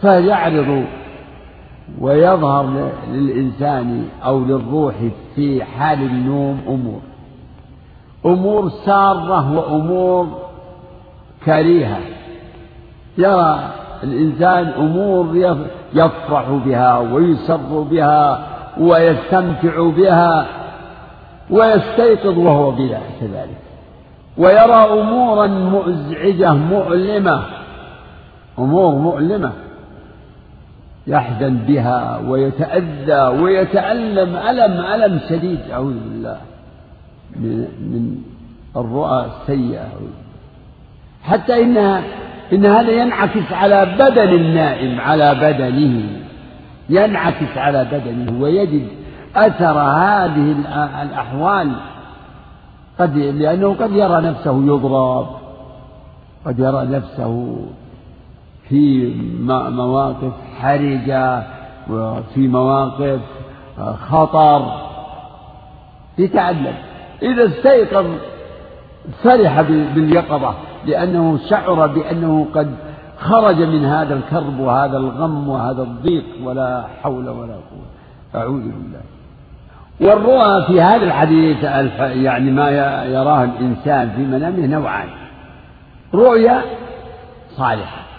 فيعرض 0.00 0.84
ويظهر 2.00 2.90
للإنسان 3.12 4.08
أو 4.24 4.40
للروح 4.40 4.94
في 5.36 5.64
حال 5.64 6.02
النوم 6.02 6.60
أمور. 6.68 7.00
أمور 8.26 8.68
سارة 8.68 9.58
وأمور 9.58 10.28
كريهة. 11.44 12.00
يرى 13.18 13.58
الإنسان 14.02 14.66
أمور 14.66 15.36
يفرح 15.94 16.50
بها 16.66 16.98
ويسر 16.98 17.80
بها 17.90 18.46
ويستمتع 18.80 19.88
بها 19.96 20.46
ويستيقظ 21.50 22.38
وهو 22.38 22.72
كذلك 23.20 23.60
ويرى 24.38 25.00
أمورا 25.00 25.46
مزعجة 25.46 26.54
مؤلمة. 26.54 27.42
أمور 28.58 28.94
مؤلمة. 28.94 29.52
يحزن 31.06 31.56
بها 31.56 32.20
ويتأذى 32.28 33.42
ويتألم 33.42 34.36
ألم 34.36 34.80
ألم 34.80 35.20
شديد 35.28 35.58
أعوذ 35.72 35.94
بالله 35.94 36.36
من, 37.36 37.58
من 37.80 38.22
الرؤى 38.76 39.26
السيئة 39.26 39.88
حتى 41.22 41.62
إنها 41.62 42.02
إن 42.52 42.66
هذا 42.66 42.90
ينعكس 42.90 43.52
على 43.52 43.86
بدن 43.98 44.28
النائم 44.28 45.00
على 45.00 45.34
بدنه 45.34 46.02
ينعكس 46.88 47.56
على 47.56 47.86
بدنه 47.92 48.42
ويجد 48.42 48.88
أثر 49.36 49.78
هذه 49.78 50.54
الأحوال. 51.02 51.72
قد 53.00 53.16
لأنه 53.16 53.74
قد 53.74 53.92
يرى 53.92 54.20
نفسه 54.20 54.64
يضرب 54.66 55.26
قد 56.46 56.58
يرى 56.58 56.86
نفسه 56.86 57.56
في 58.70 59.14
مواقف 59.70 60.32
حرجة 60.60 61.42
وفي 61.90 62.48
مواقف 62.48 63.20
خطر. 64.10 64.62
يتعلم. 66.18 66.74
إذا 67.22 67.46
استيقظ 67.46 68.06
فرح 69.22 69.60
باليقظة 69.60 70.54
لأنه 70.86 71.38
شعر 71.50 71.86
بأنه 71.86 72.46
قد 72.54 72.74
خرج 73.18 73.62
من 73.62 73.84
هذا 73.84 74.14
الكرب 74.14 74.60
وهذا 74.60 74.96
الغم 74.96 75.48
وهذا 75.48 75.82
الضيق. 75.82 76.24
ولا 76.44 76.84
حول 77.02 77.28
ولا 77.28 77.54
قوة. 77.54 77.90
أعوذ 78.34 78.62
بالله. 78.62 79.00
والرؤى 80.00 80.66
في 80.66 80.80
هذا 80.80 81.04
الحديث 81.04 81.64
يعني 82.24 82.50
ما 82.50 82.70
يراه 83.04 83.44
الإنسان 83.44 84.10
في 84.10 84.22
منامه 84.22 84.66
نوعان. 84.66 85.08
رؤيا 86.14 86.62
صالحة. 87.56 88.09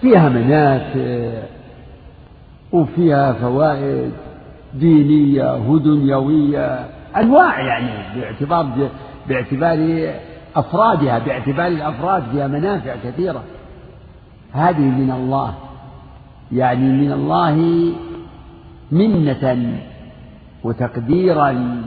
فيها 0.00 0.28
منافع 0.28 1.42
وفيها 2.72 3.32
فوائد 3.32 4.12
دينية 4.74 5.56
ودنيوية 5.68 6.86
أنواع 7.16 7.60
يعني 7.60 8.20
باعتبار 8.20 8.88
باعتبار 9.28 10.10
أفرادها 10.56 11.18
باعتبار 11.18 11.66
الأفراد 11.66 12.22
فيها 12.32 12.46
منافع 12.46 12.96
كثيرة. 13.04 13.42
هذه 14.52 14.80
من 14.80 15.10
الله. 15.10 15.54
يعني 16.52 16.92
من 16.92 17.12
الله 17.12 17.92
منة 18.92 19.74
وتقديرا 20.64 21.82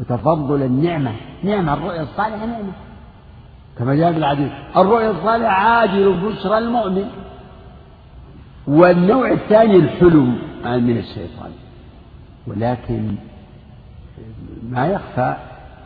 وتفضلا 0.00 0.68
نعمة 0.68 1.12
نعمة 1.44 1.74
الرؤيا 1.74 2.02
الصالحة 2.02 2.46
نعمة. 2.46 2.72
كما 3.78 3.94
جاء 3.94 4.12
في 4.12 4.18
الحديث. 4.18 4.48
الرؤيا 4.76 5.10
الصالحة 5.10 5.48
عاجل 5.48 6.12
بشرى 6.12 6.58
المؤمن. 6.58 7.04
والنوع 8.66 9.32
الثاني 9.32 9.76
الحلم 9.76 10.38
من 10.64 10.98
الشيطان. 10.98 11.50
ولكن 12.46 13.14
ما 14.70 14.86
يخفى 14.86 15.36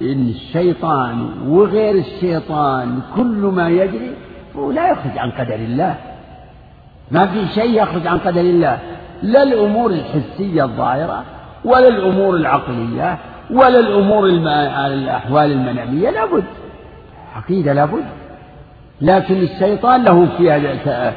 إن 0.02 0.28
الشيطان 0.28 1.28
وغير 1.46 1.94
الشيطان 1.94 3.00
كل 3.16 3.50
ما 3.54 3.68
يجري 3.68 4.14
هو 4.56 4.72
لا 4.72 4.90
يخرج 4.90 5.18
عن 5.18 5.30
قدر 5.30 5.54
الله. 5.54 5.96
ما 7.10 7.26
في 7.26 7.46
شيء 7.54 7.82
يخرج 7.82 8.06
عن 8.06 8.18
قدر 8.18 8.40
الله. 8.40 8.78
لا 9.22 9.42
الأمور 9.42 9.90
الحسية 9.90 10.64
الظاهرة 10.64 11.24
ولا 11.64 11.88
الأمور 11.88 12.36
العقلية 12.36 13.18
ولا 13.50 13.78
الأمور. 13.78 14.26
الأحوال 14.26 15.52
المنامية 15.52 16.10
لابد 16.10 16.44
عقيدة 17.34 17.72
لابد. 17.72 18.04
لكن 19.00 19.34
الشيطان 19.34 20.04
له 20.04 20.28
فيها 20.36 21.14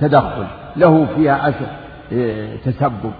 تدخل 0.00 0.46
له 0.76 1.06
فيها 1.16 1.52
تسبب. 2.64 3.12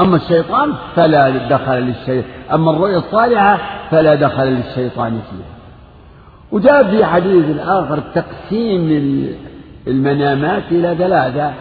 أما 0.00 0.16
الشيطان 0.16 0.72
فلا 0.96 1.48
دخل 1.48 1.74
للشيطان 1.74 2.30
أما 2.52 2.70
الرؤيا 2.70 2.98
الصالحة 2.98 3.58
فلا 3.90 4.14
دخل 4.14 4.44
للشيطان 4.44 5.10
فيها. 5.10 5.54
وجاء 6.52 6.84
في 6.84 7.04
حديث 7.04 7.58
آخر 7.58 7.98
تقسيم 8.14 9.28
المنامات 9.86 10.62
إلى 10.70 10.94
ثلاثة 10.98 11.52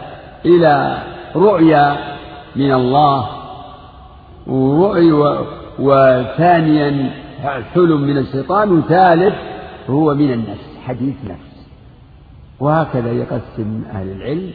إلى 0.45 0.97
رؤيا 1.35 1.95
من 2.55 2.73
الله 2.73 3.29
ورؤيا 4.47 5.39
وثانيا 5.79 7.09
حلم 7.73 8.01
من 8.01 8.17
الشيطان 8.17 8.71
وثالث 8.71 9.33
هو 9.89 10.13
من 10.13 10.31
النفس 10.31 10.77
حديث 10.85 11.15
نفس. 11.25 11.67
وهكذا 12.59 13.11
يقسم 13.11 13.83
أهل 13.91 14.11
العلم 14.11 14.51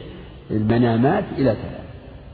المنامات 0.51 1.23
إلى 1.37 1.43
ثلاثة. 1.43 1.79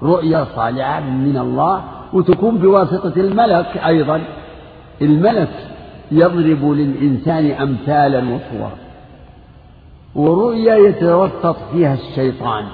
رؤيا 0.03 0.45
صالحة 0.55 0.99
من 0.99 1.37
الله 1.37 1.83
وتكون 2.13 2.57
بواسطة 2.57 3.13
الملك 3.21 3.77
أيضا. 3.77 4.21
الملك 5.01 5.51
يضرب 6.11 6.71
للإنسان 6.71 7.51
أمثالا 7.51 8.19
وصورا 8.19 8.71
ورؤيا 10.15 10.75
يتوسط 10.75 11.55
فيها 11.71 11.93
الشيطان. 11.93 12.65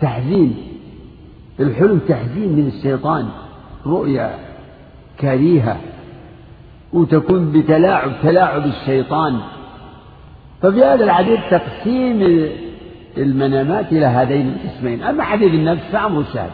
تحزين. 0.00 0.56
الحلم 1.60 2.00
تحزين 2.08 2.52
من 2.52 2.66
الشيطان. 2.66 3.28
رؤيا 3.86 4.38
كريهة. 5.20 5.76
وتكون 6.96 7.52
بتلاعب 7.52 8.10
تلاعب 8.22 8.66
الشيطان. 8.66 9.40
ففي 10.62 10.84
هذا 10.84 11.04
الحديث 11.04 11.38
تقسيم 11.50 12.48
المنامات 13.16 13.92
إلى 13.92 14.06
هذين 14.06 14.56
القسمين. 14.56 15.02
أما 15.02 15.22
حديث 15.22 15.54
النفس 15.54 15.82
فأمر 15.92 16.22
سهل 16.22 16.50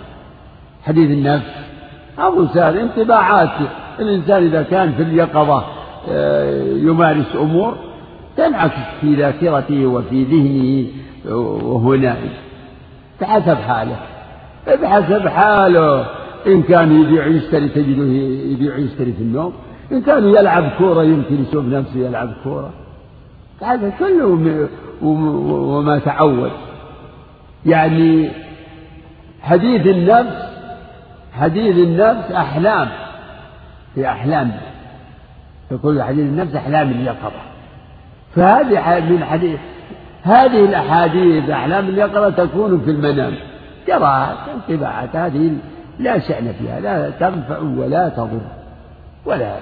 حديث 0.86 1.10
النفس 1.10 1.50
أمر 2.18 2.46
سهل 2.54 2.78
انطباعات 2.78 3.50
الإنسان 4.00 4.42
إذا 4.46 4.62
كان 4.62 4.92
في 4.92 5.02
اليقظة 5.02 5.64
آه، 6.10 6.76
يمارس 6.76 7.36
أمور 7.36 7.76
تنعكس 8.36 8.74
في 9.00 9.14
ذاكرته 9.14 9.86
وفي 9.86 10.24
ذهنه 10.24 10.86
وهو 11.34 11.94
نائم 11.94 12.30
بحسب 13.20 13.56
حاله. 13.56 13.96
بحسب 14.82 15.28
حاله. 15.28 16.06
إن 16.46 16.62
كان 16.62 17.02
يبيع 17.02 17.26
يشتري 17.26 17.68
تجده 17.68 18.02
يبيع 18.52 18.76
يشتري 18.76 19.12
في 19.12 19.20
النوم 19.20 19.52
إن 19.92 20.02
كان 20.02 20.24
يلعب 20.24 20.70
كورة 20.78 21.04
يمكن 21.04 21.42
يشوف 21.42 21.64
نفسه 21.64 21.96
يلعب 21.96 22.32
كورة. 22.44 22.70
هذا 23.62 23.92
كله 23.98 24.68
وما 25.02 25.98
تعود. 25.98 26.50
يعني 27.66 28.30
حديث 29.42 29.86
النفس 29.86 30.52
حديث 31.32 31.76
النفس 31.76 32.32
أحلام. 32.32 32.88
في 33.94 34.08
أحلام. 34.08 34.52
يقول 35.70 36.02
حديث 36.02 36.24
النفس 36.24 36.54
أحلام 36.54 36.90
اليقظة. 36.90 37.42
فهذه 38.36 39.10
من 39.10 39.24
حديث 39.24 39.58
هذه 40.22 40.64
الأحاديث 40.64 41.50
أحلام 41.50 41.88
اليقظة 41.88 42.30
تكون 42.30 42.80
في 42.80 42.90
المنام. 42.90 43.34
قراءة 43.88 44.36
انطباعات 44.54 45.16
هذه 45.16 45.52
لا 45.98 46.18
شأن 46.18 46.52
فيها 46.52 46.80
لا 46.80 47.10
تنفع 47.10 47.58
ولا 47.58 48.08
تضر. 48.08 48.40
ولا 49.26 49.56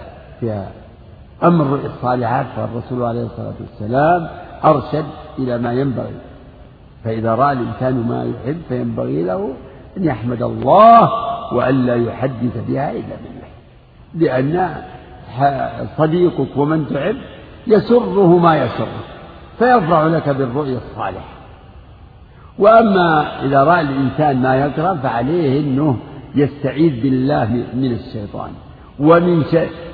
أما 1.42 1.62
الرؤيا 1.62 1.86
الصالحات 1.86 2.46
فالرسول 2.56 3.02
عليه 3.02 3.22
الصلاة 3.22 3.54
والسلام 3.60 4.28
أرشد 4.64 5.04
إلى 5.38 5.58
ما 5.58 5.72
ينبغي. 5.72 6.14
فإذا 7.04 7.34
رأى 7.34 7.52
الإنسان 7.52 7.94
ما 8.08 8.24
يحب 8.24 8.60
فينبغي 8.68 9.22
له 9.22 9.54
أن 9.96 10.04
يحمد 10.04 10.42
الله 10.42 11.10
وألا 11.54 11.96
يحدث 11.96 12.68
بها 12.68 12.90
إلا 12.90 13.16
بالله. 13.22 13.50
لأن 14.14 14.74
صديقك 15.98 16.56
ومن 16.56 16.86
تحب 16.86 17.16
يسره 17.66 18.38
ما 18.38 18.56
يسرك 18.56 19.04
فيفرح 19.58 20.02
لك 20.02 20.28
بالرؤيا 20.28 20.78
الصالحة. 20.78 21.34
وأما 22.58 23.44
إذا 23.44 23.64
رأى 23.64 23.80
الإنسان 23.80 24.42
ما 24.42 24.56
يكره 24.56 24.98
فعليه 25.02 25.60
أنه 25.60 25.96
يستعيذ 26.34 27.02
بالله 27.02 27.64
من 27.74 27.92
الشيطان. 27.92 28.50
ومن 29.00 29.36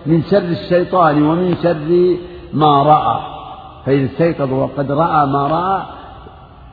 من 0.07 0.23
شر 0.23 0.39
الشيطان 0.39 1.23
ومن 1.23 1.55
شر 1.63 2.17
ما 2.53 2.83
رأى. 2.83 3.21
فإذا 3.87 4.07
استيقظ 4.07 4.53
وقد 4.53 4.93
رأى 4.93 5.27
ما 5.27 5.47
رأى 5.47 5.83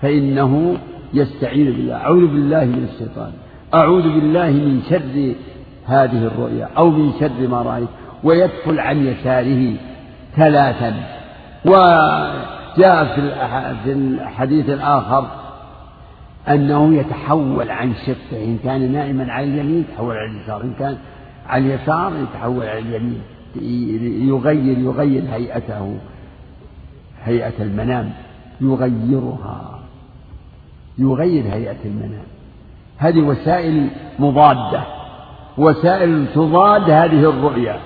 فإنه 0.02 0.78
يستعيذ 1.14 1.66
بالله. 1.66 1.96
أعوذ 1.96 2.28
بالله 2.28 2.66
من 2.66 2.90
الشيطان. 2.94 3.32
أعوذ 3.74 4.04
بالله 4.04 4.52
من 4.52 4.82
شر 4.90 5.36
هذه 5.86 6.26
الرؤيا 6.28 6.70
أو 6.78 6.90
من 6.90 7.12
شر 7.20 7.48
ما 7.48 7.62
رأيت. 7.62 7.88
ويدخل 8.24 8.80
عن 8.80 9.06
يساره 9.06 9.76
ثلاثا. 10.36 10.94
وجاء 11.66 13.06
في 13.84 13.92
الحديث 13.92 14.70
الآخر 14.70 15.28
أنه 16.50 16.94
يتحول 16.94 17.72
عن 17.72 17.94
شقة 18.06 18.44
إن 18.44 18.58
كان 18.64 18.92
نائما 18.92 19.32
على 19.32 19.46
اليمين 19.46 19.86
يتحول 19.90 20.16
على 20.16 20.32
اليسار 20.32 20.62
إن 20.62 20.74
كان 20.80 20.98
على 21.48 21.76
اليسار 21.76 22.12
يتحول 22.24 22.64
على 22.64 22.80
اليمين. 22.80 23.22
يغير 24.28 24.78
يغير 24.78 25.24
هيئته. 25.32 25.98
هيئة 27.24 27.54
المنام. 27.60 28.12
يغيرها. 28.62 29.80
يغير 30.98 31.44
هيئة 31.44 31.86
المنام. 31.86 32.26
هذه 32.98 33.20
وسائل 33.20 33.88
مضادة. 34.20 34.84
وسائل 35.58 36.26
تضاد 36.36 36.90
هذه 36.90 37.30
الرؤيا 37.30 37.80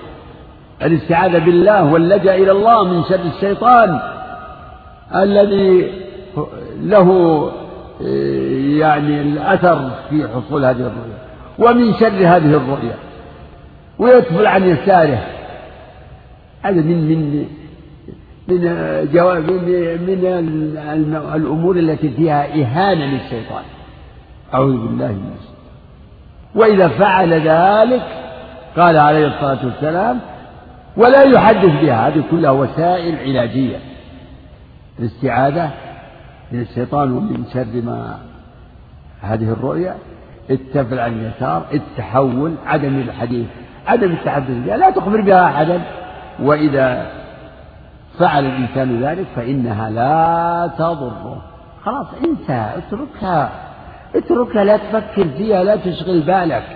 الاستعاذة 0.82 1.38
بالله 1.38 1.92
واللجأ 1.92 2.34
إلى 2.34 2.52
الله 2.52 2.84
من 2.84 3.02
شر 3.04 3.20
الشيطان 3.36 4.00
الذي 5.14 5.92
له 6.80 7.08
يعني 8.78 9.20
الأثر 9.20 9.90
في 10.10 10.28
حصول 10.28 10.64
هذه 10.64 10.76
الرؤيا 10.76 11.18
ومن 11.58 11.94
شر 11.94 12.26
هذه 12.26 12.56
الرؤيا 12.56 12.94
ويدخل 13.98 14.46
عن 14.46 14.64
يساره 14.64 15.26
هذا 16.62 16.80
من 16.80 17.08
من 17.08 17.46
من 18.48 18.60
جواب 19.12 19.50
من, 19.50 20.26
الأمور 21.34 21.76
التي 21.76 22.10
فيها 22.10 22.44
إهانة 22.62 23.04
للشيطان. 23.04 23.62
أعوذ 24.54 24.72
بالله 24.72 25.12
من 25.12 25.32
الشيطان. 25.38 25.58
وإذا 26.54 26.88
فعل 26.88 27.32
ذلك 27.32 28.02
قال 28.76 28.96
عليه 28.96 29.26
الصلاة 29.26 29.66
والسلام 29.66 30.20
ولا 30.96 31.22
يحدث 31.22 31.80
بها. 31.82 32.08
هذه 32.08 32.22
كلها 32.30 32.50
وسائل 32.50 33.18
علاجية. 33.18 33.76
الاستعاذة 34.98 35.70
من 36.52 36.60
الشيطان 36.60 37.12
ومن 37.12 37.44
شر 37.54 37.82
ما 37.84 38.18
هذه 39.20 39.52
الرؤيا 39.52 39.94
التفل 40.50 40.98
عن 40.98 41.12
اليسار 41.12 41.66
التحول 41.74 42.54
عدم 42.66 42.98
الحديث. 42.98 43.46
عدم 43.88 44.10
التحدث 44.10 44.56
بها 44.66 44.76
لا 44.76 44.90
تخبر 44.90 45.20
بها 45.20 45.46
أحدا. 45.46 45.80
وإذا 46.42 47.06
فعل 48.18 48.46
الإنسان 48.46 49.02
ذلك 49.02 49.26
فإنها 49.36 49.90
لا 49.90 50.70
تضره. 50.78 51.42
خلاص 51.84 52.06
انتهى. 52.24 52.78
اتركها. 52.78 53.50
اتركها 54.14 54.64
لا 54.64 54.76
تفكر 54.76 55.28
فيها 55.28 55.64
لا 55.64 55.76
تشغل 55.76 56.20
بالك. 56.20 56.66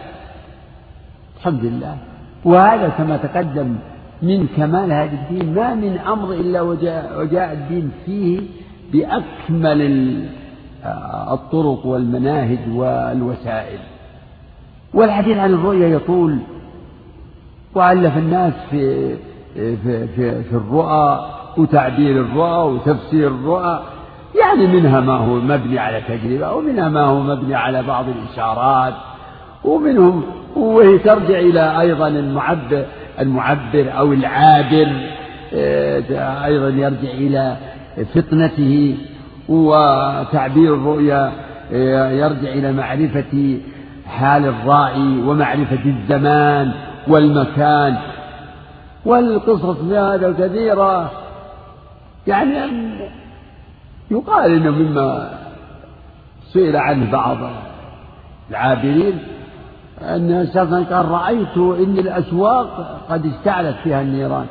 الحمد 1.37 1.65
لله. 1.65 1.97
وهذا 2.45 2.89
كما 2.89 3.17
تقدم 3.17 3.77
من 4.23 4.47
كمال 4.57 4.93
هذا 4.93 5.13
الدين 5.13 5.55
ما 5.55 5.75
من 5.75 5.99
أمر 5.99 6.33
إلا 6.33 6.61
وجاء, 6.61 7.21
وجاء 7.21 7.53
الدين 7.53 7.93
فيه 8.07 8.41
بأكمل 8.93 9.83
الطرق 11.31 11.87
والمناهج 11.87 12.59
والوسائل. 12.75 13.79
والحديث 14.95 15.37
عن 15.39 15.55
الرؤيا 15.55 15.89
يطول 15.89 16.39
وألف 17.75 18.17
الناس 18.17 18.53
في 18.71 19.15
في 19.55 20.07
في, 20.07 20.43
في 20.43 20.53
الرؤى 20.53 21.27
وتعبير 21.57 22.21
الرؤى 22.21 22.73
وتفسير 22.73 23.29
الرؤى. 23.29 23.83
يعني 24.41 24.67
منها 24.67 25.01
ما 25.01 25.13
هو 25.13 25.35
مبني 25.35 25.79
على 25.79 26.01
تجربة 26.09 26.53
ومنها 26.53 26.89
ما 26.89 27.05
هو 27.05 27.21
مبني 27.21 27.55
على 27.55 27.83
بعض 27.83 28.05
الإشارات. 28.09 28.95
ومنهم 29.65 30.23
وهي 30.57 30.99
ترجع 30.99 31.39
إلى 31.39 31.81
أيضا 31.81 32.09
المعبر 32.09 32.85
المعبر 33.21 33.93
أو 33.99 34.13
العابر 34.13 34.89
آه، 35.55 36.45
أيضا 36.45 36.69
يرجع 36.69 37.11
إلى 37.11 37.57
فطنته 38.15 38.97
وتعبير 39.49 40.75
الرؤيا 40.75 41.33
آه، 41.73 42.11
يرجع 42.11 42.49
إلى 42.53 42.73
معرفة 42.73 43.59
حال 44.07 44.47
الرائي 44.47 45.23
ومعرفة 45.27 45.85
الزمان. 45.87 46.73
والمكان 47.09 47.97
والقصص 49.05 49.81
هذا 49.81 50.33
كثيرة 50.39 51.11
يعني 52.27 52.59
يقال 54.11 54.53
إنه 54.53 54.71
مما 54.71 55.31
سئل 56.53 56.77
عنه 56.77 57.13
بعض 57.13 57.37
العابرين 58.51 59.19
أن 60.03 60.47
شخصا 60.55 60.85
قال 60.91 61.09
رأيت 61.09 61.57
إن 61.57 61.99
الأسواق 61.99 63.01
قد 63.11 63.27
اشتعلت 63.27 63.77
فيها 63.85 64.01
النيران. 64.01 64.47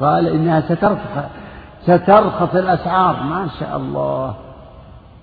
قال 0.00 0.28
إنها 0.28 0.60
سترخص 0.60 1.26
سترخص 1.82 2.54
الأسعار. 2.54 3.22
ما 3.22 3.48
شاء 3.60 3.76
الله. 3.76 4.34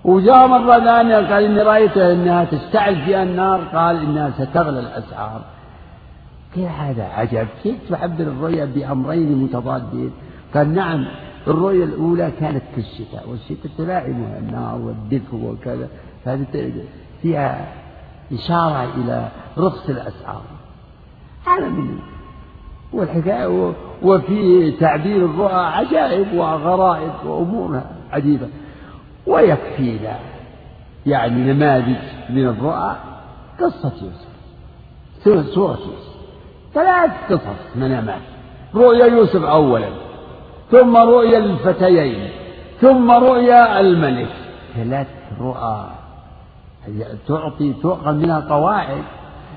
وجاء 0.04 0.48
مرة 0.48 0.80
ثانية 0.80 1.16
قال 1.16 1.44
إني 1.44 1.62
رأيت 1.62 1.98
أنها 1.98 2.44
تشتعل 2.44 2.96
فيها 2.96 3.24
النار. 3.24 3.62
قال 3.74 4.04
إنها 4.04 4.32
ستغلى 4.38 4.80
الأسعار. 4.80 5.42
كيف 6.56 6.70
هذا 6.70 7.04
عجب؟ 7.04 7.48
كيف 7.64 7.76
تعبر 7.90 8.24
الرؤيا 8.24 8.66
بأمرين 8.66 9.44
متضادين؟ 9.44 10.12
قال 10.54 10.74
نعم 10.74 11.06
الرؤيا 11.48 11.86
الأولى 11.86 12.32
كانت 12.40 12.64
في 12.76 12.82
الشتاء 12.82 13.30
والشتاء 13.30 13.72
تلاعبها 13.78 14.40
النار 14.40 14.76
والدفء 14.76 15.36
وكذا 15.36 15.88
هذه 16.26 16.74
فيها 17.22 17.68
إشارة 18.34 18.94
إلى 18.98 19.30
رخص 19.58 19.90
الأسعار. 19.90 20.42
هذا 21.46 21.70
من 21.70 22.00
والحكاية 22.94 23.74
وفي 24.04 24.72
تعبير 24.72 25.26
الرؤى 25.26 25.54
عجائب 25.54 26.34
وغرائب 26.34 27.12
وأمور 27.26 27.82
عجيبة. 28.12 28.48
ويكفينا 29.28 30.20
يعني 31.06 31.54
نماذج 31.54 31.98
من 32.30 32.48
الرؤى 32.48 32.96
قصة 33.60 33.94
يوسف 35.24 35.54
سورة 35.54 35.80
يوسف. 35.80 36.09
ثلاث 36.74 37.12
قصص 37.30 37.76
منامات 37.76 38.22
رؤيا 38.76 39.06
يوسف 39.06 39.44
أولا 39.44 39.90
ثم 40.72 40.98
رؤيا 40.98 41.38
الفتيين 41.38 42.30
ثم 42.82 43.12
رؤيا 43.12 43.80
الملك 43.80 44.30
ثلاث 44.76 45.08
رؤى 45.42 45.86
تعطي 47.28 47.74
تؤخذ 47.74 48.14
منها 48.14 48.40
قواعد 48.40 49.04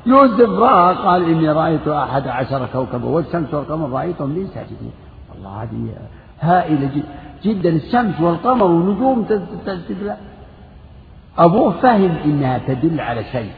يوسف 0.07 0.51
رأى 0.51 0.95
قال 0.95 1.25
إني 1.25 1.49
رأيت 1.49 1.89
أحد 1.89 2.29
عشر 2.29 2.67
كوكبا 2.73 3.09
والشمس 3.09 3.55
والقمر 3.55 3.91
رأيتهم 3.91 4.33
لي 4.33 4.47
ساجدين 4.47 4.93
والله 5.31 5.63
هذه 5.63 5.95
هائلة 6.41 7.03
جدا 7.45 7.71
الشمس 7.71 8.21
والقمر 8.21 8.65
والنجوم 8.65 9.25
تدل 9.67 10.15
أبوه 11.39 11.71
فهم 11.71 12.17
إنها 12.25 12.59
تدل 12.59 13.01
على 13.01 13.25
شيء 13.25 13.51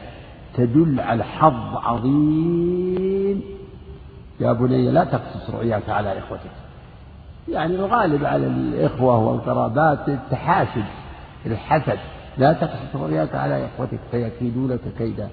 تدل 0.57 0.99
على 0.99 1.23
حظ 1.23 1.75
عظيم. 1.75 3.41
يا 4.39 4.53
بني 4.53 4.91
لا 4.91 5.03
تقصص 5.03 5.49
رؤياك 5.49 5.89
على 5.89 6.19
إخوتك. 6.19 6.51
يعني 7.47 7.75
الغالب 7.75 8.25
على 8.25 8.47
الإخوة 8.47 9.17
والقرابات 9.17 10.09
التحاسد 10.09 10.85
الحسد. 11.45 11.99
لا 12.37 12.53
تقصص 12.53 12.95
رؤياك 12.95 13.35
على 13.35 13.65
إخوتك 13.65 13.99
فيكيدوا 14.11 14.67
لك 14.67 14.79
كيدا. 14.97 15.29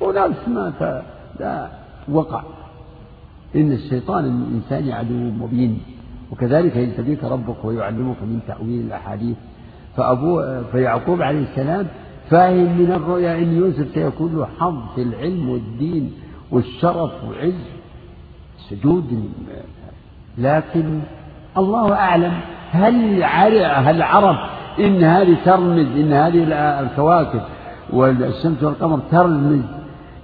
ونفس 0.00 0.48
ما 0.48 1.02
لا 1.40 1.68
وقع. 2.08 2.42
إن 3.56 3.72
الشيطان 3.72 4.24
الإنسان 4.24 4.92
عدو 4.92 5.14
مبين. 5.14 5.82
وكذلك 6.32 6.76
يجتبيك 6.76 7.24
ربك 7.24 7.64
ويعلمك 7.64 8.22
من 8.22 8.40
تأويل 8.46 8.86
الأحاديث. 8.86 9.36
فأبو 9.96 10.62
فيعقوب 10.72 11.22
عليه 11.22 11.42
السلام 11.42 11.86
فاهم 12.30 12.78
من 12.78 12.92
الرؤيا 12.92 13.38
أن 13.38 13.56
يوسف 13.56 13.94
سيكون 13.94 14.36
له 14.36 14.48
حظ 14.60 14.74
في 14.94 15.02
العلم 15.02 15.48
والدين 15.48 16.12
والشرف 16.50 17.10
والعز. 17.28 17.54
سجود. 18.70 19.30
لكن 20.38 21.00
الله 21.56 21.94
أعلم 21.94 22.32
هل 22.70 23.24
هل 23.24 24.02
عرف 24.02 24.36
إن 24.78 25.04
هذه 25.04 25.36
ترمز 25.44 25.86
إن 25.86 26.12
هذه 26.12 26.44
الكواكب 26.80 27.40
والشمس 27.92 28.62
والقمر 28.62 28.98
ترمز 29.10 29.64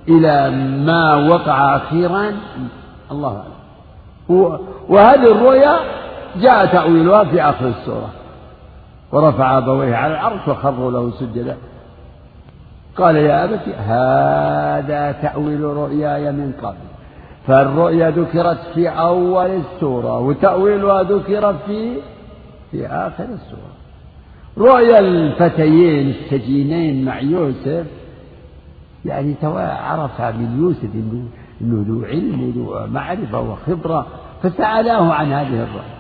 إلى 0.08 0.50
ما 0.86 1.14
وقع 1.14 1.76
أخيرا؟ 1.76 2.32
الله 3.10 3.36
أعلم. 3.36 4.58
وهذه 4.88 5.32
الرؤيا 5.32 5.76
جاء 6.40 6.66
تأويلها 6.66 7.24
في 7.24 7.42
آخر 7.42 7.68
السورة. 7.68 8.10
ورفع 9.12 9.58
أبويه 9.58 9.96
على 9.96 10.12
العرش 10.12 10.48
وخروا 10.48 10.90
له 10.90 11.10
سجدا. 11.10 11.56
قال 12.98 13.16
يا 13.16 13.44
أبت 13.44 13.68
هذا 13.68 15.12
تأويل 15.12 15.60
رؤياي 15.60 16.32
من 16.32 16.52
قبل. 16.62 16.76
فالرؤيا 17.46 18.10
ذكرت 18.10 18.58
في 18.74 18.88
أول 18.88 19.46
السورة 19.46 20.18
وتأويلها 20.18 21.02
ذكر 21.02 21.54
في 21.66 21.96
في 22.70 22.86
آخر 22.86 23.24
السورة. 23.24 23.72
رؤيا 24.58 24.98
الفتيين 24.98 26.08
السجينين 26.08 27.04
مع 27.04 27.20
يوسف 27.20 27.86
يعني 29.04 29.34
عرف 29.44 30.20
من 30.20 30.58
يوسف 30.58 30.94
انه 31.60 31.84
ذو 31.88 32.04
علم 32.04 32.42
وذو 32.42 32.86
معرفة 32.92 33.40
وخبرة 33.40 34.06
فسألاه 34.42 35.12
عن 35.12 35.32
هذه 35.32 35.62
الرؤيا. 35.62 35.98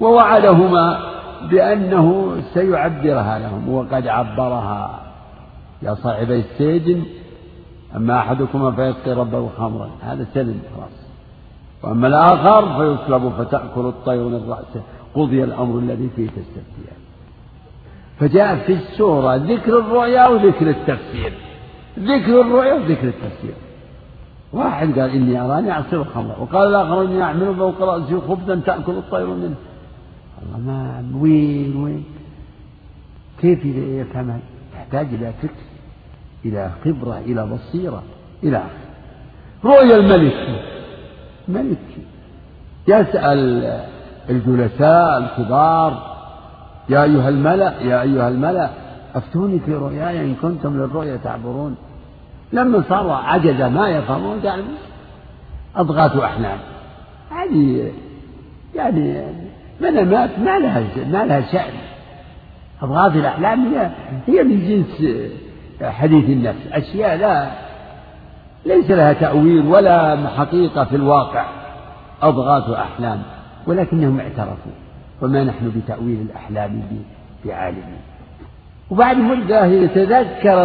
ووعدهما 0.00 0.98
بأنه 1.50 2.36
سيعبرها 2.54 3.38
لهم 3.38 3.74
وقد 3.74 4.08
عبرها. 4.08 5.07
يا 5.82 5.94
صاحبي 5.94 6.38
السجن 6.40 7.02
أما 7.96 8.18
أحدكما 8.18 8.70
فيسقي 8.70 9.12
ربه 9.12 9.48
خمرا. 9.58 9.90
هذا 10.00 10.26
سلم 10.34 10.60
خلاص. 10.76 10.90
وأما 11.82 12.06
الآخر 12.06 12.62
فيصلب 12.78 13.32
فتأكل 13.38 13.80
الطير 13.80 14.24
من 14.24 14.48
رأسه. 14.48 14.82
قضي 15.14 15.44
الأمر 15.44 15.78
الذي 15.78 16.10
فيه 16.16 16.26
تستفتيان. 16.26 16.98
فجاء 18.18 18.56
في 18.56 18.72
السورة 18.72 19.36
ذكر 19.36 19.78
الرؤيا 19.78 20.28
وذكر 20.28 20.70
التفسير. 20.70 21.32
ذكر 21.98 22.40
الرؤيا 22.40 22.74
وذكر 22.74 23.08
التفسير. 23.08 23.54
واحد 24.52 24.98
قال 24.98 25.10
إني 25.10 25.40
أراني 25.40 25.70
أعصر 25.70 25.96
الخمر. 25.96 26.36
وقال 26.40 26.68
الآخر 26.68 27.02
إني 27.02 27.24
أحمل 27.24 27.54
فوق 27.54 27.82
رأسي 27.82 28.20
خبزا 28.28 28.60
تأكل 28.66 28.92
الطير 28.92 29.26
منه. 29.26 29.54
الله 30.42 30.58
ما 30.58 31.04
وين 31.20 31.76
وين؟ 31.76 32.04
كيف 33.40 33.64
يفهمها 33.64 34.38
تحتاج 34.74 35.06
إلى 35.14 35.32
فكر. 35.42 35.67
إلى 36.44 36.70
خبرة 36.84 37.18
إلى 37.18 37.46
بصيرة 37.46 38.02
إلى 38.42 38.56
آخره 38.56 38.88
رؤيا 39.64 39.96
الملك. 39.96 40.62
ملك. 41.48 41.78
يسأل 42.88 43.38
الجلساء 44.30 45.18
الكبار 45.18 46.16
يا 46.88 47.02
أيها 47.02 47.28
الملأ 47.28 47.80
يا 47.80 48.02
أيها 48.02 48.28
الملأ 48.28 48.70
أفتوني 49.14 49.58
في 49.58 49.74
رؤياي 49.74 50.20
إن 50.20 50.34
كنتم 50.42 50.76
للرؤيا 50.76 51.16
تعبرون. 51.16 51.76
لما 52.52 52.82
صار 52.88 53.10
عجز 53.10 53.62
ما 53.62 53.88
يفهمون 53.88 54.40
قال 54.40 54.64
أضغاث 55.76 56.16
أحلام 56.16 56.58
هذه 57.30 57.92
يعني 58.74 59.22
منامات 59.80 60.38
ما 60.38 60.58
لها 60.58 60.84
ما 61.12 61.24
لها 61.24 61.40
شأن. 61.52 61.72
أضغاث 62.82 63.16
الأحلام 63.16 63.74
هي 63.74 63.90
هي 64.26 64.42
من 64.42 64.68
جنس 64.68 65.10
حديث 65.82 66.24
النفس. 66.24 66.58
أشياء 66.72 67.16
لا 67.16 67.50
ليس 68.66 68.90
لها 68.90 69.12
تأويل 69.12 69.66
ولا 69.66 70.16
حقيقة 70.36 70.84
في 70.84 70.96
الواقع. 70.96 71.44
أضغاث 72.22 72.70
أحلام 72.70 73.22
ولكنهم 73.66 74.20
اعترفوا. 74.20 74.72
وما 75.22 75.44
نحن 75.44 75.72
بتأويل 75.76 76.20
الأحلام 76.30 76.82
بعالمين 77.44 78.00
وبعد 78.90 79.16
مدة 79.16 79.66
يتذكر 79.66 80.64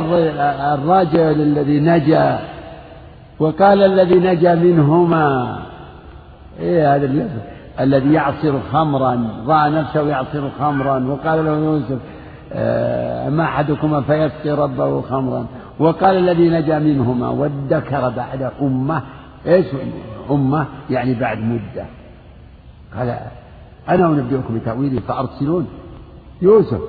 الرجل 0.73 1.41
الذي 1.41 1.79
نجا 1.79 2.39
وقال 3.39 3.81
الذي 3.81 4.15
نجا 4.15 4.55
منهما. 4.55 5.57
إيه 6.59 6.95
هذا 6.95 7.29
الذي 7.79 8.13
يعصر 8.13 8.53
خمرا 8.71 9.29
رأى 9.47 9.69
نفسه 9.69 10.09
يعصر 10.09 10.49
خمرا 10.59 11.05
وقال 11.07 11.45
له 11.45 11.51
يوسف 11.51 11.97
آه، 12.55 13.29
ما 13.29 13.43
أحدكما 13.43 14.01
فيسقي 14.01 14.49
ربه 14.49 15.01
خمرا. 15.01 15.45
وقال 15.79 16.17
الذي 16.17 16.49
نجا 16.49 16.79
منهما 16.79 17.29
وادكر 17.29 18.09
بعد 18.09 18.51
أمة. 18.61 19.01
إيش 19.45 19.65
أمة؟ 20.31 20.65
يعني 20.89 21.13
بعد 21.13 21.37
مدة. 21.37 21.85
قال 22.97 23.19
أنا 23.89 24.07
أنبئكم 24.07 24.59
بتأويله 24.59 24.99
فأرسلون. 24.99 25.67
يوسف 26.41 26.81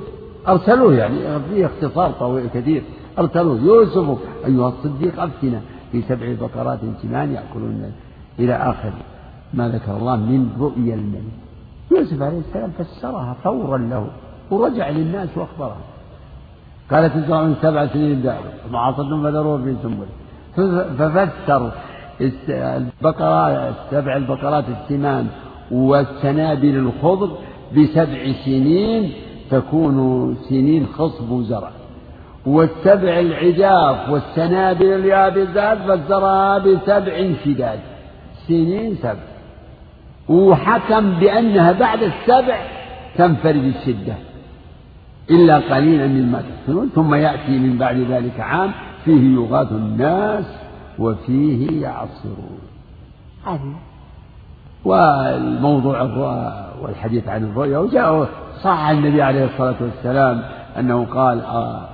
أرسلوه 0.48 0.94
يعني 0.94 1.40
في 1.40 1.66
اختصار 1.66 2.10
طويل 2.10 2.46
كثير. 2.54 2.82
أرسلوه. 3.18 3.60
يوسف 3.60 4.18
أيها 4.46 4.68
الصديق 4.68 5.22
أفتنا 5.22 5.60
في 5.92 6.02
سبع 6.02 6.34
بقرات 6.40 6.78
سمان 7.02 7.32
يأكلون 7.32 7.92
إلى 8.38 8.54
آخر 8.54 8.92
ما 9.54 9.68
ذكر 9.68 9.96
الله 9.96 10.16
من 10.16 10.48
رؤيا 10.60 10.94
الملك. 10.94 11.44
يوسف 11.90 12.22
عليه 12.22 12.38
السلام 12.38 12.70
فسرها 12.78 13.36
فورا 13.44 13.78
له. 13.78 14.06
ورجع 14.50 14.88
للناس 14.88 15.28
وأخبرهم. 15.36 15.82
قال 16.90 17.12
تزرعون 17.14 17.56
سبع 17.62 17.86
سنين 17.86 18.22
ثم 18.68 18.76
عصرتم 18.76 19.22
فذروه 19.22 19.58
في 19.64 19.74
سنبل 19.82 20.06
ففسر 20.98 21.70
البقرات 22.50 23.74
سبع 23.90 24.16
البقرات 24.16 24.64
السمان 24.68 25.26
والسنابل 25.70 26.76
الخضر 26.76 27.30
بسبع 27.76 28.32
سنين 28.44 29.12
تكون 29.50 30.36
سنين 30.48 30.86
خصب 30.86 31.30
وزرع 31.30 31.70
والسبع 32.46 33.20
العجاف 33.20 34.10
والسنابل 34.10 34.86
اليابسات 34.86 35.78
فسرها 35.78 36.58
بسبع 36.58 37.32
شداد. 37.44 37.78
سنين 38.48 38.94
سبع. 39.02 39.24
وحكم 40.28 41.10
بأنها 41.10 41.72
بعد 41.72 42.02
السبع 42.02 42.58
تنفرد 43.16 43.72
الشدة. 43.76 44.14
إلا 45.30 45.56
قليلا 45.74 46.06
مما 46.06 46.42
تحسنون 46.42 46.88
ثم 46.94 47.14
يأتي 47.14 47.58
من 47.58 47.78
بعد 47.78 47.96
ذلك 47.96 48.40
عام 48.40 48.70
فيه 49.04 49.34
يغاث 49.34 49.72
الناس 49.72 50.44
وفيه 50.98 51.82
يعصرون. 51.82 52.58
هذه. 53.46 53.74
والموضوع 54.84 56.02
الرؤى 56.02 56.70
والحديث 56.82 57.28
عن 57.28 57.44
الرؤيا 57.44 57.78
وجاء 57.78 58.28
صح 58.62 58.88
النبي 58.88 59.22
عليه 59.22 59.44
الصلاة 59.44 59.74
والسلام 59.80 60.42
أنه 60.78 61.04
قال 61.04 61.40
آه 61.40 61.88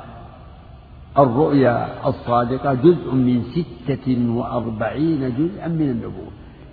الرؤيا 1.19 1.89
الصادقة 2.07 2.74
جزء 2.74 3.15
من 3.15 3.43
ستة 3.43 4.31
وأربعين 4.31 5.35
جزءا 5.39 5.69
من 5.69 5.90
النبوة. 5.90 6.31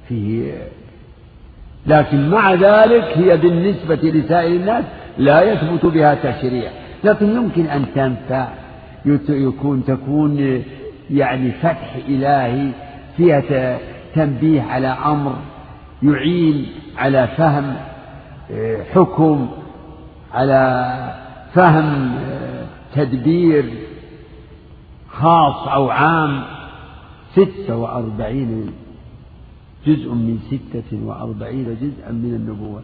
فيه 0.08 0.68
لكن 1.88 2.30
مع 2.30 2.54
ذلك 2.54 3.04
هي 3.04 3.38
بالنسبة 3.38 3.96
لسائر 3.96 4.56
الناس 4.56 4.86
لا 5.18 5.42
يثبت 5.42 5.86
بها 5.86 6.16
تشريع 6.16 6.72
لكن 7.04 7.36
يمكن 7.36 7.66
أن 7.66 7.86
تنفع 7.96 8.48
يكون 9.30 9.84
تكون 9.86 10.64
يعني 11.12 11.52
فتح 11.52 11.96
إلهي 12.08 12.72
فيها 13.18 13.80
تنبيه 14.16 14.62
على 14.62 14.88
أمر 14.88 15.36
يعين 16.04 16.66
على 16.98 17.28
فهم 17.38 17.76
آه، 18.52 18.84
حكم 18.94 19.50
على 20.34 20.96
فهم 21.54 22.16
آه، 22.18 22.66
تدبير 22.96 23.66
خاص 25.10 25.68
أو 25.68 25.90
عام. 25.90 26.44
ستة 27.36 27.76
وأربعين 27.76 28.72
جزء 29.88 30.10
من 30.14 30.40
ستة 30.48 31.06
وأربعين 31.06 31.78
جزءا 31.82 32.12
من 32.12 32.34
النبوة. 32.36 32.82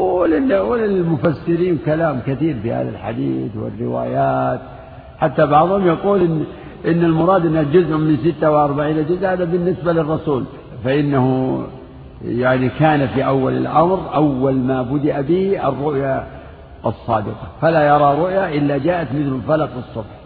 وللمفسرين 0.00 1.78
كلام 1.86 2.20
كثير 2.26 2.56
في 2.62 2.72
هذا 2.72 2.88
الحديث 2.88 3.56
والروايات. 3.56 4.60
حتى 5.18 5.46
بعضهم 5.46 5.86
يقول 5.86 6.20
إن, 6.20 6.44
إن 6.86 7.04
المراد 7.04 7.46
أنه 7.46 7.62
جزء 7.62 7.96
من 7.96 8.16
ستة 8.16 8.50
وأربعين 8.50 9.06
جزء 9.06 9.26
هذا 9.26 9.44
بالنسبة 9.44 9.92
للرسول. 9.92 10.44
فإنه 10.84 11.58
يعني 12.24 12.68
كان 12.68 13.06
في 13.06 13.26
أول 13.26 13.56
الأمر 13.56 14.14
أول 14.14 14.54
ما 14.54 14.82
بدأ 14.82 15.20
به 15.20 15.68
الرؤيا 15.68 16.26
الصادقة. 16.86 17.48
فلا 17.60 17.88
يرى 17.88 18.18
رؤيا 18.18 18.54
إلا 18.54 18.78
جاءت 18.78 19.08
مثل 19.12 19.40
فلق 19.48 19.70
الصبح. 19.76 20.18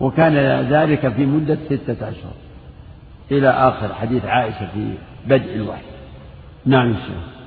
وكان 0.00 0.34
ذلك 0.70 1.08
في 1.08 1.26
مدة 1.26 1.58
ستة 1.66 2.08
أشهر 2.08 2.32
إلى 3.30 3.48
آخر 3.48 3.94
حديث 3.94 4.24
عائشة 4.24 4.66
في 4.74 4.94
بدء 5.26 5.54
الوحي. 5.54 5.82
نعم 6.66 6.90
الشيخ 6.90 7.39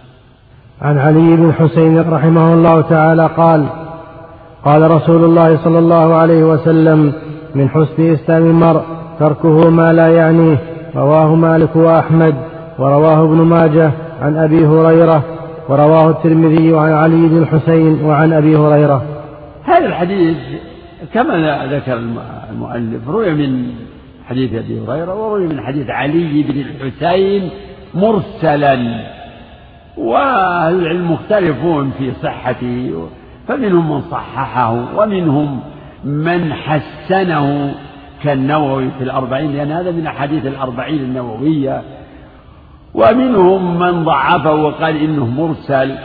عن 0.81 0.97
علي 0.97 1.35
بن 1.35 1.53
حسين 1.53 1.99
رحمه 2.09 2.53
الله 2.53 2.81
تعالى 2.81 3.29
قال 3.37 3.65
قال 4.65 4.91
رسول 4.91 5.23
الله 5.23 5.63
صلى 5.63 5.79
الله 5.79 6.15
عليه 6.15 6.43
وسلم 6.43 7.13
من 7.55 7.69
حسن 7.69 8.13
إسلام 8.13 8.45
المرء 8.45 8.81
تركه 9.19 9.69
ما 9.69 9.93
لا 9.93 10.07
يعنيه 10.07 10.57
رواه 10.95 11.35
مالك 11.35 11.75
وأحمد 11.75 12.35
ورواه 12.79 13.23
ابن 13.23 13.37
ماجه 13.37 13.91
عن 14.21 14.37
أبي 14.37 14.65
هريرة 14.65 15.23
ورواه 15.69 16.09
الترمذي 16.09 16.77
عن 16.77 16.93
علي 16.93 17.27
بن 17.27 17.37
الحسين 17.37 18.05
وعن 18.05 18.33
أبي 18.33 18.55
هريرة. 18.55 19.03
هذا 19.63 19.85
الحديث 19.85 20.37
كما 21.13 21.65
ذكر 21.71 21.99
المؤلف 22.51 23.09
روي 23.09 23.33
من 23.33 23.65
حديث 24.29 24.53
أبي 24.53 24.81
هريرة 24.87 25.15
وروي 25.15 25.47
من 25.47 25.61
حديث 25.61 25.89
علي 25.89 26.43
بن 26.43 26.59
الحسين 26.59 27.49
مرسلا. 27.93 28.77
وأهل 29.97 30.75
العلم 30.75 31.11
مختلفون 31.11 31.91
في 31.97 32.11
صحته 32.23 33.07
فمنهم 33.47 33.91
من 33.91 34.01
صححه 34.01 34.97
ومنهم 34.97 35.59
من 36.03 36.53
حسنه 36.53 37.75
كالنووي 38.23 38.89
في 38.97 39.03
الأربعين 39.03 39.53
لأن 39.53 39.71
هذا 39.71 39.91
من 39.91 40.07
أحاديث 40.07 40.45
الأربعين 40.45 40.99
النووية. 40.99 41.81
ومنهم 42.93 43.79
من 43.79 44.03
ضعفه 44.03 44.53
وقال 44.53 44.97
إنه 44.97 45.25
مرسل. 45.25 45.95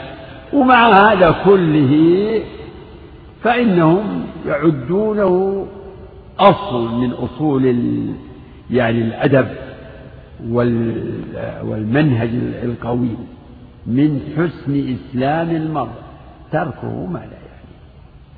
ومع 0.53 1.11
هذا 1.11 1.35
كله 1.45 1.93
فإنهم 3.43 4.23
يعدونه 4.47 5.65
أصل 6.39 7.01
من 7.01 7.11
أصول 7.11 7.75
يعني 8.71 9.01
الأدب 9.01 9.47
والمنهج 11.63 12.29
القوي. 12.63 13.15
من 13.89 14.19
حسن 14.37 14.95
إسلام 14.95 15.49
المرء. 15.49 15.91
تركه 16.51 17.05
ما 17.05 17.17
لا 17.17 17.23
يعني. 17.23 17.75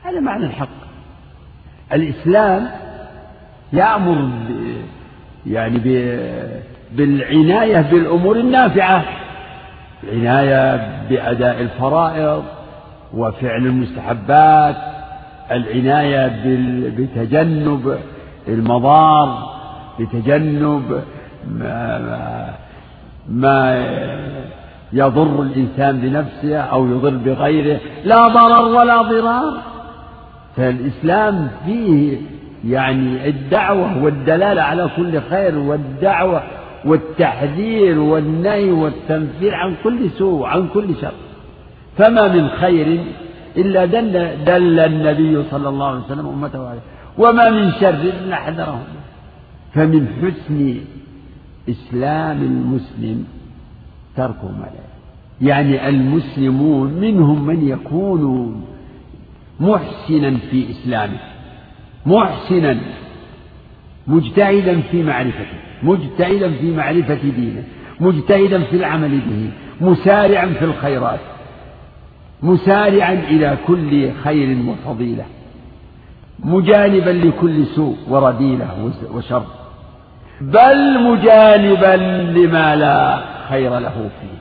هذا 0.03 0.19
معنى 0.19 0.45
الحق. 0.45 0.68
الإسلام 1.94 2.68
يأمر 3.73 4.30
يعني 5.48 5.80
بالعناية 6.91 7.82
بالأمور 7.82 8.36
النافعة. 8.36 9.03
العناية 10.03 10.91
بأداء 11.10 11.61
الفرائض 11.61 12.44
وفعل 13.14 13.65
المستحبات. 13.65 14.76
العناية 15.52 16.28
بتجنب 16.98 17.98
المضار. 18.48 19.52
بتجنب 19.99 21.03
ما, 21.48 22.53
ما 23.30 23.86
يضر 24.93 25.41
الإنسان 25.41 25.99
بنفسه 25.99 26.57
أو 26.57 26.88
يضر 26.88 27.09
بغيره. 27.09 27.80
لا 28.05 28.27
ضرر 28.27 28.65
ولا 28.65 29.01
ضرار. 29.01 29.61
فالإسلام 30.55 31.47
فيه 31.65 32.18
يعني 32.68 33.30
الدعوة 33.30 34.03
والدلالة 34.03 34.61
على 34.61 34.89
كل 34.95 35.22
خير 35.22 35.57
والدعوة 35.57 36.43
والتحذير 36.85 37.99
والنهي 37.99 38.72
والتنفير 38.72 39.55
عن 39.55 39.76
كل 39.84 40.09
سوء 40.09 40.45
عن 40.45 40.68
كل 40.68 40.95
شر. 41.01 41.11
فما 41.97 42.27
من 42.27 42.47
خير 42.49 42.99
إلا 43.57 43.85
دل, 43.85 44.45
دل 44.45 44.80
النبي 44.80 45.43
صلى 45.51 45.69
الله 45.69 45.88
عليه 45.88 45.99
وسلم 45.99 46.27
أمته 46.27 46.69
عليه. 46.69 46.80
وما 47.18 47.49
من 47.49 47.72
شر 47.72 47.89
إلا 47.89 48.35
حذره 48.35 48.81
فمن 49.73 50.07
حسن 50.07 50.76
إسلام 51.69 52.41
المسلم 52.41 53.26
تركه 54.15 54.47
ما 54.47 54.65
لا 54.65 54.91
يعني 55.49 55.89
المسلمون 55.89 56.93
منهم 56.93 57.45
من 57.45 57.67
يكون 57.67 58.55
محسنا 59.59 60.38
في 60.51 60.71
إسلامه 60.71 61.17
محسنا 62.05 62.77
مجتهدا 64.07 64.81
في 64.81 65.03
معرفته 65.03 65.57
مجتهدا 65.83 66.51
في 66.51 66.75
معرفة 66.75 67.19
دينه 67.23 67.63
مجتهدا 67.99 68.63
في 68.63 68.75
العمل 68.75 69.19
به 69.19 69.49
مسارعا 69.81 70.45
في 70.45 70.65
الخيرات 70.65 71.19
مسارعا 72.43 73.13
إلى 73.13 73.57
كل 73.67 74.11
خير 74.23 74.57
وفضيلة 74.67 75.25
مجانبا 76.39 77.09
لكل 77.09 77.65
سوء 77.65 77.97
ورذيلة 78.09 78.91
وشر. 79.13 79.43
بل 80.41 81.03
مجانبا 81.03 81.95
لما 82.39 82.75
لا 82.75 83.23
خير 83.52 83.80
له 83.80 84.10
فيه. 84.22 84.38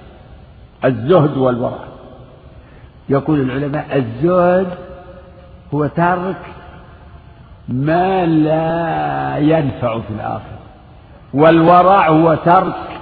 الزهد 0.89 1.37
والورع. 1.37 1.79
يقول 3.09 3.41
العلماء 3.41 3.97
الزهد 3.97 4.67
هو 5.75 5.87
ترك 5.87 6.37
ما 7.69 8.27
لا 8.27 9.37
ينفع 9.39 9.99
في 9.99 10.11
الآخرة. 10.11 10.59
والورع 11.35 12.09
هو 12.09 12.35
ترك 12.35 13.01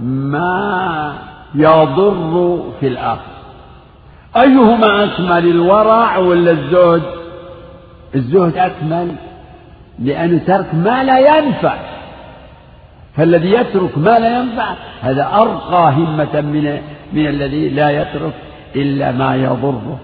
ما 0.00 1.14
يضر 1.54 2.62
في 2.80 2.88
الآخرة. 2.88 3.40
أيهما 4.36 5.04
أكمل 5.04 5.50
الورع 5.50 6.18
ولا 6.18 6.50
الزهد؟ 6.50 7.02
الزهد 8.14 8.56
أكمل 8.56 9.14
لأنه 9.98 10.38
ترك 10.38 10.74
ما 10.74 11.04
لا 11.04 11.38
ينفع. 11.38 11.89
فالذي 13.16 13.50
يترك 13.50 13.98
ما 13.98 14.18
لا 14.18 14.38
ينفع 14.38 14.74
هذا 15.00 15.26
أرقى 15.34 15.92
همة 15.92 16.40
من 16.40 16.80
من 17.12 17.26
الذي 17.26 17.68
لا 17.68 17.90
يترك 17.90 18.34
إلا 18.76 19.12
ما 19.12 19.36
يضره. 19.36 19.98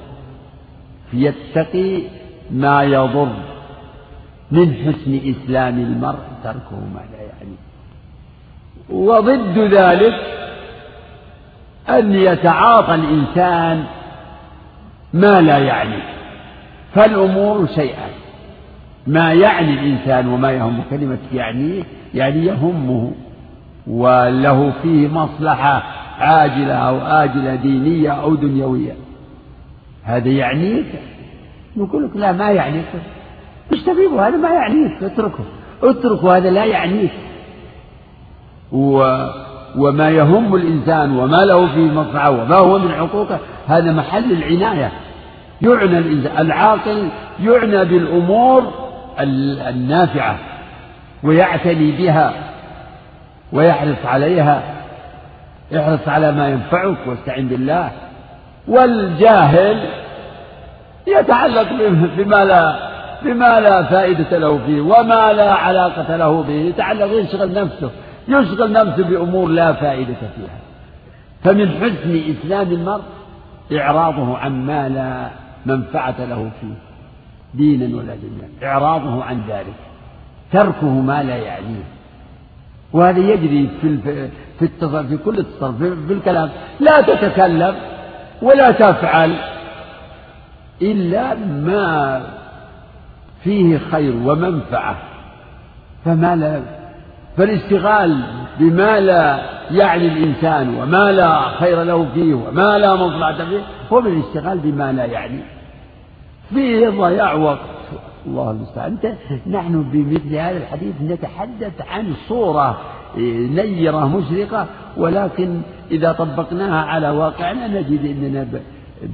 يتقي 1.12 2.02
ما 2.50 2.82
يضر 2.82 3.28
من 4.50 4.74
حسن 4.74 5.20
إسلام 5.34 5.78
المرء 5.78 6.18
تركه 6.44 6.80
ما 6.94 7.00
لا 7.12 7.22
يعني. 7.22 7.56
وضد 8.90 9.58
ذلك 9.58 10.14
أن 11.88 12.14
يتعاطى 12.14 12.94
الإنسان 12.94 13.84
ما 15.14 15.40
لا 15.40 15.58
يعني. 15.58 16.02
فالأمور 16.94 17.66
شيئان 17.74 18.10
ما 19.06 19.32
يعني 19.32 19.72
الإنسان 19.72 20.28
وما 20.28 20.52
يهم 20.52 20.82
كلمة 20.90 21.18
يعنيه 21.32 21.82
يعني 22.16 22.46
يهمه 22.46 23.12
وله 23.86 24.72
فيه 24.82 25.08
مصلحة 25.08 25.82
عاجلة 26.18 26.74
أو 26.74 26.98
آجلة 26.98 27.54
دينية 27.54 28.10
أو 28.10 28.34
دنيوية. 28.34 28.92
هذا 30.04 30.28
يعنيك 30.28 30.86
نقول 31.76 32.04
لك 32.04 32.16
لا 32.16 32.32
ما 32.32 32.50
يعنيك 32.50 32.86
مش 33.72 33.78
هذا 34.18 34.36
ما 34.36 34.48
يعنيك 34.48 35.02
اتركه 35.02 35.44
اتركه 35.82 36.36
هذا 36.36 36.50
لا 36.50 36.64
يعنيك 36.64 37.12
و 38.72 39.26
وما 39.76 40.10
يهم 40.10 40.54
الإنسان 40.54 41.16
وما 41.16 41.44
له 41.44 41.66
فيه 41.74 41.90
مصلحة 41.90 42.30
وما 42.30 42.56
هو 42.56 42.78
من 42.78 42.92
حقوقه 42.92 43.38
هذا 43.66 43.92
محل 43.92 44.32
العناية. 44.32 44.92
يعنى 45.62 45.98
الإنسان 45.98 46.46
العاقل 46.46 47.08
يعنى 47.40 47.84
بالأمور 47.84 48.62
النافعة. 49.68 50.38
ويعتني 51.22 51.92
بها 51.92 52.32
ويحرص 53.52 54.06
عليها. 54.06 54.62
احرص 55.76 56.08
على 56.08 56.32
ما 56.32 56.48
ينفعك 56.48 56.96
واستعن 57.06 57.48
بالله. 57.48 57.90
والجاهل 58.68 59.88
يتعلق 61.06 61.66
بما 62.16 62.44
لا 62.44 62.76
بما 63.22 63.60
لا 63.60 63.82
فائدة 63.82 64.38
له 64.38 64.58
فيه 64.66 64.80
وما 64.80 65.32
لا 65.32 65.52
علاقة 65.52 66.16
له 66.16 66.42
به. 66.42 66.52
يتعلق 66.52 67.06
يشغل 67.12 67.52
نفسه 67.52 67.90
يشغل 68.28 68.72
نفسه 68.72 69.04
بأمور 69.04 69.48
لا 69.48 69.72
فائدة 69.72 70.14
فيها. 70.36 70.58
فمن 71.44 71.68
حسن 71.70 72.20
إسلام 72.30 72.70
المرء 72.72 73.02
إعراضه 73.72 74.38
عن 74.38 74.66
ما 74.66 74.88
لا 74.88 75.28
منفعة 75.66 76.14
له 76.18 76.50
فيه 76.60 76.74
دينا 77.54 77.96
ولا 77.96 78.14
دنيا 78.14 78.70
إعراضه 78.70 79.24
عن 79.24 79.42
ذلك. 79.48 79.85
تركه 80.52 80.86
ما 80.86 81.22
لا 81.22 81.36
يعنيه. 81.36 81.84
وهذا 82.92 83.18
يجري 83.18 83.68
في 83.80 83.98
في 84.58 84.64
التصرف 84.64 85.06
في 85.06 85.16
كل 85.16 85.38
التصرف 85.38 85.76
في 86.06 86.12
الكلام. 86.12 86.50
لا 86.80 87.00
تتكلم 87.00 87.74
ولا 88.42 88.70
تفعل 88.70 89.34
إلا 90.82 91.34
ما 91.34 92.20
فيه 93.44 93.78
خير 93.78 94.14
ومنفعة. 94.24 94.96
فما 96.04 96.36
لا 96.36 96.60
فالاشتغال 97.36 98.20
بما 98.58 99.00
لا 99.00 99.40
يعني 99.70 100.06
الإنسان 100.06 100.74
وما 100.74 101.12
لا 101.12 101.40
خير 101.40 101.82
له 101.82 102.08
فيه 102.14 102.34
وما 102.34 102.78
لا 102.78 102.94
مصلحة 102.94 103.44
فيه 103.44 103.60
هو 103.92 104.00
من 104.00 104.12
الاشتغال 104.12 104.58
بما 104.58 104.92
لا 104.92 105.04
يعني. 105.04 105.40
فيه 106.54 106.88
ضياع 106.88 107.32
وقت 107.32 107.58
الله 108.26 108.50
المستعان. 108.50 108.98
نحن 109.46 109.82
بمثل 109.82 110.34
هذا 110.34 110.56
الحديث 110.56 110.94
نتحدث 111.02 111.80
عن 111.80 112.14
صورة 112.28 112.80
نيرة 113.58 114.08
مشرقة 114.08 114.66
ولكن 114.96 115.60
إذا 115.90 116.12
طبقناها 116.12 116.86
على 116.86 117.10
واقعنا 117.10 117.68
نجد 117.68 118.04
أننا 118.04 118.46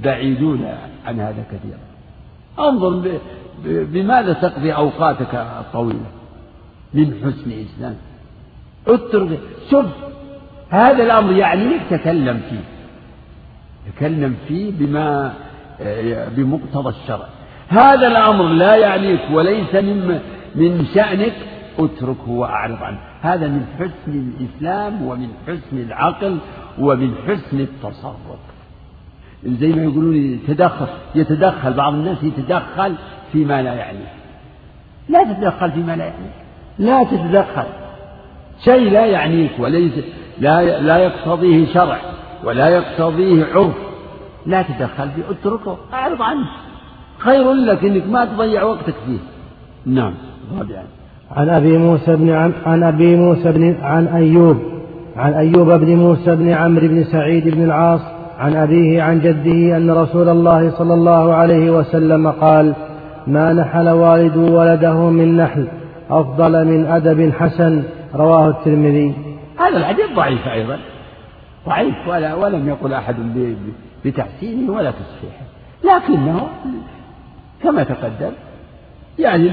بعيدون 0.04 0.64
عن 1.06 1.20
هذا 1.20 1.44
كثيرا. 1.52 1.78
انظر 2.68 3.18
بماذا 3.64 4.32
تقضي 4.32 4.72
أوقاتك 4.72 5.34
الطويلة؟ 5.34 6.06
من 6.94 7.14
حسن 7.24 7.50
إسلام 7.50 7.96
اترك 8.86 9.40
شوف 9.70 9.86
هذا 10.68 11.02
الأمر 11.02 11.32
يعنيك 11.32 11.82
تكلم 11.90 12.40
فيه. 12.50 12.64
تكلم 13.92 14.36
فيه 14.48 14.72
بما 14.78 15.34
بمقتضى 16.36 16.88
الشرع. 16.88 17.26
هذا 17.72 18.06
الأمر 18.06 18.44
لا 18.44 18.76
يعنيك 18.76 19.20
وليس 19.32 19.74
من 19.74 20.20
من 20.54 20.86
شأنك 20.94 21.32
اتركه 21.78 22.30
وأعرض 22.30 22.82
عنه. 22.82 22.98
هذا 23.22 23.46
من 23.46 23.66
حسن 23.78 24.32
الإسلام 24.40 25.02
ومن 25.02 25.28
حسن 25.46 25.78
العقل 25.78 26.38
ومن 26.78 27.14
حسن 27.28 27.60
التصرف. 27.60 28.42
زي 29.46 29.72
ما 29.72 29.82
يقولون 29.82 30.16
يتدخل 30.16 30.86
يتدخل 31.14 31.72
بعض 31.72 31.92
الناس 31.92 32.22
يتدخل 32.22 32.94
فيما 33.32 33.62
لا 33.62 33.74
يعنيه 33.74 34.12
لا 35.08 35.24
تتدخل 35.24 35.72
فيما 35.72 35.96
لا 35.96 36.04
يعنيك. 36.04 36.32
لا 36.78 37.04
تتدخل. 37.04 37.66
شيء 38.64 38.90
لا 38.90 39.06
يعنيك 39.06 39.52
وليس 39.58 39.92
لا 40.38 40.80
لا 40.80 40.96
يقتضيه 40.98 41.74
شرع 41.74 41.98
ولا 42.44 42.68
يقتضيه 42.68 43.46
عرف. 43.54 43.74
لا 44.46 44.62
تتدخل 44.62 45.10
فيه 45.10 45.22
اتركه 45.30 45.78
أعرض 45.92 46.22
عنه. 46.22 46.46
خير 47.24 47.52
لك 47.52 47.84
انك 47.84 48.08
ما 48.08 48.24
تضيع 48.24 48.62
وقتك 48.62 48.94
فيه. 49.06 49.18
نعم. 49.86 50.14
رابعا. 50.58 50.84
عن 51.30 51.48
أبي 51.48 51.78
موسى 51.78 52.16
بن 52.16 52.30
عن, 52.30 52.52
عن 52.66 52.82
أبي 52.82 53.16
موسى 53.16 53.52
بن 53.52 53.76
عن 53.82 54.06
أيوب. 54.06 54.56
عن 55.16 55.32
أيوب 55.32 55.70
بن 55.70 55.96
موسى 55.96 56.36
بن 56.36 56.48
عمرو 56.48 56.88
بن 56.88 57.04
سعيد 57.04 57.48
بن 57.48 57.64
العاص. 57.64 58.00
عن 58.38 58.56
أبيه 58.56 59.02
عن 59.02 59.20
جده 59.20 59.76
أن 59.76 59.90
رسول 59.90 60.28
الله 60.28 60.70
صلى 60.70 60.94
الله 60.94 61.34
عليه 61.34 61.70
وسلم 61.70 62.30
قال 62.30 62.74
ما 63.26 63.52
نحل 63.52 63.88
والد 63.88 64.36
ولده 64.36 65.10
من 65.10 65.36
نحل. 65.36 65.68
أفضل 66.10 66.64
من 66.66 66.86
أدب 66.86 67.32
حسن. 67.32 67.82
رواه 68.14 68.48
الترمذي. 68.48 69.14
هذا 69.58 69.76
الحديث 69.76 70.06
ضعيف 70.16 70.48
أيضا. 70.48 70.78
ضعيف 71.66 72.08
ولا 72.08 72.34
ولم 72.34 72.68
يقل 72.68 72.92
أحد 72.92 73.16
بتحسينه 74.04 74.72
ولا 74.72 74.90
تصحيحه. 74.90 75.44
لكنه 75.84 76.46
كما 77.62 77.82
تقدم 77.82 78.32
يعني 79.18 79.50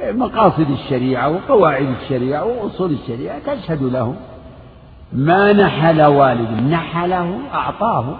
مقاصد 0.00 0.70
الشريعة 0.70 1.28
وقواعد 1.28 1.94
الشريعة 2.02 2.44
وأصول 2.44 2.92
الشريعة 2.92 3.38
تشهد 3.38 3.82
له 3.82 4.14
ما 5.12 5.52
نحل 5.52 6.02
والد 6.02 6.62
نحله 6.70 7.38
أعطاه. 7.54 8.16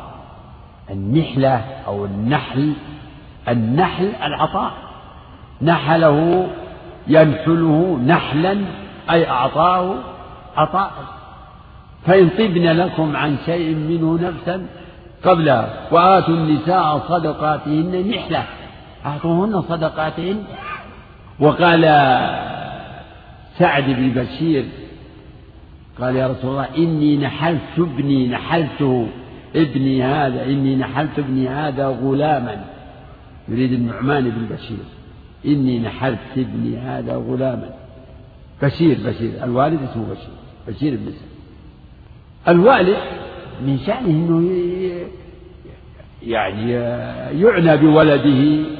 النحلة 0.91 1.65
أو 1.87 2.05
النحل 2.05 2.73
النحل 3.49 4.13
العطاء. 4.23 4.73
نحله 5.63 6.47
ينحله 7.07 8.01
نحلا 8.07 8.59
أي 9.11 9.31
أعطاه 9.31 9.95
عطاء. 10.57 10.91
فإن 12.07 12.29
طبن 12.29 12.67
لكم 12.73 13.17
عن 13.17 13.37
شيء 13.47 13.75
منه 13.75 14.19
نفسا 14.29 14.67
قبلها 15.25 15.69
وآتوا 15.91 16.35
النساء 16.35 16.99
صدقاتهن 17.09 18.11
نحلة. 18.11 18.45
أعطوهن 19.07 19.63
صدقاتهن 19.63 20.45
وقال 21.41 21.81
سعد 23.59 23.85
بن 23.85 24.11
بشير 24.11 24.65
قال 26.01 26.17
يا 26.17 26.27
رسول 26.29 26.51
الله 26.51 26.69
إني 26.79 27.17
نحلت 27.17 27.79
ابني 27.79 28.29
نحلته 28.29 29.09
ابني 29.57 30.03
هذا 30.03 30.45
إني 30.45 30.77
نحلت 30.77 31.19
ابني 31.19 31.49
هذا 31.49 31.87
غلاما. 31.87 32.65
يريد 33.49 33.73
النعمان 33.73 34.31
بن 34.31 34.57
بشير 34.57 34.85
إني 35.47 35.79
نحلت 35.79 36.19
ابني 36.37 36.77
هذا 36.79 37.17
غلاما. 37.17 37.71
بشير 38.63 38.99
بشير 39.07 39.45
الوالد 39.45 39.79
اسمه 39.83 40.05
بشير 40.11 40.35
بشير 40.69 40.97
بن 40.97 41.05
سعد. 41.05 42.55
الوالد 42.55 42.97
من 43.63 43.79
شأنه 43.87 44.11
أنه 44.11 44.91
يعني 46.23 46.73
يعنى 47.41 47.77
بولده 47.77 48.80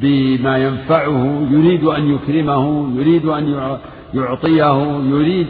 بما 0.00 0.58
ينفعه 0.58 1.46
يريد 1.50 1.84
أن 1.84 2.14
يكرمه 2.14 2.90
يريد 2.98 3.26
أن 3.26 3.78
يعطيه 4.14 5.00
يريد. 5.02 5.46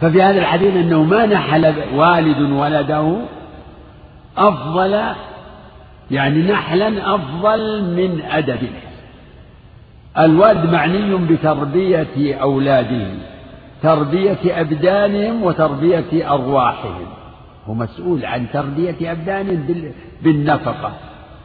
ففي 0.00 0.22
هذا 0.22 0.38
الحديث 0.38 0.76
أنه 0.76 1.02
ما 1.02 1.26
نحل 1.26 1.74
والد 1.94 2.40
ولده 2.40 3.16
أفضل 4.36 5.02
يعني 6.10 6.42
نحلا 6.52 7.14
أفضل 7.14 7.82
من 7.84 8.20
أدب. 8.30 8.68
الوالد 10.18 10.72
معني 10.72 11.16
بتربية 11.16 12.34
أولادهم 12.34 13.18
تربية 13.82 14.60
أبدانهم 14.60 15.42
وتربية 15.42 16.32
أرواحهم. 16.32 17.06
هو 17.66 17.74
مسؤول 17.74 18.24
عن 18.24 18.46
تربية 18.52 19.12
أبدانهم 19.12 19.92
بالنفقة. 20.22 20.92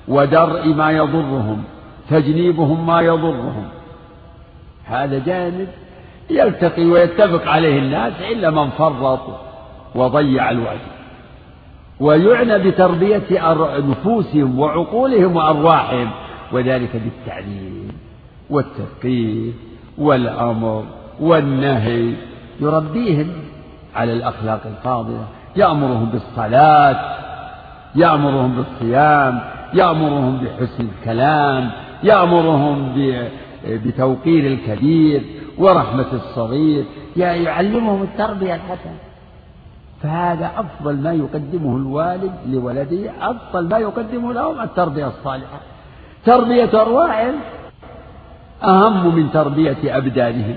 ودرء 0.08 0.68
ما 0.68 0.92
يضرهم 0.92 1.64
تجنيبهم 2.10 2.88
ما 2.88 3.02
يضرهم. 3.02 3.68
هذا 4.86 5.20
جانب 5.26 5.68
يلتقي 6.30 6.86
ويتفق 6.86 7.48
عليه 7.48 7.80
الناس 7.80 8.14
إلا 8.32 8.50
من 8.50 8.70
فرط 8.70 9.20
وضيع 9.96 10.52
الواجب 10.52 10.94
ويعنى 12.00 12.60
بتربية 12.60 13.22
نفوسهم 13.90 14.60
وعقولهم 14.60 15.36
وأرواحهم 15.36 16.12
وذلك 16.52 16.90
بالتعليم 16.96 17.88
والتثقيف 18.50 19.56
والأمر 19.98 20.84
والنهي. 21.20 22.14
يربيهم 22.60 23.32
على 23.96 24.14
الأخلاق 24.14 24.62
الفاضلة 24.66 25.26
يأمرهم 25.56 26.06
بالصلاة 26.06 27.16
يأمرهم 27.96 28.56
بالصيام 28.56 29.42
يأمرهم 29.74 30.38
بحسن 30.38 30.88
الكلام 31.00 31.72
يأمرهم 32.04 32.94
بتوقير 33.66 34.48
الكبير 34.48 35.22
ورحمة 35.58 36.14
الصغير 36.14 36.86
يعلمهم 37.16 38.02
التربية 38.02 38.56
الحسنة. 38.56 38.98
فهذا 40.04 40.52
أفضل 40.58 40.96
ما 40.96 41.14
يقدمه 41.14 41.78
الوالد 41.78 42.32
لولده 42.50 43.12
أفضل 43.22 43.70
ما 43.70 43.78
يقدمه 43.78 44.34
لهم 44.34 44.62
التربية 44.62 45.08
الصالحة. 45.08 45.60
تربية 46.26 46.82
أرواحهم 46.82 47.36
أهم 48.64 49.16
من 49.16 49.32
تربية 49.32 49.98
أبدانهم 49.98 50.56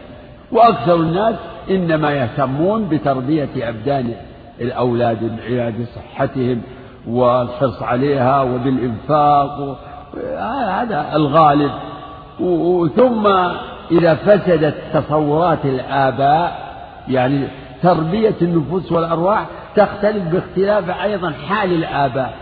وأكثر 0.53 0.95
الناس 0.95 1.35
إنما 1.71 2.11
يهتمون 2.11 2.89
بتربية 2.89 3.69
أبدان 3.69 4.15
الأولاد 4.61 5.23
العناية 5.23 5.75
بصحتهم 5.83 6.63
والحرص 7.07 7.83
عليها 7.83 8.43
وبالإنفاق 8.43 9.79
هذا 10.71 11.07
الغالب. 11.15 11.71
ثم 12.97 13.27
إذا 13.91 14.15
فسدت 14.15 14.75
تصورات 14.93 15.65
الآباء 15.65 16.67
يعني 17.09 17.49
تربية 17.83 18.35
النفوس 18.43 18.93
والأرواح 18.93 19.47
تختلف 19.77 20.25
باختلاف 20.25 20.91
أيضا 21.03 21.33
حال 21.49 21.73
الآباء. 21.73 22.35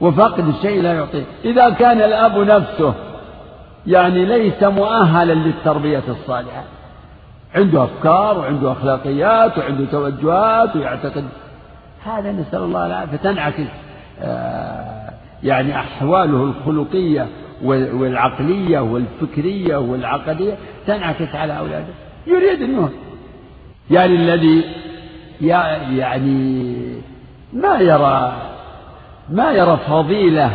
وفقد 0.00 0.48
الشيء 0.48 0.82
لا 0.82 0.92
يعطيه 0.92 1.24
إذا 1.44 1.70
كان 1.70 2.00
الأب 2.00 2.38
نفسه 2.38 2.94
يعني 3.86 4.24
ليس 4.24 4.62
مؤهلا 4.62 5.32
للتربية 5.32 6.02
الصالحة. 6.08 6.62
عنده 7.54 7.84
أفكار 7.84 8.38
وعنده 8.38 8.72
أخلاقيات 8.72 9.58
وعنده 9.58 9.84
توجهات 9.92 10.76
ويعتقد 10.76 11.24
هذا 12.06 12.32
نسأل 12.32 12.58
الله 12.62 12.86
العافية. 12.86 13.16
فتنعكس 13.16 13.66
آه، 14.20 15.10
يعني 15.42 15.76
أحواله 15.76 16.42
الخلقية 16.42 17.26
والعقلية 17.64 18.80
والفكرية 18.80 19.76
والعقدية 19.76 20.54
تنعكس 20.86 21.34
على 21.34 21.58
أولاده. 21.58 21.94
يريد 22.26 22.62
أنه 22.62 22.90
يعني 23.90 24.14
الذي 24.14 24.64
يعني 25.40 26.76
ما 27.52 27.78
يرى 27.78 28.32
ما 29.30 29.52
يرى 29.52 29.78
فضيلة 29.88 30.50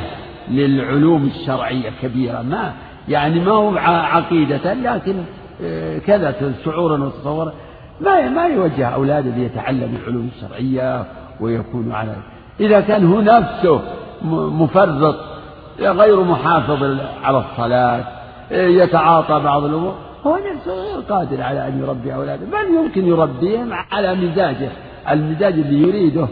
للعلوم 0.50 1.32
الشرعية 1.36 1.92
كبيرة. 2.02 2.42
ما 2.42 2.74
يعني 3.08 3.40
ما 3.40 3.52
هو 3.52 3.78
عقيدة 3.78 4.74
لكن 4.74 5.16
آه، 5.64 5.98
كذا 5.98 6.54
شعورا 6.66 7.04
وتصورا. 7.04 7.54
ما 8.02 8.30
ما 8.30 8.46
يوجه 8.46 8.88
أولاده 8.88 9.30
ليتعلموا 9.30 10.00
العلوم 10.00 10.30
الشرعية 10.36 11.06
ويكونوا 11.42 11.96
على 11.96 12.16
إذا 12.60 12.82
كان 12.82 13.14
هو 13.14 13.22
نفسه 13.22 13.82
مفرط 14.24 15.16
غير 15.80 16.24
محافظ 16.24 16.84
على 17.24 17.38
الصلاة 17.38 18.04
يتعاطى 18.52 19.40
بعض 19.44 19.64
الأمور 19.64 19.96
هو 20.26 20.38
نفسه 20.38 20.74
غير 20.74 21.00
قادر 21.10 21.42
على 21.42 21.68
أن 21.68 21.80
يربي 21.80 22.16
أولاده 22.16 22.46
بل 22.46 22.76
يمكن 22.76 23.06
يربيهم 23.06 23.74
على 23.92 24.16
مزاجه 24.16 24.70
المزاج 25.12 25.54
اللي 25.54 25.82
يريده 25.88 26.28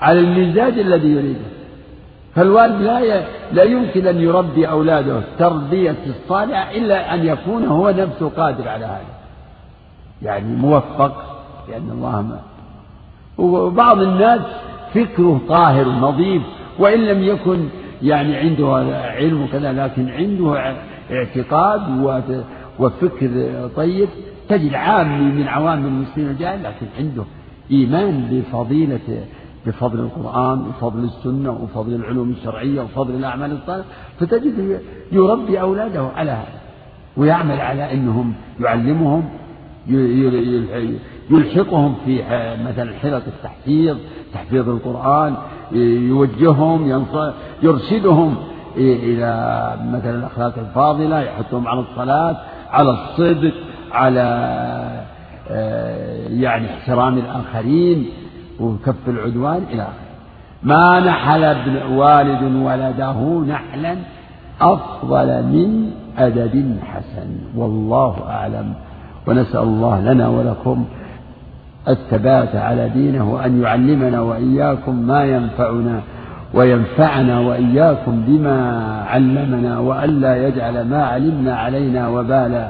على 0.00 0.20
المزاج 0.20 0.78
الذي 0.78 1.08
يريده. 1.08 1.46
فالوالد 2.34 2.82
لا 2.82 3.22
لا 3.52 3.62
يمكن 3.62 4.06
أن 4.06 4.20
يربي 4.20 4.68
أولاده 4.68 5.20
تربية 5.38 5.96
الصالحة 6.06 6.70
إلا 6.70 7.14
أن 7.14 7.26
يكون 7.26 7.64
هو 7.66 7.90
نفسه 7.90 8.30
قادر 8.36 8.68
على 8.68 8.84
هذا. 8.84 9.16
يعني 10.22 10.56
موفق 10.56 11.12
لأن 11.68 11.90
الله 11.90 12.22
ما 12.22 12.40
وبعض 13.38 13.98
الناس 13.98 14.40
فكره 14.94 15.40
طاهر 15.48 15.88
نظيف 15.88 16.42
وإن 16.78 16.98
لم 17.00 17.22
يكن 17.22 17.58
يعني 18.02 18.36
عنده 18.36 18.74
علم 19.18 19.42
وكذا 19.42 19.72
لكن 19.72 20.08
عنده 20.08 20.74
اعتقاد 21.10 21.82
وفكر 22.78 23.30
طيب 23.76 24.08
تجد 24.48 24.74
عامي 24.74 25.32
من 25.32 25.48
عوام 25.48 25.86
المسلمين 25.86 26.30
الجاهل 26.30 26.62
لكن 26.64 26.86
عنده 26.98 27.24
إيمان 27.70 28.28
بفضيلة 28.30 29.24
بفضل 29.66 30.00
القرآن 30.00 30.60
وفضل 30.60 31.04
السنة 31.04 31.50
وفضل 31.50 31.94
العلوم 31.94 32.30
الشرعية 32.30 32.80
وفضل 32.80 33.14
الأعمال 33.14 33.52
الصالحة 33.52 33.88
فتجد 34.20 34.80
يربي 35.12 35.60
أولاده 35.60 36.08
على 36.16 36.30
هذا 36.30 36.60
ويعمل 37.16 37.60
على 37.60 37.92
أنهم 37.92 38.34
يعلمهم 38.60 39.28
يلحقهم 41.30 41.94
في 42.04 42.22
مثلا 42.66 42.92
حلق 43.02 43.22
التحفيظ 43.26 43.96
تحفيظ 44.34 44.68
القرآن 44.68 45.34
يوجههم 45.72 47.06
يرشدهم 47.62 48.36
إلى 48.76 49.72
مثلا 49.92 50.10
الأخلاق 50.18 50.58
الفاضلة 50.58 51.20
يحثهم 51.20 51.68
على 51.68 51.80
الصلاة 51.80 52.36
على 52.70 52.90
الصدق 52.90 53.54
على 53.92 54.22
آه، 55.50 56.28
يعني 56.28 56.66
احترام 56.66 57.18
الآخرين 57.18 58.06
وكف 58.60 59.08
العدوان 59.08 59.62
إلى 59.72 59.82
آخره. 59.82 59.92
ما 60.62 61.00
نحل 61.00 61.44
ابن 61.44 61.76
والد 61.92 62.42
ولده 62.42 63.44
نحلا 63.48 63.96
أفضل 64.60 65.42
من 65.42 65.90
أدب 66.18 66.76
حسن 66.82 67.28
والله 67.56 68.16
أعلم. 68.28 68.74
ونسأل 69.26 69.60
الله 69.60 70.00
لنا 70.00 70.28
ولكم 70.28 70.84
الثبات 71.88 72.56
على 72.56 72.88
دينه 72.88 73.32
وأن 73.32 73.62
يعلمنا 73.62 74.20
وإياكم 74.20 75.06
ما 75.06 75.24
ينفعنا 75.24 76.00
وينفعنا 76.54 77.40
وإياكم 77.40 78.24
بما 78.26 78.58
علمنا 79.06 79.78
وألا 79.78 80.48
يجعل 80.48 80.88
ما 80.88 81.04
علمنا 81.04 81.56
علينا 81.56 82.08
وبالا 82.08 82.68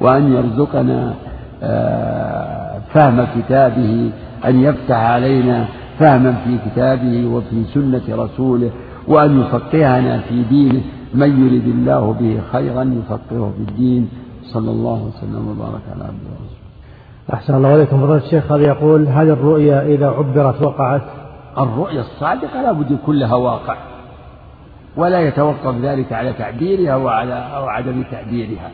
وأن 0.00 0.32
يرزقنا 0.32 1.14
آه، 1.62 2.78
فهم 2.94 3.26
كتابه 3.36 4.10
أن 4.44 4.60
يفتح 4.60 4.96
علينا 4.96 5.64
فهما 5.98 6.32
في 6.32 6.70
كتابه 6.70 7.26
وفي 7.26 7.64
سنة 7.74 8.24
رسوله 8.24 8.70
وأن 9.08 9.40
يفقهنا 9.40 10.18
في 10.18 10.42
دينه. 10.42 10.80
من 11.14 11.46
يرد 11.46 11.66
الله 11.66 12.12
به 12.20 12.40
خيرا 12.52 12.82
يفقهه 12.82 13.52
في 13.56 13.70
الدين. 13.70 14.08
صلى 14.42 14.70
الله 14.70 15.02
وسلم 15.02 15.48
وبارك 15.48 15.82
على 15.94 16.04
عبده 16.04 16.30
ورسوله. 16.30 16.57
أحسن 17.34 17.54
الله 17.54 17.68
عليكم 17.68 18.00
فضيلة 18.00 18.24
الشيخ 18.24 18.52
هذا 18.52 18.66
يقول 18.66 19.08
هل 19.08 19.30
الرؤيا 19.30 19.82
إذا 19.82 20.06
عبرت 20.06 20.62
وقعت؟ 20.62 21.02
الرؤيا 21.58 22.00
الصادقة 22.00 22.62
لا 22.62 22.72
بد 22.72 22.90
يكون 22.90 23.16
لها 23.16 23.34
واقع 23.34 23.76
ولا 24.96 25.20
يتوقف 25.20 25.74
ذلك 25.82 26.12
على 26.12 26.32
تعبيرها 26.32 26.96
وعلى 26.96 27.34
أو 27.56 27.68
عدم 27.68 28.02
تعبيرها. 28.02 28.70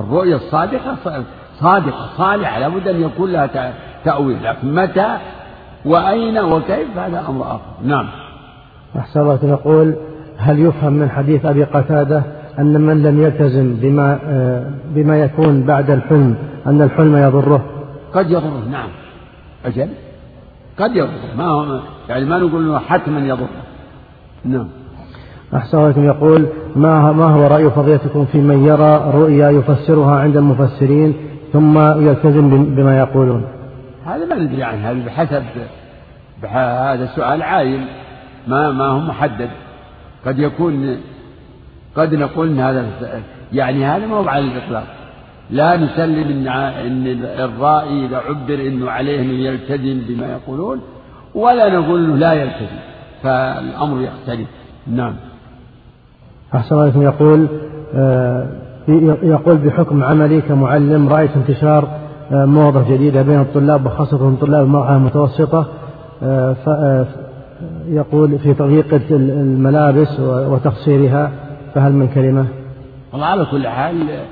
الرؤيا 0.00 0.36
الصادقة 0.36 0.96
صادقة 1.60 2.06
صالحة 2.16 2.58
لا 2.58 2.68
بد 2.68 2.88
أن 2.88 3.02
يكون 3.02 3.32
لها 3.32 3.72
تأويل. 4.04 4.44
لكن 4.44 4.74
متى؟ 4.74 5.16
وأين؟ 5.84 6.38
وكيف؟ 6.38 6.98
هذا 6.98 7.24
أمر 7.28 7.46
آخر. 7.46 7.60
نعم. 7.84 8.08
أحسن 8.98 9.20
الله 9.20 9.38
يقول 9.42 9.94
هل 10.38 10.58
يفهم 10.58 10.92
من 10.92 11.10
حديث 11.10 11.46
أبي 11.46 11.64
قتادة 11.64 12.22
أن 12.58 12.80
من 12.80 13.02
لم 13.02 13.22
يلتزم 13.22 13.74
بما 13.74 14.18
آه، 14.24 14.70
بما 14.94 15.18
يكون 15.18 15.62
بعد 15.62 15.90
الحلم 15.90 16.36
أن 16.66 16.82
الحلم 16.82 17.16
يضره. 17.16 17.64
قد 18.14 18.30
يضره 18.30 18.64
نعم. 18.70 18.88
أجل؟ 19.64 19.88
قد 20.78 20.96
يضره. 20.96 21.36
ما 21.36 21.44
هو 21.44 21.80
يعني 22.08 22.24
ما 22.24 22.38
نقول 22.38 22.64
إنه 22.64 22.78
حتما 22.78 23.20
يضره. 23.20 23.48
نعم. 24.44 24.68
أحسن 25.54 25.78
الله 25.78 26.04
يقول 26.04 26.46
ما 26.76 27.12
ما 27.12 27.24
هو 27.24 27.46
رأي 27.46 27.70
فضيلتكم 27.70 28.24
في 28.24 28.38
من 28.38 28.66
يرى 28.66 29.12
رؤيا 29.14 29.50
يفسرها 29.50 30.20
عند 30.20 30.36
المفسرين 30.36 31.14
ثم 31.52 31.78
يلتزم 31.78 32.74
بما 32.74 32.98
يقولون؟ 32.98 33.44
هذا 34.06 34.24
ما 34.24 34.34
ندري 34.34 34.62
عنه. 34.62 34.90
هذا 34.90 35.04
بحسب 35.06 35.42
هذا 36.42 37.06
سؤال 37.16 37.42
عايم. 37.42 37.86
ما 38.48 38.72
ما 38.72 38.84
هو 38.84 38.98
محدد. 38.98 39.50
قد 40.26 40.38
يكون 40.38 40.96
قد 41.98 42.14
نقول 42.14 42.48
إن 42.48 42.60
هذا 42.60 42.86
يعني 43.52 43.84
هذا 43.84 44.06
ما 44.06 44.16
هو 44.16 44.28
على 44.28 44.44
الإطلاق. 44.44 44.84
لا 45.50 45.76
نسلم 45.76 46.28
إن 46.28 46.48
إن 46.86 47.06
الرائي 47.24 48.06
إذا 48.06 48.16
عبر 48.16 48.54
إنه 48.54 48.90
عليه 48.90 49.22
إنه 49.22 49.32
يلتزم 49.32 50.00
بما 50.08 50.26
يقولون 50.26 50.80
ولا 51.34 51.78
نقول 51.78 52.04
إنه 52.04 52.16
لا 52.16 52.32
يلتزم 52.32 52.78
فالأمر 53.22 54.00
يختلف. 54.00 54.48
نعم. 54.86 55.14
أحسن 56.54 56.74
الله 56.74 57.02
يقول 57.02 57.46
آه، 57.94 58.46
يقول 59.22 59.56
بحكم 59.56 60.04
عملي 60.04 60.40
كمعلم 60.40 61.08
رأيت 61.08 61.30
انتشار 61.36 61.88
آه، 62.32 62.44
موضة 62.44 62.94
جديدة 62.94 63.22
بين 63.22 63.40
الطلاب 63.40 63.86
وخاصة 63.86 64.36
طلاب 64.40 64.64
المرأة 64.64 64.96
المتوسطة 64.96 65.66
آه، 66.22 67.06
يقول 67.88 68.38
في 68.38 68.54
تضييق 68.54 69.00
الملابس 69.10 70.20
وتقصيرها. 70.20 71.47
فهل 71.74 71.92
من 71.92 72.08
كلمة؟ 72.08 72.46
والله 73.12 73.26
على 73.26 73.44
كل 73.44 73.68
حال 73.68 74.24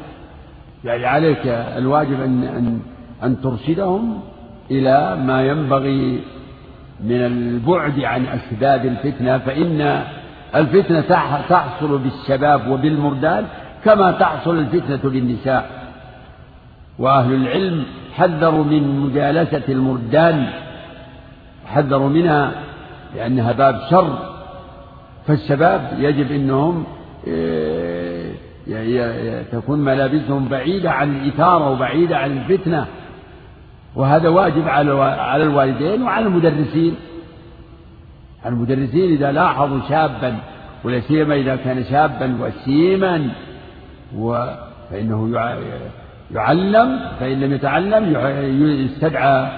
يعني 0.84 1.06
عليك 1.06 1.46
الواجب 1.46 2.20
أن 2.20 2.44
أن 2.44 2.80
أن 3.22 3.40
ترشدهم 3.40 4.20
إلى 4.70 5.16
ما 5.16 5.42
ينبغي 5.42 6.20
من 7.04 7.16
البعد 7.16 8.00
عن 8.00 8.26
أسباب 8.26 8.86
الفتنة 8.86 9.38
فإن 9.38 10.04
الفتنة 10.54 11.00
تحصل 11.48 11.98
بالشباب 11.98 12.68
وبالمردان 12.68 13.44
كما 13.84 14.12
تحصل 14.12 14.58
الفتنة 14.58 15.10
بالنساء 15.10 15.70
وأهل 16.98 17.34
العلم 17.34 17.84
حذروا 18.14 18.64
من 18.64 19.00
مجالسة 19.00 19.62
المردان 19.68 20.46
حذروا 21.66 22.08
منها 22.08 22.52
لأنها 23.16 23.52
باب 23.52 23.80
شر 23.90 24.18
فالشباب 25.26 25.96
يجب 25.98 26.32
أنهم 26.32 26.84
تكون 29.53 29.78
ملابسهم 29.78 30.48
بعيدة 30.48 30.90
عن 30.90 31.16
الإثارة 31.16 31.70
وبعيدة 31.70 32.16
عن 32.16 32.39
الفتنة. 32.39 32.86
وهذا 33.97 34.28
واجب 34.28 34.69
على 34.69 35.43
الوالدين 35.43 36.03
وعلى 36.03 36.27
المدرسين. 36.27 36.94
المدرسين 38.47 39.12
إذا 39.12 39.32
لاحظوا 39.32 39.81
شابا 39.89 40.36
ولا 40.85 41.01
سيما 41.01 41.35
إذا 41.35 41.57
كان 41.57 41.85
شابا 41.85 42.39
وسيما 42.40 43.31
فإنه 44.90 45.31
يعلم 46.35 47.01
فإن 47.20 47.40
لم 47.40 47.53
يتعلم 47.53 48.16
يستدعى 48.85 49.48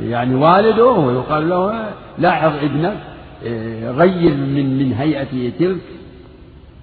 يعني 0.00 0.34
والده 0.34 0.84
ويقال 0.84 1.48
له 1.48 1.84
لاحظ 2.18 2.52
ابنك 2.62 2.96
إيه، 3.42 3.90
غير 3.90 4.34
من 4.34 4.78
من 4.78 4.92
هيئته 4.92 5.52
تلك. 5.58 5.80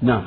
نعم. 0.02 0.22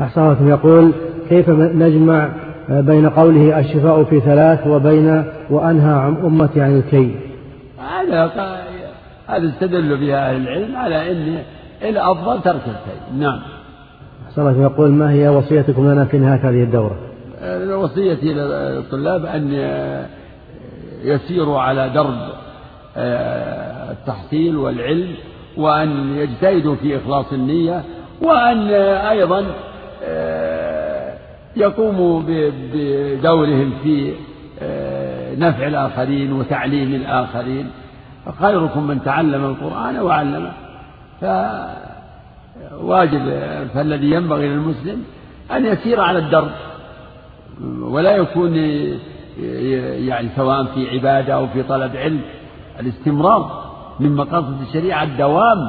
أحسن 0.00 0.48
يقول 0.48 0.92
كيف 1.28 1.48
نجمع 1.50 2.28
بين 2.68 3.08
قوله 3.08 3.58
الشفاء 3.58 4.04
في 4.04 4.20
ثلاث 4.20 4.66
وبين 4.66 5.24
وأنهى 5.50 5.94
عن 5.94 6.16
أمتي 6.24 6.60
عن 6.60 6.78
الكي؟ 6.78 7.16
هذا 7.78 8.30
هذا 9.26 9.48
استدل 9.48 9.96
بها 9.96 10.30
أهل 10.30 10.36
العلم 10.36 10.76
على 10.76 11.12
أن 11.12 11.38
الأفضل 11.82 12.42
ترك 12.42 12.62
الكي. 12.66 13.18
نعم. 13.18 13.40
أحسن 14.26 14.62
يقول 14.62 14.90
ما 14.90 15.12
هي 15.12 15.28
وصيتكم 15.28 15.92
لنا 15.92 16.04
في 16.04 16.18
نهاية 16.18 16.50
هذه 16.50 16.62
الدورة؟ 16.62 16.96
وصيتي 17.76 18.34
للطلاب 18.34 19.26
أن 19.26 19.52
يسيروا 21.04 21.60
على 21.60 21.90
درب 21.90 22.18
آه، 22.96 23.92
التحصيل 23.92 24.56
والعلم 24.56 25.14
وأن 25.56 26.16
يجتهدوا 26.16 26.74
في 26.74 26.96
إخلاص 26.96 27.32
النية 27.32 27.82
وأن 28.24 28.68
أيضا 29.10 29.46
آه، 30.04 31.14
يقوموا 31.56 32.22
بدورهم 32.74 33.72
في 33.82 34.14
آه، 34.62 35.34
نفع 35.34 35.66
الآخرين 35.66 36.32
وتعليم 36.32 36.94
الآخرين. 36.94 37.70
خيركم 38.40 38.86
من 38.86 39.04
تعلم 39.04 39.44
القرآن 39.44 39.98
وعلمه. 39.98 40.52
فواجب 42.70 43.22
فالذي 43.74 44.10
ينبغي 44.10 44.48
للمسلم 44.48 45.04
أن 45.52 45.66
يسير 45.66 46.00
على 46.00 46.18
الدرب. 46.18 46.50
ولا 47.80 48.16
يكون 48.16 48.56
يعني 50.06 50.28
سواء 50.36 50.64
في 50.64 50.90
عبادة 50.90 51.34
أو 51.34 51.46
في 51.46 51.62
طلب 51.62 51.96
علم. 51.96 52.20
الاستمرار 52.80 53.64
من 54.00 54.16
مقاصد 54.16 54.60
الشريعة 54.60 55.02
الدوام 55.02 55.68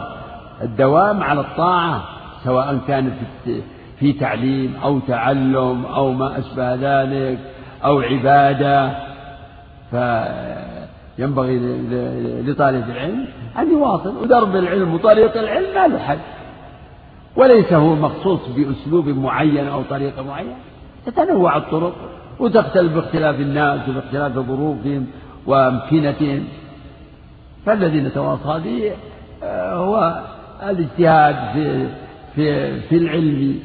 الدوام 0.61 1.23
على 1.23 1.41
الطاعة. 1.41 2.14
سواء 2.45 2.79
كانت 2.87 3.13
في 3.99 4.13
تعليم 4.13 4.73
أو 4.83 4.99
تعلم 4.99 5.85
أو 5.85 6.11
ما 6.11 6.39
أشبه 6.39 6.75
ذلك 6.75 7.39
أو 7.85 7.99
عبادة 7.99 8.91
فينبغي 9.91 11.59
لطالب 12.45 12.89
العلم 12.89 13.25
أن 13.59 13.71
يواصل 13.71 14.17
ودرب 14.17 14.55
العلم 14.55 14.93
وطريق 14.93 15.37
العلم 15.37 15.73
ما 15.75 15.87
له 15.87 15.99
حد 15.99 16.19
وليس 17.35 17.73
هو 17.73 17.95
مخصوص 17.95 18.39
بأسلوب 18.47 19.07
معين 19.07 19.67
أو 19.67 19.81
طريقة 19.89 20.23
معينة 20.23 20.55
تتنوع 21.05 21.57
الطرق 21.57 21.95
وتختلف 22.39 22.93
باختلاف 22.93 23.39
الناس 23.39 23.89
وباختلاف 23.89 24.31
ظروفهم 24.31 25.07
وأمكنتهم. 25.47 26.43
فالذي 27.65 28.01
نتواصى 28.01 28.59
به 28.59 28.91
آه، 29.43 29.75
هو 29.75 30.21
الاجتهاد 30.69 31.35
في 31.53 31.87
في 32.35 32.79
في 32.89 32.97
العلم 32.97 33.59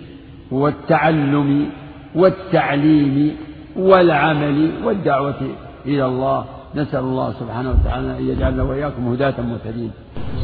والتعلم 0.51 1.71
والتعليم 2.15 3.37
والعمل 3.77 4.71
والدعوة 4.85 5.41
إلى 5.87 6.05
الله. 6.07 6.45
نسأل 6.75 7.01
الله 7.01 7.33
سبحانه 7.33 7.71
وتعالى 7.71 8.19
أن 8.19 8.29
يجعلنا 8.29 8.63
وإياكم 8.63 9.09
هداة 9.09 9.35
مهتدين 9.41 9.91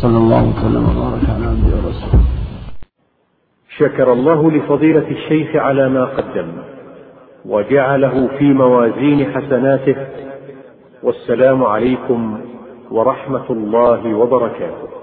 صلى 0.02 0.16
الله 0.16 0.42
وسلم 0.48 0.84
وبارك 0.84 1.24
على 1.30 1.46
نبينا 1.46 1.76
ورسوله. 1.76 2.24
شكر 3.76 4.12
الله 4.12 4.50
لفضيلة 4.50 5.08
الشيخ 5.10 5.56
على 5.56 5.88
ما 5.88 6.04
قدم 6.04 6.48
وجعله 7.44 8.28
في 8.38 8.44
موازين 8.44 9.32
حسناته. 9.34 9.96
والسلام 11.02 11.62
عليكم 11.64 12.40
ورحمة 12.90 13.50
الله 13.50 14.14
وبركاته. 14.14 14.95